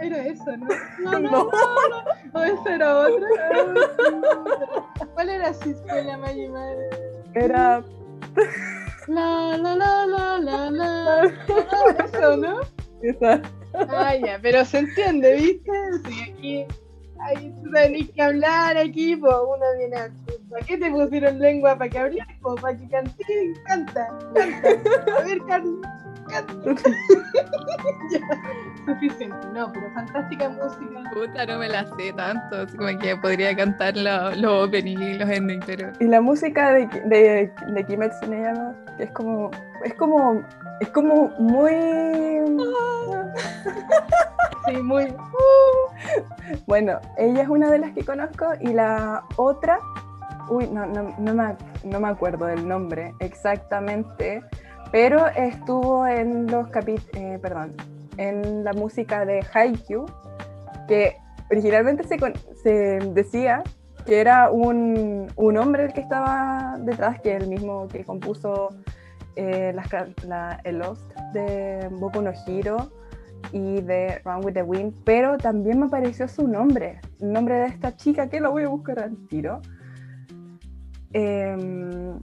[0.00, 0.66] Era eso, ¿no?
[1.00, 1.50] No, no, No.
[2.34, 3.28] O esa era otra.
[5.14, 6.88] ¿Cuál era si fue la Maggi Madre?
[7.34, 7.82] Era...
[9.08, 11.22] La, la, la, la, la, la.
[12.04, 12.60] Eso, ¿no?
[13.02, 13.40] esa-
[13.90, 15.72] Ah, ya, pero se entiende, ¿viste?
[16.06, 16.66] Sí, aquí.
[17.20, 20.08] Ahí tú tenés que hablar aquí, pues uno viene a.
[20.50, 21.76] ¿Para qué te pusieron lengua?
[21.76, 22.24] ¿Para que hables?
[22.62, 23.26] ¿Para que cantes?
[23.66, 24.68] Canta, canta.
[25.18, 25.74] A ver, Carlos,
[26.28, 26.54] canta.
[28.10, 28.20] ya,
[28.86, 29.36] suficiente.
[29.52, 31.10] No, pero fantástica música.
[31.12, 32.62] Puta, no me la sé tanto.
[32.62, 35.92] Así como que podría cantar lo- los openings y los endings, pero.
[36.00, 39.50] Y la música de, de, de Kimetsu no Yaiba, que es como,
[39.84, 40.42] es como,
[40.80, 41.72] es como muy,
[44.76, 45.14] Muy.
[46.66, 49.78] bueno, ella es una de las que conozco y la otra,
[50.48, 54.42] uy, no, no, no, me, no me acuerdo del nombre exactamente,
[54.92, 57.74] pero estuvo en los capítulos, perdón,
[58.16, 60.06] en la música de Haikyuu,
[60.86, 61.16] que
[61.50, 62.18] originalmente se,
[62.62, 62.72] se
[63.12, 63.62] decía
[64.06, 68.70] que era un, un hombre el que estaba detrás, que el mismo que compuso
[69.36, 69.72] eh,
[70.26, 72.90] la, el Lost de Boku no Hero
[73.52, 77.66] y de Run with the Wind, pero también me apareció su nombre, el nombre de
[77.66, 79.60] esta chica que lo voy a buscar al tiro.
[81.12, 82.20] Em,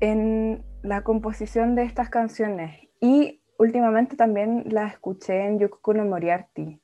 [0.00, 6.80] en la composición de estas canciones y últimamente también la escuché en Yukuku no Moriarty.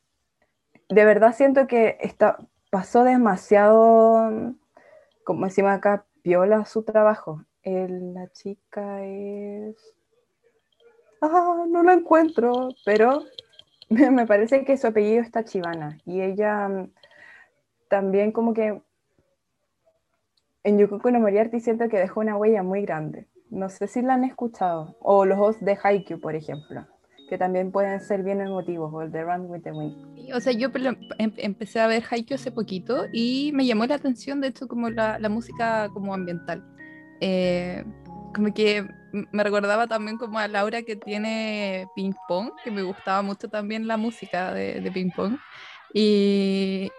[0.88, 2.38] De verdad siento que está,
[2.70, 4.30] pasó demasiado,
[5.24, 7.44] como decimos acá, piola su trabajo.
[7.62, 9.95] El- la chica es...
[11.20, 13.24] Ah, no la encuentro, pero
[13.88, 16.90] me, parece que su apellido está Chivana y ella mm,
[17.88, 18.80] también como que
[20.64, 23.28] en Yukuku no Moriarty siento que dejó una huella muy grande.
[23.50, 24.96] No sé si la han escuchado.
[25.00, 26.84] O los hosts de Haikyuu, por ejemplo,
[27.28, 29.94] que también pueden ser bien emotivos, o el de Run with the Wind.
[30.34, 34.40] O sea, yo em- empecé a ver Haikyuu hace poquito y me llamó la atención,
[34.40, 36.64] de hecho, como la, la música como ambiental.
[37.20, 37.84] Eh,
[38.34, 38.84] como que
[39.32, 43.86] me recordaba también como a Laura que tiene Ping Pong, que me gustaba mucho también
[43.86, 45.36] la música de, de Ping Pong.
[45.94, 46.90] Y,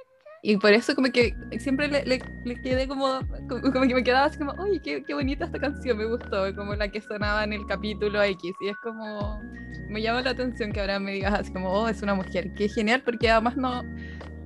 [0.41, 3.19] y por eso como que siempre le, le- le quedé como,
[3.49, 6.53] como, como que me quedaba así como, oye, qué, qué bonita esta canción, me gustó,
[6.55, 8.53] como la que sonaba en el capítulo X.
[8.61, 9.41] Y es como,
[9.89, 12.69] me llama la atención que ahora me digas así como, oh, es una mujer, qué
[12.69, 13.83] genial, porque además no,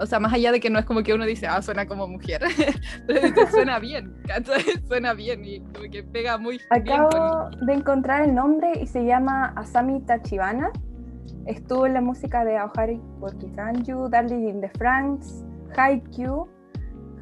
[0.02, 2.08] o sea, más allá de que no es como que uno dice, ah, suena como
[2.08, 2.42] mujer,
[3.08, 4.16] pero suena bien.
[4.88, 7.08] Suena bien y como que pega muy bien con...
[7.08, 10.72] Acabo de encontrar el nombre y se llama Asami Tachibana.
[11.46, 13.00] Estuvo en la música de Aohari
[13.56, 15.44] Kanju, Darling in the Franks,
[15.76, 16.48] Haikyuu,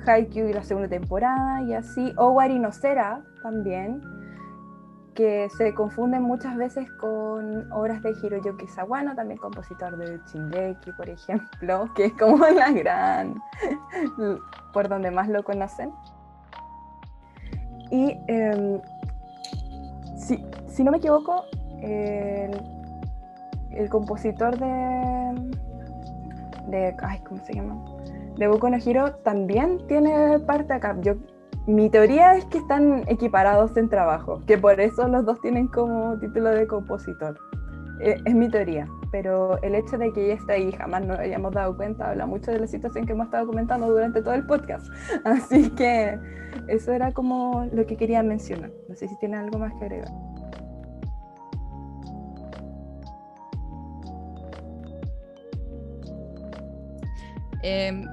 [0.06, 4.02] Haikyuu y la segunda temporada y así, Owari no Sera también,
[5.20, 11.10] que se confunden muchas veces con obras de Hiroyuki Sawano, también compositor de Shingeki, por
[11.10, 13.36] ejemplo, que es como la gran,
[14.72, 15.92] por donde más lo conocen.
[17.92, 18.80] Y em,
[20.16, 21.44] si, no me equivoco,
[21.82, 22.58] el,
[23.90, 25.52] compositor de,
[26.68, 27.76] de, ay, ¿cómo se llama?
[28.38, 30.96] De Boku no Hero también tiene parte acá.
[31.70, 36.18] Mi teoría es que están equiparados en trabajo, que por eso los dos tienen como
[36.18, 37.40] título de compositor.
[38.02, 41.54] Eh, es mi teoría, pero el hecho de que ella está ahí jamás nos hayamos
[41.54, 44.88] dado cuenta habla mucho de la situación que hemos estado comentando durante todo el podcast.
[45.26, 46.18] Así que
[46.68, 48.72] eso era como lo que quería mencionar.
[48.88, 50.12] No sé si tiene algo más que agregar.
[57.62, 58.06] Eh,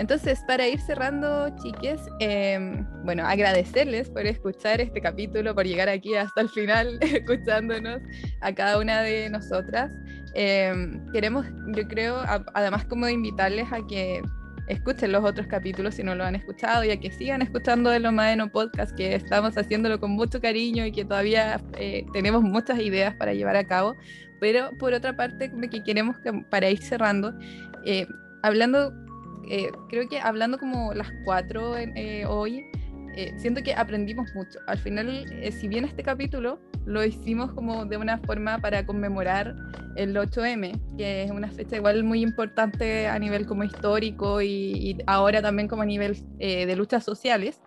[0.00, 6.14] entonces, para ir cerrando, chiques, em, bueno, agradecerles por escuchar este capítulo, por llegar aquí
[6.14, 8.00] hasta el final, escuchándonos
[8.40, 9.92] a cada una de nosotras.
[10.32, 11.44] Em, queremos,
[11.76, 12.16] yo creo,
[12.54, 14.22] además como invitarles a que
[14.68, 18.06] escuchen los otros capítulos si no lo han escuchado y a que sigan escuchando el
[18.06, 23.14] Omaeno Podcast, que estamos haciéndolo con mucho cariño y que todavía eh, tenemos muchas ideas
[23.16, 23.96] para llevar a cabo.
[24.40, 27.34] Pero por otra parte, que queremos que, para ir cerrando,
[27.84, 28.06] eh,
[28.42, 28.94] hablando
[29.48, 32.64] eh, creo que hablando como las cuatro eh, hoy,
[33.16, 34.58] eh, siento que aprendimos mucho.
[34.66, 39.54] Al final, si bien este capítulo lo hicimos como de una forma para conmemorar
[39.96, 45.42] el 8M, que es una fecha igual muy importante a nivel como histórico y, ahora
[45.42, 47.60] también como a nivel de luchas sociales,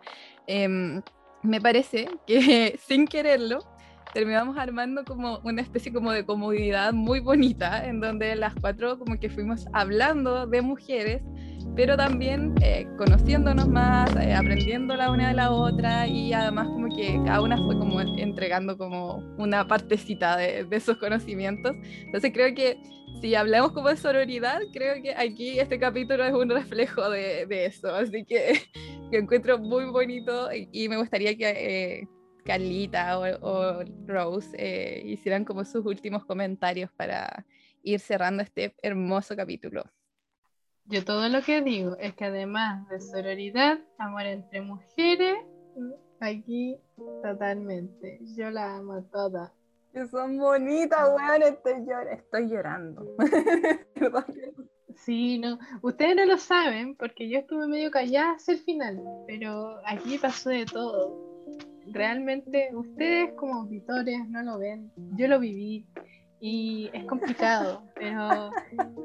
[0.48, 1.02] em,
[1.44, 3.66] me parece que sin quererlo
[4.14, 9.20] terminamos armando como una especie como de comodidad muy bonita en donde las cuatro como
[9.20, 11.24] que fuimos hablando de mujeres
[11.76, 16.96] pero también eh, conociéndonos más, eh, aprendiendo la una de la otra y además como
[16.96, 21.76] que cada una fue como entregando como una partecita de, esos conocimientos.
[22.06, 22.78] Entonces creo que
[23.22, 27.94] si hablamos como de sororidad, creo que aquí este capítulo es un reflejo de, eso,
[27.94, 28.62] así que,
[29.12, 31.50] que, encuentro muy bonito y, me gustaría que...
[31.50, 32.08] Eh,
[32.46, 37.46] Carlita o, o Rose hicieran como sus últimos comentarios para
[37.84, 39.86] ir cerrando este hermoso capítulo.
[40.86, 45.38] Yo todo lo que digo es que además de sororidad, amor entre mujeres,
[46.20, 46.78] aquí
[47.22, 48.20] totalmente.
[48.36, 49.54] Yo la amo toda.
[49.94, 53.16] Que son bonitas, weón, estoy, estoy llorando.
[54.96, 59.78] sí, no, ustedes no lo saben porque yo estuve medio callada hasta el final, pero
[59.86, 61.46] aquí pasó de todo.
[61.88, 65.86] Realmente ustedes como auditores no lo ven, yo lo viví
[66.46, 68.52] y es complicado, pero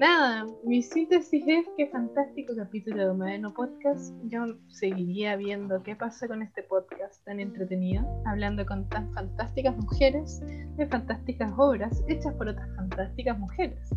[0.00, 4.12] nada, mi síntesis es que fantástico capítulo de Moderno Podcast.
[4.24, 10.40] Yo seguiría viendo qué pasa con este podcast tan entretenido, hablando con tan fantásticas mujeres
[10.76, 13.88] de fantásticas obras hechas por otras fantásticas mujeres.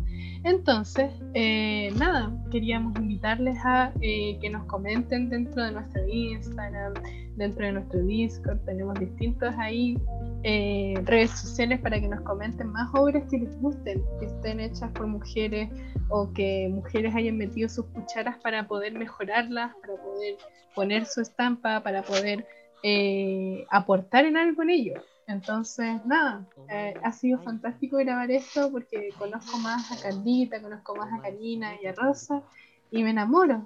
[0.44, 6.94] Entonces, eh, nada, queríamos invitarles a eh, que nos comenten dentro de nuestro Instagram,
[7.42, 9.98] dentro de nuestro Discord, tenemos distintos ahí
[10.44, 14.90] eh, redes sociales para que nos comenten más obras que les gusten, que estén hechas
[14.92, 15.68] por mujeres
[16.08, 20.36] o que mujeres hayan metido sus cucharas para poder mejorarlas, para poder
[20.74, 22.46] poner su estampa, para poder
[22.84, 24.94] eh, aportar en algo en ello.
[25.26, 31.12] Entonces, nada, eh, ha sido fantástico grabar esto porque conozco más a Candita, conozco más
[31.12, 32.42] a Karina y a Rosa
[32.90, 33.64] y me enamoro.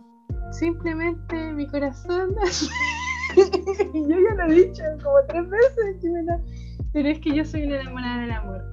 [0.52, 2.34] Simplemente mi corazón.
[3.94, 6.40] yo ya lo he dicho como tres veces, Jimena
[6.96, 8.64] pero es que yo soy una enamorada del amor.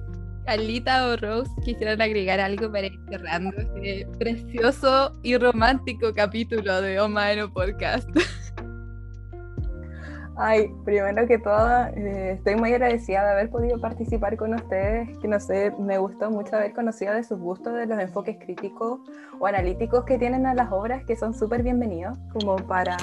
[0.46, 6.98] Carlita o Rose quisieran agregar algo para ir cerrando este precioso y romántico capítulo de
[7.00, 8.08] Omaero Podcast.
[10.36, 15.28] Ay, primero que todo, eh, estoy muy agradecida de haber podido participar con ustedes, que
[15.28, 18.98] no sé, me gustó mucho haber conocido de sus gustos, de los enfoques críticos
[19.38, 22.96] o analíticos que tienen a las obras, que son súper bienvenidos, como para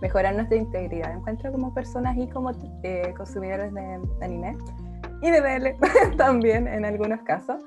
[0.00, 1.12] mejorar nuestra integridad.
[1.12, 2.50] Encuentro como personas y como
[2.82, 4.56] eh, consumidores de anime
[5.20, 7.62] y de BL también en algunos casos.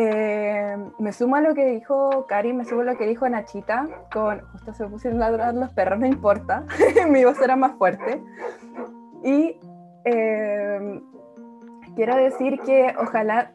[0.00, 3.88] Eh, me sumo a lo que dijo Cari, me sumo a lo que dijo Nachita,
[4.12, 6.64] con justo se pusieron a ladrar los perros, no importa,
[7.08, 8.22] mi voz era más fuerte.
[9.24, 9.58] Y
[10.04, 11.00] eh,
[11.96, 13.50] quiero decir que ojalá,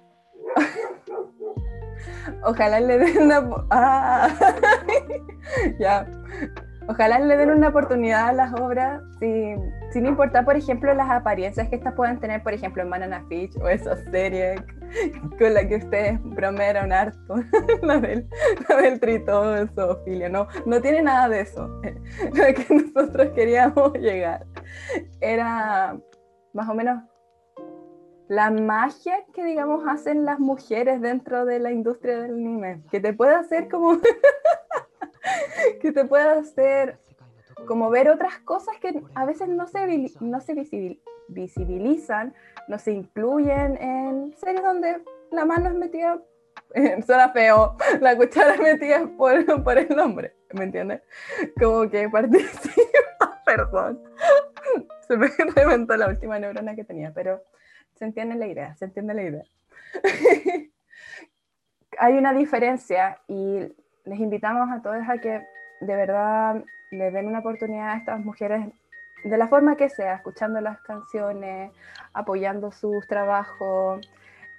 [2.44, 3.50] ojalá le den una...
[3.70, 4.28] Ah,
[5.80, 6.06] ya.
[6.88, 11.76] Ojalá le den una oportunidad a las obras sin, importar, por ejemplo, las apariencias que
[11.76, 14.56] estas puedan tener, por ejemplo, en Banana Fish o esa serie
[15.40, 17.36] con la que ustedes bromearon harto,
[17.82, 18.28] la del,
[18.68, 19.72] la del tritón,
[20.32, 21.68] no, no tiene nada de eso.
[22.34, 24.46] Lo que nosotros queríamos llegar
[25.22, 25.98] era
[26.54, 27.02] más o menos
[28.28, 32.82] la magia que, digamos, hacen las mujeres dentro de la industria del anime.
[32.90, 33.98] Que te puede hacer como...
[35.82, 36.98] que te puede hacer
[37.68, 39.86] como ver otras cosas que a veces no se,
[40.20, 42.34] no se visibil- visibilizan,
[42.68, 45.02] no se incluyen en series donde
[45.32, 46.22] la mano es metida,
[47.06, 51.02] suena feo, la cuchara es metida por, por el hombre, ¿me entiendes?
[51.60, 54.02] Como que participa, perdón,
[55.08, 57.44] se me reventó la última neurona que tenía, pero
[57.94, 59.44] se entiende la idea, se entiende la idea.
[62.00, 63.72] Hay una diferencia y
[64.06, 65.46] les invitamos a todos a que
[65.82, 68.68] de verdad le den una oportunidad a estas mujeres
[69.24, 71.72] de la forma que sea, escuchando las canciones,
[72.14, 74.02] apoyando sus trabajos,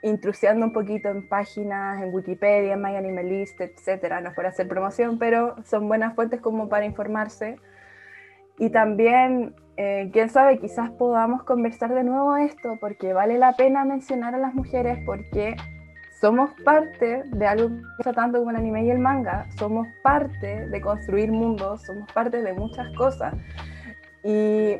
[0.02, 5.18] intrusiando un poquito en páginas, en Wikipedia, en MyAnimeList, etcétera, no es por hacer promoción,
[5.18, 7.58] pero son buenas fuentes como para informarse.
[8.58, 13.84] Y también, eh, quién sabe, quizás podamos conversar de nuevo esto, porque vale la pena
[13.84, 15.56] mencionar a las mujeres, porque
[16.24, 20.66] somos parte de algo que está tanto como el anime y el manga, somos parte
[20.68, 23.34] de construir mundos, somos parte de muchas cosas.
[24.24, 24.76] Y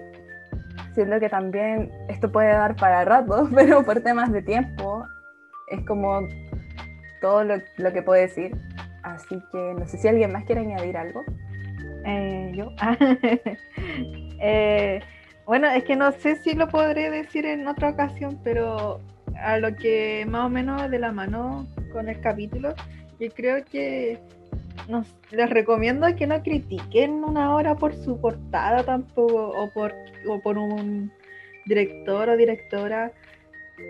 [0.94, 5.04] siento que también esto puede dar para rato, pero por temas de tiempo
[5.68, 6.26] es como
[7.20, 8.56] todo lo, lo que puedo decir.
[9.02, 11.24] Así que no sé si alguien más quiere añadir algo.
[12.06, 12.70] Eh, yo.
[14.46, 15.00] Eh,
[15.46, 19.00] bueno, es que no sé si lo podré decir en otra ocasión, pero
[19.40, 22.74] a lo que más o menos de la mano con el capítulo,
[23.18, 24.18] yo creo que
[25.30, 29.94] les recomiendo que no critiquen una obra por su portada tampoco, o por,
[30.28, 31.12] o por un
[31.66, 33.12] director o directora.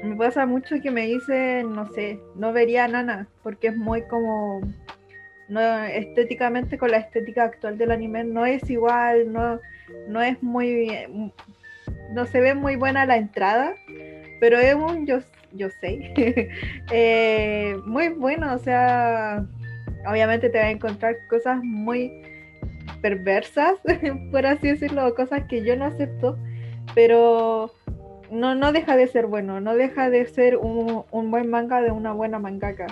[0.03, 4.03] Me pasa mucho que me dicen, no sé, no vería a Nana, porque es muy
[4.03, 4.61] como
[5.93, 9.61] estéticamente con la estética actual del anime no es igual, no,
[10.09, 10.89] no es muy
[12.13, 13.75] no se ve muy buena la entrada,
[14.45, 15.21] pero es un yo,
[15.55, 16.13] yo sé
[16.93, 19.43] eh, muy bueno, o sea,
[20.07, 22.13] obviamente te vas a encontrar cosas muy
[23.01, 23.79] perversas,
[24.31, 26.37] por así decirlo, cosas que yo no acepto,
[26.95, 27.73] pero
[28.31, 31.91] no, no deja de ser bueno, no deja de ser un, un buen manga de
[31.91, 32.89] una buena mangaka.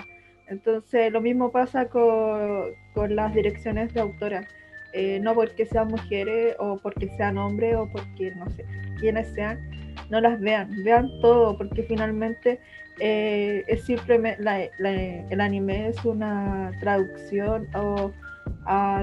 [0.47, 4.47] Entonces lo mismo pasa con, con las direcciones de autora.
[4.93, 8.65] Eh, no porque sean mujeres o porque sean hombres o porque no sé
[8.99, 9.59] quiénes sean,
[10.13, 12.59] no las vean, vean todo porque finalmente
[12.99, 18.11] eh, es simplemente el anime es una traducción o,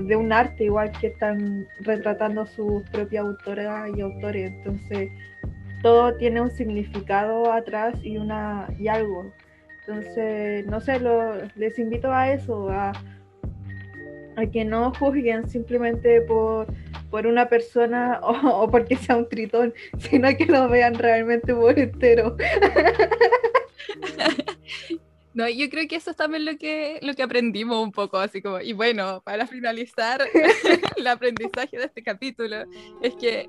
[0.02, 4.52] de un arte igual que están retratando sus propias autoras y autores.
[4.52, 5.10] Entonces
[5.82, 9.26] todo tiene un significado atrás y una y algo.
[9.80, 12.92] Entonces, no sé, lo, les invito a eso, a,
[14.52, 16.68] que no juzguen simplemente por,
[17.10, 22.36] por una persona o, porque sea un tritón, sino que lo vean realmente por entero.
[25.32, 28.42] No, yo creo que eso es también lo que, lo que aprendimos un poco, así
[28.42, 30.20] como, y bueno, para finalizar
[30.96, 32.64] el aprendizaje de este capítulo,
[33.00, 33.48] es que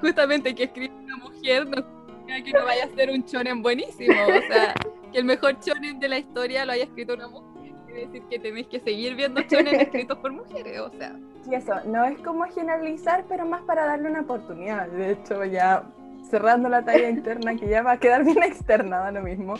[0.00, 4.52] justamente que escribe una mujer no que no vaya a ser un chonen buenísimo, o
[4.52, 4.74] sea,
[5.12, 8.38] que el mejor chonen de la historia lo haya escrito una mujer, quiere decir que
[8.38, 11.14] tenéis que seguir viendo chonen escritos por mujeres, o sea.
[11.50, 15.84] Y eso, no es como generalizar, pero más para darle una oportunidad, de hecho ya
[16.32, 19.54] cerrando la talla interna que ya va a quedar bien externada lo mismo.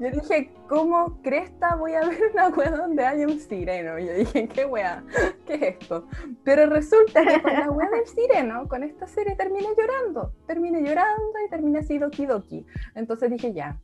[0.00, 3.98] Yo dije, ¿cómo cresta voy a ver una wea donde haya un sireno?
[3.98, 5.04] Y yo dije, ¿qué wea?
[5.46, 6.08] ¿Qué es esto?
[6.44, 10.32] Pero resulta que con la wea del sireno, con esta serie terminé llorando.
[10.46, 12.66] Terminé llorando y terminé así doki doki.
[12.94, 13.78] Entonces dije, ya.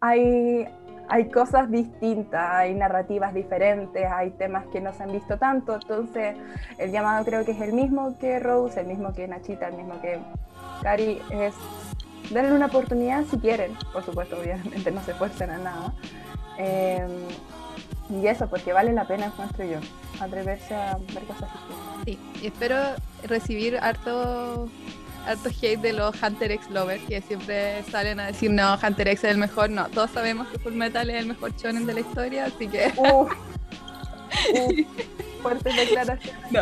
[0.00, 0.66] Hay,
[1.12, 5.74] hay cosas distintas, hay narrativas diferentes, hay temas que no se han visto tanto.
[5.74, 6.34] Entonces,
[6.78, 10.00] el llamado creo que es el mismo que Rose, el mismo que Nachita, el mismo
[10.00, 10.18] que
[10.80, 11.52] Cari, es
[12.30, 13.74] darle una oportunidad si quieren.
[13.92, 15.92] Por supuesto, obviamente no se esfuercen a nada.
[16.56, 17.06] Eh,
[18.08, 19.80] y eso, porque vale la pena, encuentro yo,
[20.18, 22.04] atreverse a ver cosas distintas.
[22.06, 22.76] Sí, y espero
[23.24, 24.66] recibir harto
[25.26, 29.24] harto hate de los Hunter X Lovers que siempre salen a decir no, Hunter X
[29.24, 32.00] es el mejor, no, todos sabemos que Full Metal es el mejor shonen de la
[32.00, 33.22] historia, así que uh,
[34.54, 34.86] uh,
[35.42, 36.50] fuertes declaraciones.
[36.50, 36.60] No.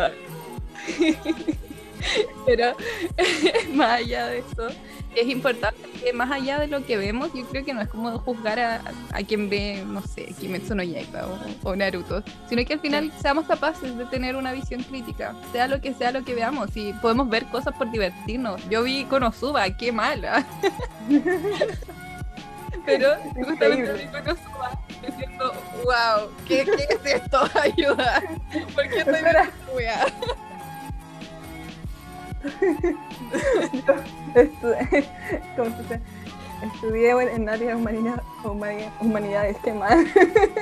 [2.45, 2.75] Pero
[3.73, 4.67] más allá de eso,
[5.15, 8.17] es importante que más allá de lo que vemos, yo creo que no es como
[8.19, 8.81] juzgar a,
[9.11, 11.37] a quien ve, no sé, Kimetsu no Yaiba o,
[11.69, 15.81] o, Naruto, sino que al final seamos capaces de tener una visión crítica, sea lo
[15.81, 18.61] que sea lo que veamos, y podemos ver cosas por divertirnos.
[18.69, 20.45] Yo vi Konosuba, qué mala.
[22.85, 27.41] Pero justamente vi Konosuba diciendo, wow, ¿qué, qué es esto?
[27.61, 28.23] Ayuda.
[28.73, 30.50] ¿Por qué estoy viendo esta
[33.73, 33.93] Yo
[34.35, 35.05] estu-
[35.55, 36.01] ¿cómo se dice?
[36.73, 40.05] Estudié en área de humanidad- humani- humanidades, qué mal.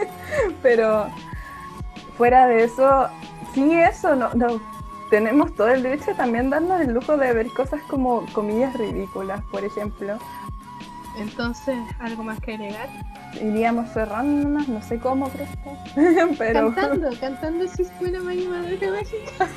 [0.61, 1.07] Pero
[2.17, 3.07] fuera de eso,
[3.53, 4.61] sí, eso, no, no,
[5.09, 9.63] tenemos todo el derecho también darnos el lujo de ver cosas como comillas ridículas, por
[9.65, 10.17] ejemplo.
[11.17, 12.87] Entonces, ¿algo más que agregar?
[13.41, 15.29] Iríamos cerrándonos, no sé cómo.
[16.37, 19.47] Pero Cantando, cantando si Maya Madre Mágica.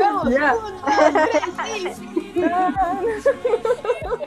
[0.00, 0.54] Vamos, Ya.
[0.54, 0.82] un, dos,
[1.30, 2.08] tres, sí.
[2.34, 4.18] No, no, no,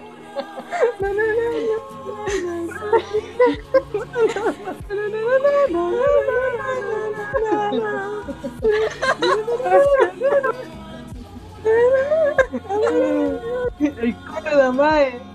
[13.80, 15.32] El coro de Mae.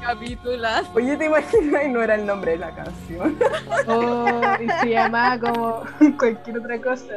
[0.00, 0.68] Capítulo.
[0.94, 3.38] Oye, te imaginas y no era el nombre de la canción.
[3.86, 5.82] Oh, y se llamaba como
[6.18, 7.14] cualquier otra cosa.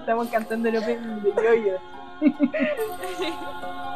[0.00, 1.78] Estamos cantando el opening de Yoyo.